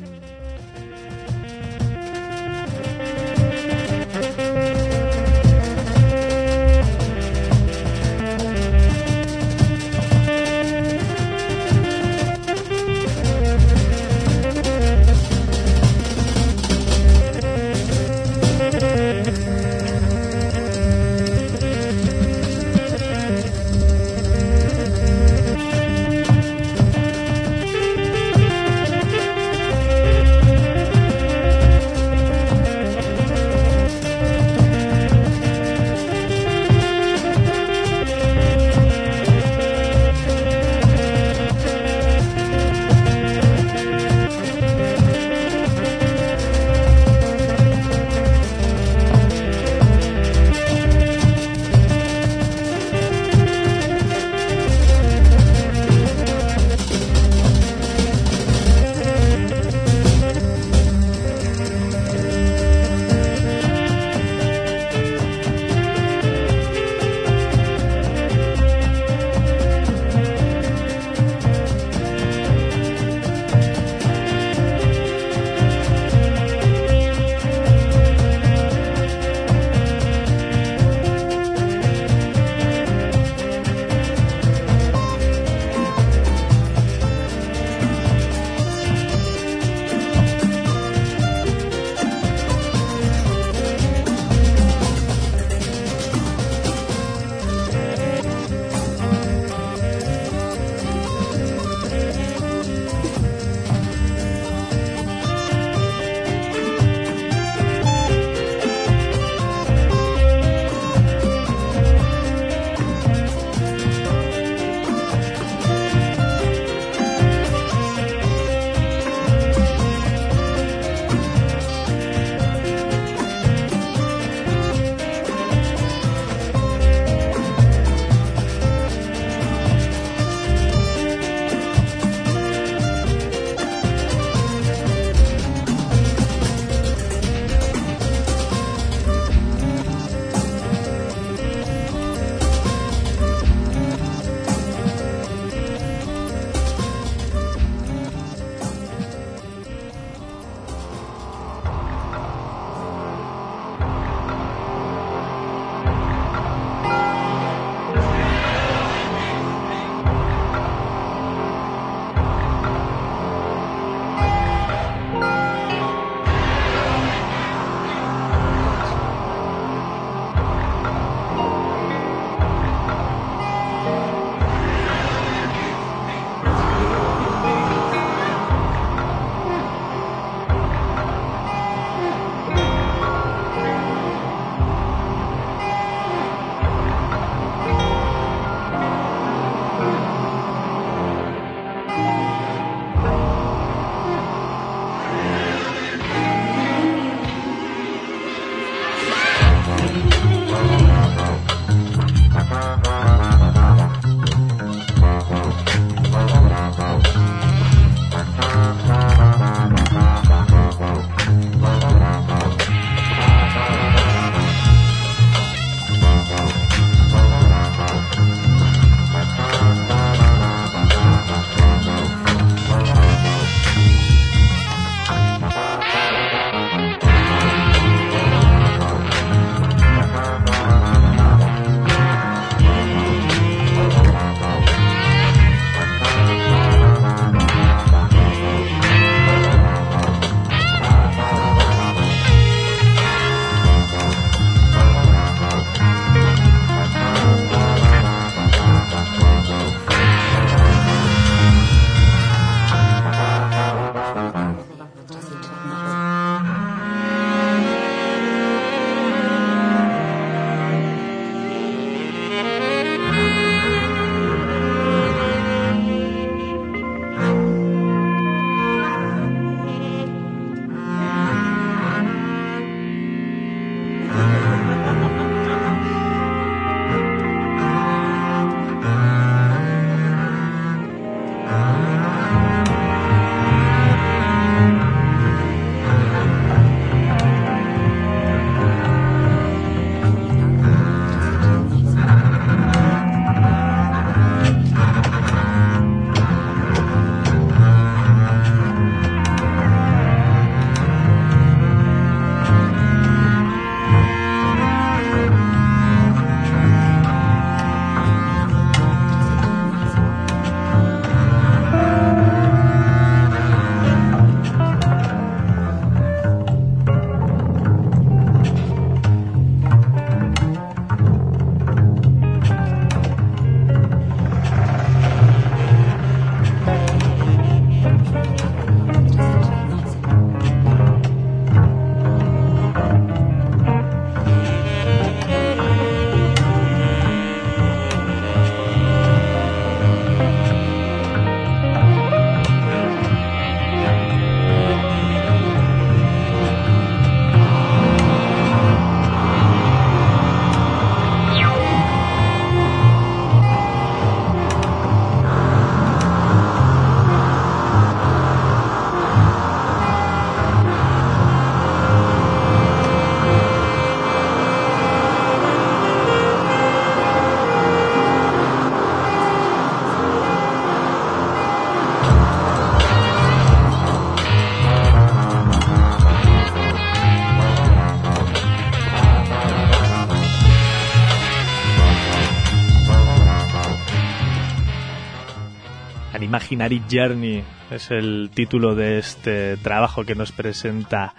Imaginary 386.60 386.82
Journey 386.90 387.42
es 387.70 387.90
el 387.90 388.30
título 388.34 388.74
de 388.74 388.98
este 388.98 389.56
trabajo 389.56 390.04
que 390.04 390.14
nos 390.14 390.30
presenta 390.30 391.14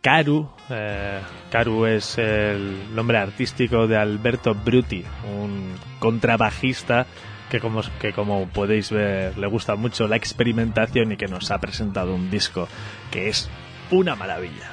Karu. 0.00 0.48
Eh, 0.70 1.20
Karu 1.50 1.84
es 1.84 2.16
el 2.16 2.94
nombre 2.94 3.18
artístico 3.18 3.86
de 3.86 3.98
Alberto 3.98 4.54
Bruti, 4.54 5.04
un 5.36 5.74
contrabajista 5.98 7.04
que 7.50 7.60
como, 7.60 7.82
que 8.00 8.14
como 8.14 8.48
podéis 8.48 8.90
ver 8.90 9.36
le 9.36 9.46
gusta 9.46 9.76
mucho 9.76 10.08
la 10.08 10.16
experimentación 10.16 11.12
y 11.12 11.16
que 11.18 11.28
nos 11.28 11.50
ha 11.50 11.58
presentado 11.58 12.14
un 12.14 12.30
disco 12.30 12.66
que 13.10 13.28
es 13.28 13.50
una 13.90 14.16
maravilla. 14.16 14.70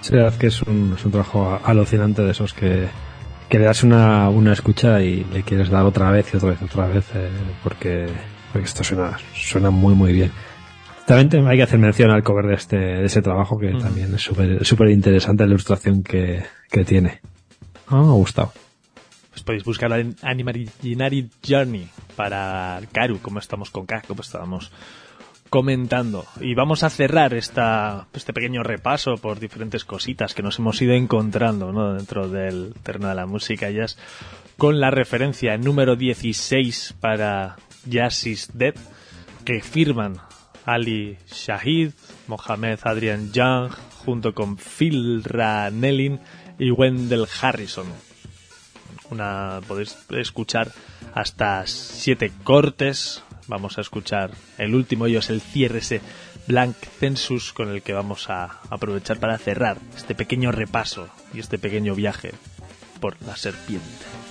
Sí, 0.00 0.14
la 0.14 0.24
verdad 0.24 0.38
que 0.38 0.46
es 0.46 0.62
un, 0.62 0.94
es 0.96 1.04
un 1.04 1.10
trabajo 1.10 1.60
alucinante 1.64 2.22
de 2.22 2.30
esos 2.30 2.54
que, 2.54 2.86
que 3.48 3.58
le 3.58 3.64
das 3.64 3.82
una, 3.82 4.28
una 4.28 4.52
escucha 4.52 5.02
y 5.02 5.24
le 5.24 5.42
quieres 5.42 5.70
dar 5.70 5.84
otra 5.86 6.12
vez 6.12 6.32
y 6.32 6.36
otra 6.36 6.50
vez, 6.50 6.62
otra 6.62 6.86
vez, 6.86 7.04
eh, 7.16 7.28
porque, 7.64 8.06
porque 8.52 8.66
esto 8.66 8.84
suena, 8.84 9.18
suena 9.34 9.70
muy, 9.70 9.94
muy 9.94 10.12
bien. 10.12 10.30
También 11.06 11.46
hay 11.48 11.56
que 11.56 11.62
hacer 11.64 11.78
mención 11.78 12.10
al 12.10 12.22
cover 12.22 12.46
de 12.46 12.54
este 12.54 12.76
de 12.76 13.04
ese 13.04 13.22
trabajo 13.22 13.58
que 13.58 13.72
Mm. 13.72 13.78
también 13.80 14.14
es 14.14 14.22
súper 14.22 14.64
súper 14.64 14.90
interesante 14.90 15.44
la 15.44 15.50
ilustración 15.50 16.02
que, 16.02 16.44
que 16.70 16.84
tiene. 16.84 17.20
Ah, 17.88 17.96
me 17.96 18.08
ha 18.08 18.12
gustado. 18.12 18.52
Pues 19.30 19.42
podéis 19.42 19.64
buscar 19.64 19.90
en 19.92 20.14
Imaginary 20.38 21.30
Journey 21.46 21.88
para 22.16 22.80
Karu, 22.92 23.18
como 23.20 23.38
estamos 23.38 23.70
con 23.70 23.86
K, 23.86 24.02
como 24.06 24.20
estábamos 24.20 24.70
comentando. 25.48 26.24
Y 26.40 26.54
vamos 26.54 26.82
a 26.82 26.90
cerrar 26.90 27.34
esta, 27.34 28.06
este 28.14 28.32
pequeño 28.32 28.62
repaso 28.62 29.16
por 29.16 29.38
diferentes 29.40 29.84
cositas 29.84 30.34
que 30.34 30.42
nos 30.42 30.58
hemos 30.58 30.80
ido 30.80 30.94
encontrando 30.94 31.72
¿no? 31.72 31.94
dentro 31.94 32.28
del 32.28 32.74
terreno 32.82 33.08
de 33.08 33.14
la 33.14 33.26
música 33.26 33.70
jazz 33.70 33.98
con 34.56 34.80
la 34.80 34.90
referencia 34.90 35.56
número 35.58 35.96
16 35.96 36.94
para 37.00 37.56
Jazz 37.86 38.26
is 38.26 38.50
Dead 38.52 38.74
que 39.44 39.60
firman 39.60 40.18
Ali 40.64 41.18
Shahid, 41.26 41.92
Mohamed 42.28 42.78
Adrian 42.84 43.32
Young 43.32 43.70
junto 44.04 44.34
con 44.34 44.56
Phil 44.56 45.22
Ranelin 45.24 46.20
y 46.58 46.70
Wendell 46.70 47.26
Harrison. 47.40 47.86
Una 49.10 49.60
podéis 49.66 49.96
escuchar 50.10 50.72
hasta 51.14 51.66
siete 51.66 52.32
cortes. 52.44 53.22
Vamos 53.48 53.78
a 53.78 53.80
escuchar 53.80 54.30
el 54.58 54.74
último 54.74 55.06
ello 55.06 55.18
es 55.18 55.30
el 55.30 55.40
cierre 55.40 55.78
ese 55.78 56.00
Blank 56.46 56.76
Census 56.76 57.52
con 57.52 57.68
el 57.68 57.82
que 57.82 57.92
vamos 57.92 58.30
a 58.30 58.60
aprovechar 58.70 59.18
para 59.18 59.38
cerrar 59.38 59.78
este 59.96 60.14
pequeño 60.14 60.52
repaso 60.52 61.08
y 61.34 61.40
este 61.40 61.58
pequeño 61.58 61.94
viaje 61.94 62.32
por 63.00 63.20
la 63.22 63.36
serpiente 63.36 64.21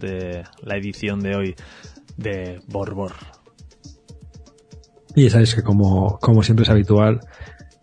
de 0.00 0.44
la 0.62 0.76
edición 0.76 1.20
de 1.20 1.36
hoy 1.36 1.54
de 2.16 2.60
Borbor. 2.68 3.12
Y 5.14 5.30
sabéis 5.30 5.54
que 5.54 5.62
como, 5.62 6.18
como 6.18 6.42
siempre 6.42 6.64
es 6.64 6.70
habitual, 6.70 7.20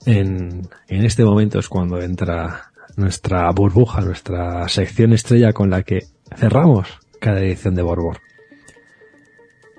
en, 0.06 0.68
en 0.88 1.06
este 1.06 1.23
momento 1.23 1.60
es 1.60 1.69
cuando 1.69 2.02
entra 2.02 2.72
nuestra 2.98 3.49
burbuja, 3.52 4.02
nuestra 4.02 4.68
sección 4.68 5.14
estrella 5.14 5.53
con 5.53 5.69
la 5.69 5.84
que 5.84 6.07
cerramos 6.35 6.88
cada 7.19 7.39
edición 7.39 7.76
de 7.76 7.84
Borbor. 7.84 8.19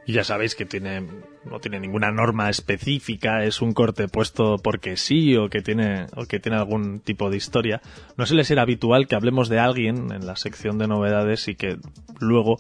Y 0.05 0.15
ya 0.15 0.25
sabéis 0.25 0.55
que 0.57 0.65
tiene, 0.65 1.07
no 1.45 1.61
tiene 1.61 1.79
ninguna 1.79 2.11
norma 2.11 2.51
específica, 2.51 3.45
es 3.45 3.63
un 3.63 3.73
corte 3.73 4.09
puesto 4.09 4.57
porque 4.59 4.97
sí 4.97 5.37
o 5.37 5.49
que 5.49 5.63
tiene, 5.63 6.07
o 6.17 6.27
que 6.27 6.41
tiene 6.41 6.59
algún 6.59 7.01
tipo 7.01 7.31
de 7.31 7.37
historia. 7.37 7.81
No 8.17 8.27
suele 8.27 8.45
ser 8.45 8.59
habitual 8.59 9.07
que 9.07 9.15
hablemos 9.15 9.49
de 9.49 9.61
alguien 9.61 10.13
en 10.13 10.27
la 10.27 10.37
sección 10.37 10.79
de 10.79 10.89
novedades 10.89 11.47
y 11.47 11.55
que 11.55 11.79
luego 12.19 12.57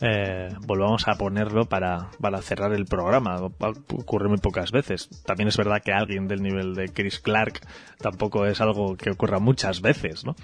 eh, 0.00 0.50
volvamos 0.66 1.08
a 1.08 1.14
ponerlo 1.14 1.64
para, 1.66 2.10
para 2.20 2.40
cerrar 2.42 2.72
el 2.72 2.84
programa. 2.84 3.40
Ocurre 3.40 4.28
muy 4.28 4.38
pocas 4.38 4.70
veces. 4.70 5.08
También 5.24 5.48
es 5.48 5.56
verdad 5.56 5.82
que 5.82 5.92
alguien 5.92 6.28
del 6.28 6.42
nivel 6.42 6.74
de 6.74 6.88
Chris 6.90 7.18
Clark 7.18 7.60
tampoco 7.98 8.46
es 8.46 8.60
algo 8.60 8.96
que 8.96 9.10
ocurra 9.10 9.38
muchas 9.38 9.80
veces, 9.80 10.24
¿no? 10.24 10.36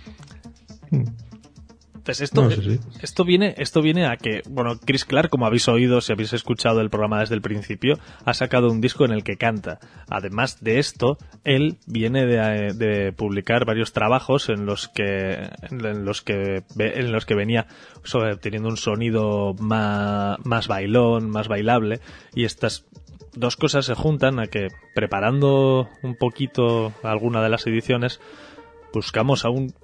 Entonces 2.00 2.22
esto, 2.30 2.44
No, 2.44 2.50
sí, 2.50 2.62
sí. 2.62 2.80
esto 3.02 3.24
viene, 3.24 3.54
esto 3.58 3.82
viene 3.82 4.06
a 4.06 4.16
que, 4.16 4.40
bueno, 4.48 4.78
Chris 4.82 5.04
Clark, 5.04 5.28
como 5.28 5.44
habéis 5.44 5.68
oído, 5.68 6.00
si 6.00 6.12
habéis 6.12 6.32
escuchado 6.32 6.80
el 6.80 6.88
programa 6.88 7.20
desde 7.20 7.34
el 7.34 7.42
principio, 7.42 7.98
ha 8.24 8.32
sacado 8.32 8.70
un 8.70 8.80
disco 8.80 9.04
en 9.04 9.12
el 9.12 9.22
que 9.22 9.36
canta. 9.36 9.78
Además 10.08 10.62
de 10.62 10.78
esto, 10.78 11.18
él 11.44 11.76
viene 11.86 12.24
de, 12.24 12.72
de 12.74 13.12
publicar 13.12 13.66
varios 13.66 13.92
trabajos 13.92 14.48
en 14.48 14.64
los 14.64 14.88
que, 14.88 15.50
en 15.70 16.04
los 16.06 16.22
que, 16.22 16.64
en 16.78 17.12
los 17.12 17.26
que 17.26 17.34
venía 17.34 17.66
sobre- 18.02 18.36
teniendo 18.38 18.70
un 18.70 18.78
sonido 18.78 19.52
más, 19.60 20.38
más 20.44 20.68
bailón, 20.68 21.28
más 21.28 21.48
bailable, 21.48 22.00
y 22.34 22.44
estas 22.44 22.86
dos 23.34 23.56
cosas 23.56 23.84
se 23.84 23.94
juntan 23.94 24.40
a 24.40 24.46
que 24.46 24.68
preparando 24.94 25.86
un 26.02 26.16
poquito 26.16 26.94
alguna 27.02 27.42
de 27.42 27.50
las 27.50 27.66
ediciones, 27.66 28.20
buscamos 28.94 29.44
a 29.44 29.50
un 29.50 29.74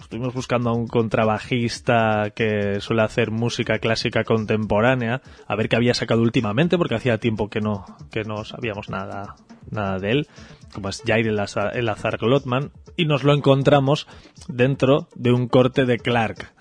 estuvimos 0.00 0.34
buscando 0.34 0.70
a 0.70 0.72
un 0.72 0.86
contrabajista 0.86 2.32
que 2.34 2.80
suele 2.80 3.02
hacer 3.02 3.30
música 3.30 3.78
clásica 3.78 4.24
contemporánea 4.24 5.22
a 5.46 5.56
ver 5.56 5.68
qué 5.68 5.76
había 5.76 5.94
sacado 5.94 6.22
últimamente 6.22 6.78
porque 6.78 6.96
hacía 6.96 7.18
tiempo 7.18 7.48
que 7.48 7.60
no 7.60 7.84
que 8.10 8.24
no 8.24 8.44
sabíamos 8.44 8.88
nada 8.88 9.36
nada 9.70 9.98
de 9.98 10.10
él 10.10 10.28
como 10.72 10.88
es 10.88 11.02
Jair 11.06 11.28
Elazar, 11.28 11.76
Elazar 11.76 12.18
Glotman 12.18 12.72
y 12.96 13.06
nos 13.06 13.22
lo 13.22 13.32
encontramos 13.34 14.06
dentro 14.48 15.08
de 15.14 15.32
un 15.32 15.48
corte 15.48 15.86
de 15.86 15.98
Clark 15.98 16.52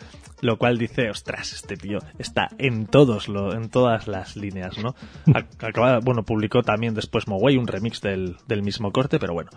lo 0.41 0.57
cual 0.57 0.77
dice, 0.77 1.09
ostras, 1.09 1.53
este 1.53 1.77
tío 1.77 1.99
está 2.19 2.49
en 2.57 2.85
todos 2.85 3.27
lo, 3.27 3.53
en 3.53 3.69
todas 3.69 4.07
las 4.07 4.35
líneas, 4.35 4.77
¿no? 4.77 4.93
Ac- 5.27 5.47
Acaba, 5.67 5.99
bueno, 5.99 6.23
publicó 6.23 6.61
también 6.63 6.93
después 6.93 7.27
Moway 7.27 7.57
un 7.57 7.67
remix 7.67 8.01
del, 8.01 8.37
del 8.47 8.61
mismo 8.61 8.91
corte, 8.91 9.17
pero 9.19 9.33
bueno. 9.33 9.49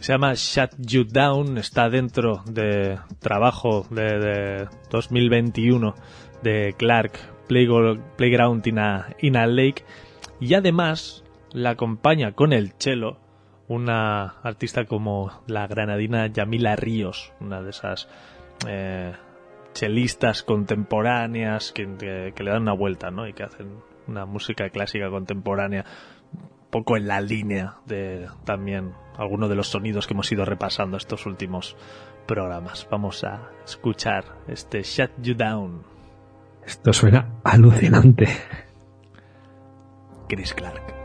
Se 0.00 0.12
llama 0.12 0.32
Shut 0.34 0.70
You 0.78 1.04
Down, 1.04 1.58
está 1.58 1.90
dentro 1.90 2.42
de 2.46 2.98
trabajo 3.20 3.86
de, 3.90 4.18
de 4.18 4.68
2021 4.90 5.94
de 6.42 6.74
Clark, 6.78 7.12
Playground 8.16 8.66
in 8.66 8.78
a, 8.78 9.08
in 9.20 9.36
a 9.36 9.46
Lake, 9.46 9.84
y 10.40 10.54
además 10.54 11.22
la 11.52 11.70
acompaña 11.70 12.32
con 12.32 12.52
el 12.52 12.72
cello 12.78 13.18
una 13.68 14.34
artista 14.42 14.86
como 14.86 15.30
la 15.46 15.66
granadina 15.66 16.26
Yamila 16.26 16.74
Ríos, 16.76 17.32
una 17.40 17.62
de 17.62 17.70
esas 17.70 18.08
eh, 18.66 19.12
chelistas 19.74 20.42
contemporáneas 20.42 21.72
que, 21.72 21.86
que- 21.96 22.32
que 22.34 22.42
le 22.44 22.50
dan 22.50 22.62
una 22.62 22.72
vuelta, 22.74 23.10
¿no? 23.10 23.26
Y 23.26 23.32
que 23.32 23.42
hacen 23.44 23.76
una 24.06 24.26
música 24.26 24.68
clásica 24.70 25.08
contemporánea 25.10 25.84
un 26.32 26.70
poco 26.70 26.96
en 26.96 27.06
la 27.06 27.20
línea 27.20 27.76
de 27.86 28.26
también 28.44 28.92
algunos 29.16 29.48
de 29.48 29.54
los 29.56 29.68
sonidos 29.68 30.06
que 30.06 30.14
hemos 30.14 30.30
ido 30.32 30.44
repasando 30.44 30.96
estos 30.96 31.26
últimos 31.26 31.76
programas. 32.26 32.86
Vamos 32.90 33.24
a 33.24 33.50
escuchar 33.64 34.24
este 34.48 34.82
Shut 34.82 35.10
You 35.20 35.34
Down, 35.34 35.82
Esto 36.64 36.92
suena 36.92 37.28
alucinante. 37.44 38.26
Chris 40.28 40.54
Clark. 40.54 41.01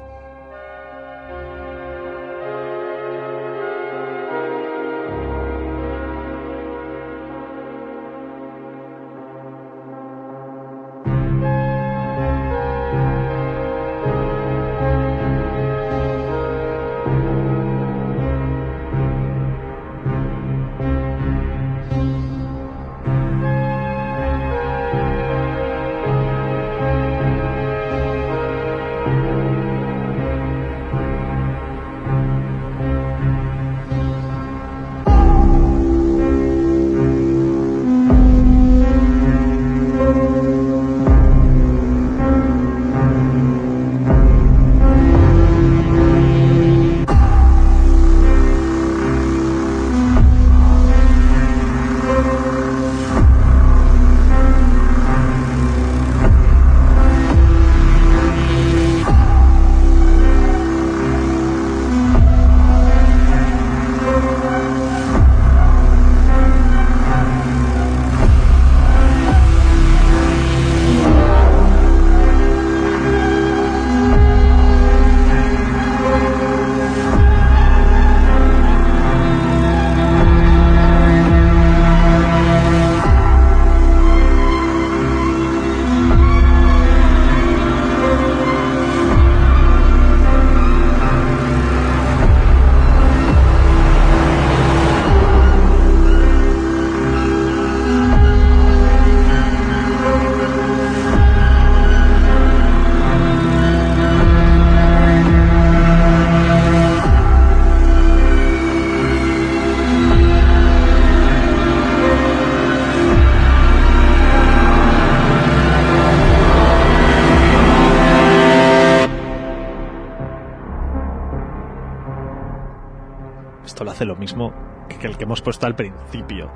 El 125.17 125.19
que 125.19 125.23
hemos 125.23 125.41
puesto 125.41 125.65
al 125.65 125.75
principio. 125.75 126.49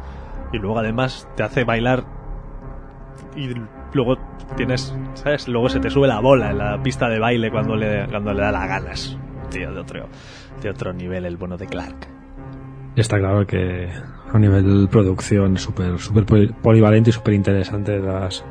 Y 0.53 0.57
luego 0.57 0.79
además 0.79 1.27
te 1.35 1.43
hace 1.43 1.63
bailar 1.63 2.03
y 3.35 3.49
luego 3.93 4.17
tienes, 4.55 4.95
¿sabes? 5.15 5.47
Luego 5.47 5.69
se 5.69 5.79
te 5.79 5.89
sube 5.89 6.07
la 6.07 6.19
bola 6.19 6.51
en 6.51 6.57
la 6.57 6.81
pista 6.83 7.09
de 7.09 7.19
baile 7.19 7.49
cuando 7.49 7.75
le, 7.75 8.07
cuando 8.07 8.33
le 8.33 8.41
da 8.41 8.51
las 8.51 8.67
ganas. 8.67 9.17
Tío, 9.49 9.73
de 9.73 9.79
otro, 9.79 10.07
de 10.61 10.69
otro 10.69 10.93
nivel 10.93 11.25
el 11.25 11.38
bueno 11.38 11.57
de 11.57 11.67
Clark. 11.67 12.07
Está 12.95 13.17
claro 13.17 13.45
que 13.47 13.89
a 14.33 14.38
nivel 14.39 14.88
producción 14.89 15.57
súper 15.57 15.97
súper 15.99 16.25
poli- 16.25 16.53
polivalente 16.61 17.09
y 17.09 17.13
súper 17.13 17.33
interesante 17.33 17.99
las, 17.99 18.43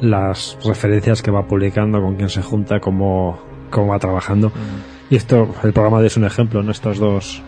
las 0.00 0.58
referencias 0.64 1.22
que 1.22 1.30
va 1.30 1.46
publicando, 1.46 2.00
con 2.00 2.16
quién 2.16 2.28
se 2.28 2.42
junta, 2.42 2.80
cómo, 2.80 3.38
cómo 3.70 3.88
va 3.88 3.98
trabajando. 3.98 4.52
Y 5.08 5.14
esto, 5.16 5.54
el 5.62 5.72
programa 5.72 6.00
de 6.00 6.08
es 6.08 6.16
un 6.16 6.24
ejemplo, 6.24 6.62
¿no? 6.64 6.72
Estos 6.72 6.98
dos, 6.98 7.42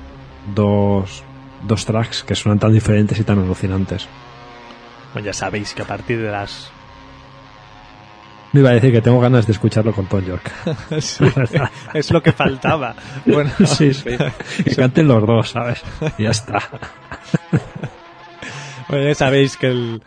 dos, 0.55 1.24
dos 1.62 1.85
tracks 1.85 2.22
que 2.22 2.35
suenan 2.35 2.59
tan 2.59 2.72
diferentes 2.72 3.18
y 3.18 3.24
tan 3.24 3.39
alucinantes. 3.39 4.09
Bueno, 5.12 5.26
ya 5.26 5.32
sabéis 5.32 5.74
que 5.74 5.82
a 5.82 5.86
partir 5.86 6.20
de 6.20 6.30
las... 6.30 6.70
Me 8.52 8.60
iba 8.60 8.70
a 8.70 8.74
decir 8.74 8.93
que 8.93 9.02
tengo 9.02 9.20
ganas 9.20 9.47
de 9.47 9.52
escucharlo 9.52 9.93
con 9.93 10.06
Tom 10.06 10.24
York. 10.24 10.51
Sí, 11.01 11.24
es 11.94 12.10
lo 12.10 12.22
que 12.22 12.32
faltaba. 12.32 12.94
Bueno, 13.26 13.51
sí, 13.64 13.93
sí. 13.93 14.10
Que 14.64 14.76
canten 14.76 15.09
los 15.09 15.26
dos, 15.26 15.51
¿sabes? 15.51 15.82
Y 16.16 16.24
ya 16.24 16.30
está. 16.30 16.62
Bueno, 18.89 19.06
ya 19.06 19.14
sabéis 19.14 19.56
que 19.56 19.66
el, 19.66 20.02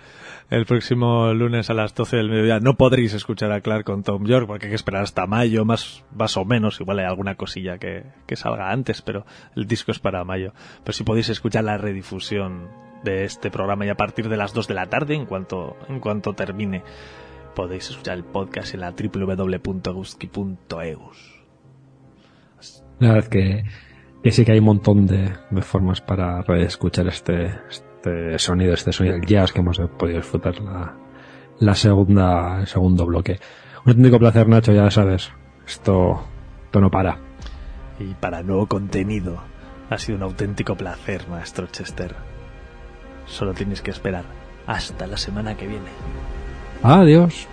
el 0.51 0.65
próximo 0.65 1.33
lunes 1.33 1.69
a 1.69 1.73
las 1.73 1.95
12 1.95 2.17
del 2.17 2.29
mediodía 2.29 2.59
no 2.59 2.75
podréis 2.75 3.13
escuchar 3.13 3.53
a 3.53 3.61
Clark 3.61 3.85
con 3.85 4.03
Tom 4.03 4.25
York 4.25 4.47
porque 4.47 4.65
hay 4.65 4.71
que 4.71 4.75
esperar 4.75 5.03
hasta 5.03 5.25
mayo, 5.25 5.63
más, 5.63 6.03
más 6.13 6.35
o 6.35 6.43
menos. 6.43 6.81
Igual 6.81 6.99
hay 6.99 7.05
alguna 7.05 7.35
cosilla 7.35 7.77
que, 7.77 8.03
que 8.27 8.35
salga 8.35 8.69
antes, 8.69 9.01
pero 9.01 9.25
el 9.55 9.65
disco 9.65 9.91
es 9.91 9.99
para 9.99 10.25
mayo. 10.25 10.51
Pero 10.83 10.91
si 10.91 11.05
podéis 11.05 11.29
escuchar 11.29 11.63
la 11.63 11.77
redifusión 11.77 12.67
de 13.01 13.23
este 13.23 13.49
programa 13.49 13.85
y 13.85 13.89
a 13.89 13.95
partir 13.95 14.27
de 14.27 14.35
las 14.35 14.53
2 14.53 14.67
de 14.67 14.73
la 14.73 14.87
tarde, 14.87 15.15
en 15.15 15.25
cuanto, 15.25 15.77
en 15.87 16.01
cuanto 16.01 16.33
termine, 16.33 16.83
podéis 17.55 17.89
escuchar 17.89 18.17
el 18.17 18.25
podcast 18.25 18.73
en 18.73 18.81
la 18.81 18.91
www.guski.eus. 18.91 20.11
La 22.99 23.13
verdad 23.13 23.29
que, 23.29 23.63
que 24.21 24.31
sí 24.31 24.43
que 24.43 24.51
hay 24.51 24.59
un 24.59 24.65
montón 24.65 25.07
de, 25.07 25.33
de 25.49 25.61
formas 25.61 26.01
para 26.01 26.41
reescuchar 26.41 27.07
este, 27.07 27.53
este 27.69 27.90
sonido, 28.37 28.73
este 28.73 28.91
sonido 28.91 29.15
del 29.15 29.25
jazz 29.25 29.51
que 29.51 29.59
hemos 29.59 29.79
podido 29.97 30.17
disfrutar 30.17 30.59
la, 30.59 30.95
la 31.59 31.75
segunda, 31.75 32.59
el 32.61 32.67
segundo 32.67 33.05
bloque. 33.05 33.39
Un 33.85 33.91
auténtico 33.91 34.19
placer, 34.19 34.47
Nacho, 34.47 34.73
ya 34.73 34.89
sabes. 34.91 35.31
Esto, 35.65 36.23
esto 36.65 36.81
no 36.81 36.89
para. 36.89 37.19
Y 37.99 38.13
para 38.15 38.43
nuevo 38.43 38.67
contenido, 38.67 39.37
ha 39.89 39.97
sido 39.97 40.17
un 40.17 40.23
auténtico 40.23 40.75
placer, 40.75 41.27
maestro 41.29 41.67
Chester. 41.67 42.15
Solo 43.25 43.53
tienes 43.53 43.81
que 43.81 43.91
esperar 43.91 44.25
hasta 44.67 45.07
la 45.07 45.17
semana 45.17 45.55
que 45.55 45.67
viene. 45.67 45.91
Adiós. 46.83 47.47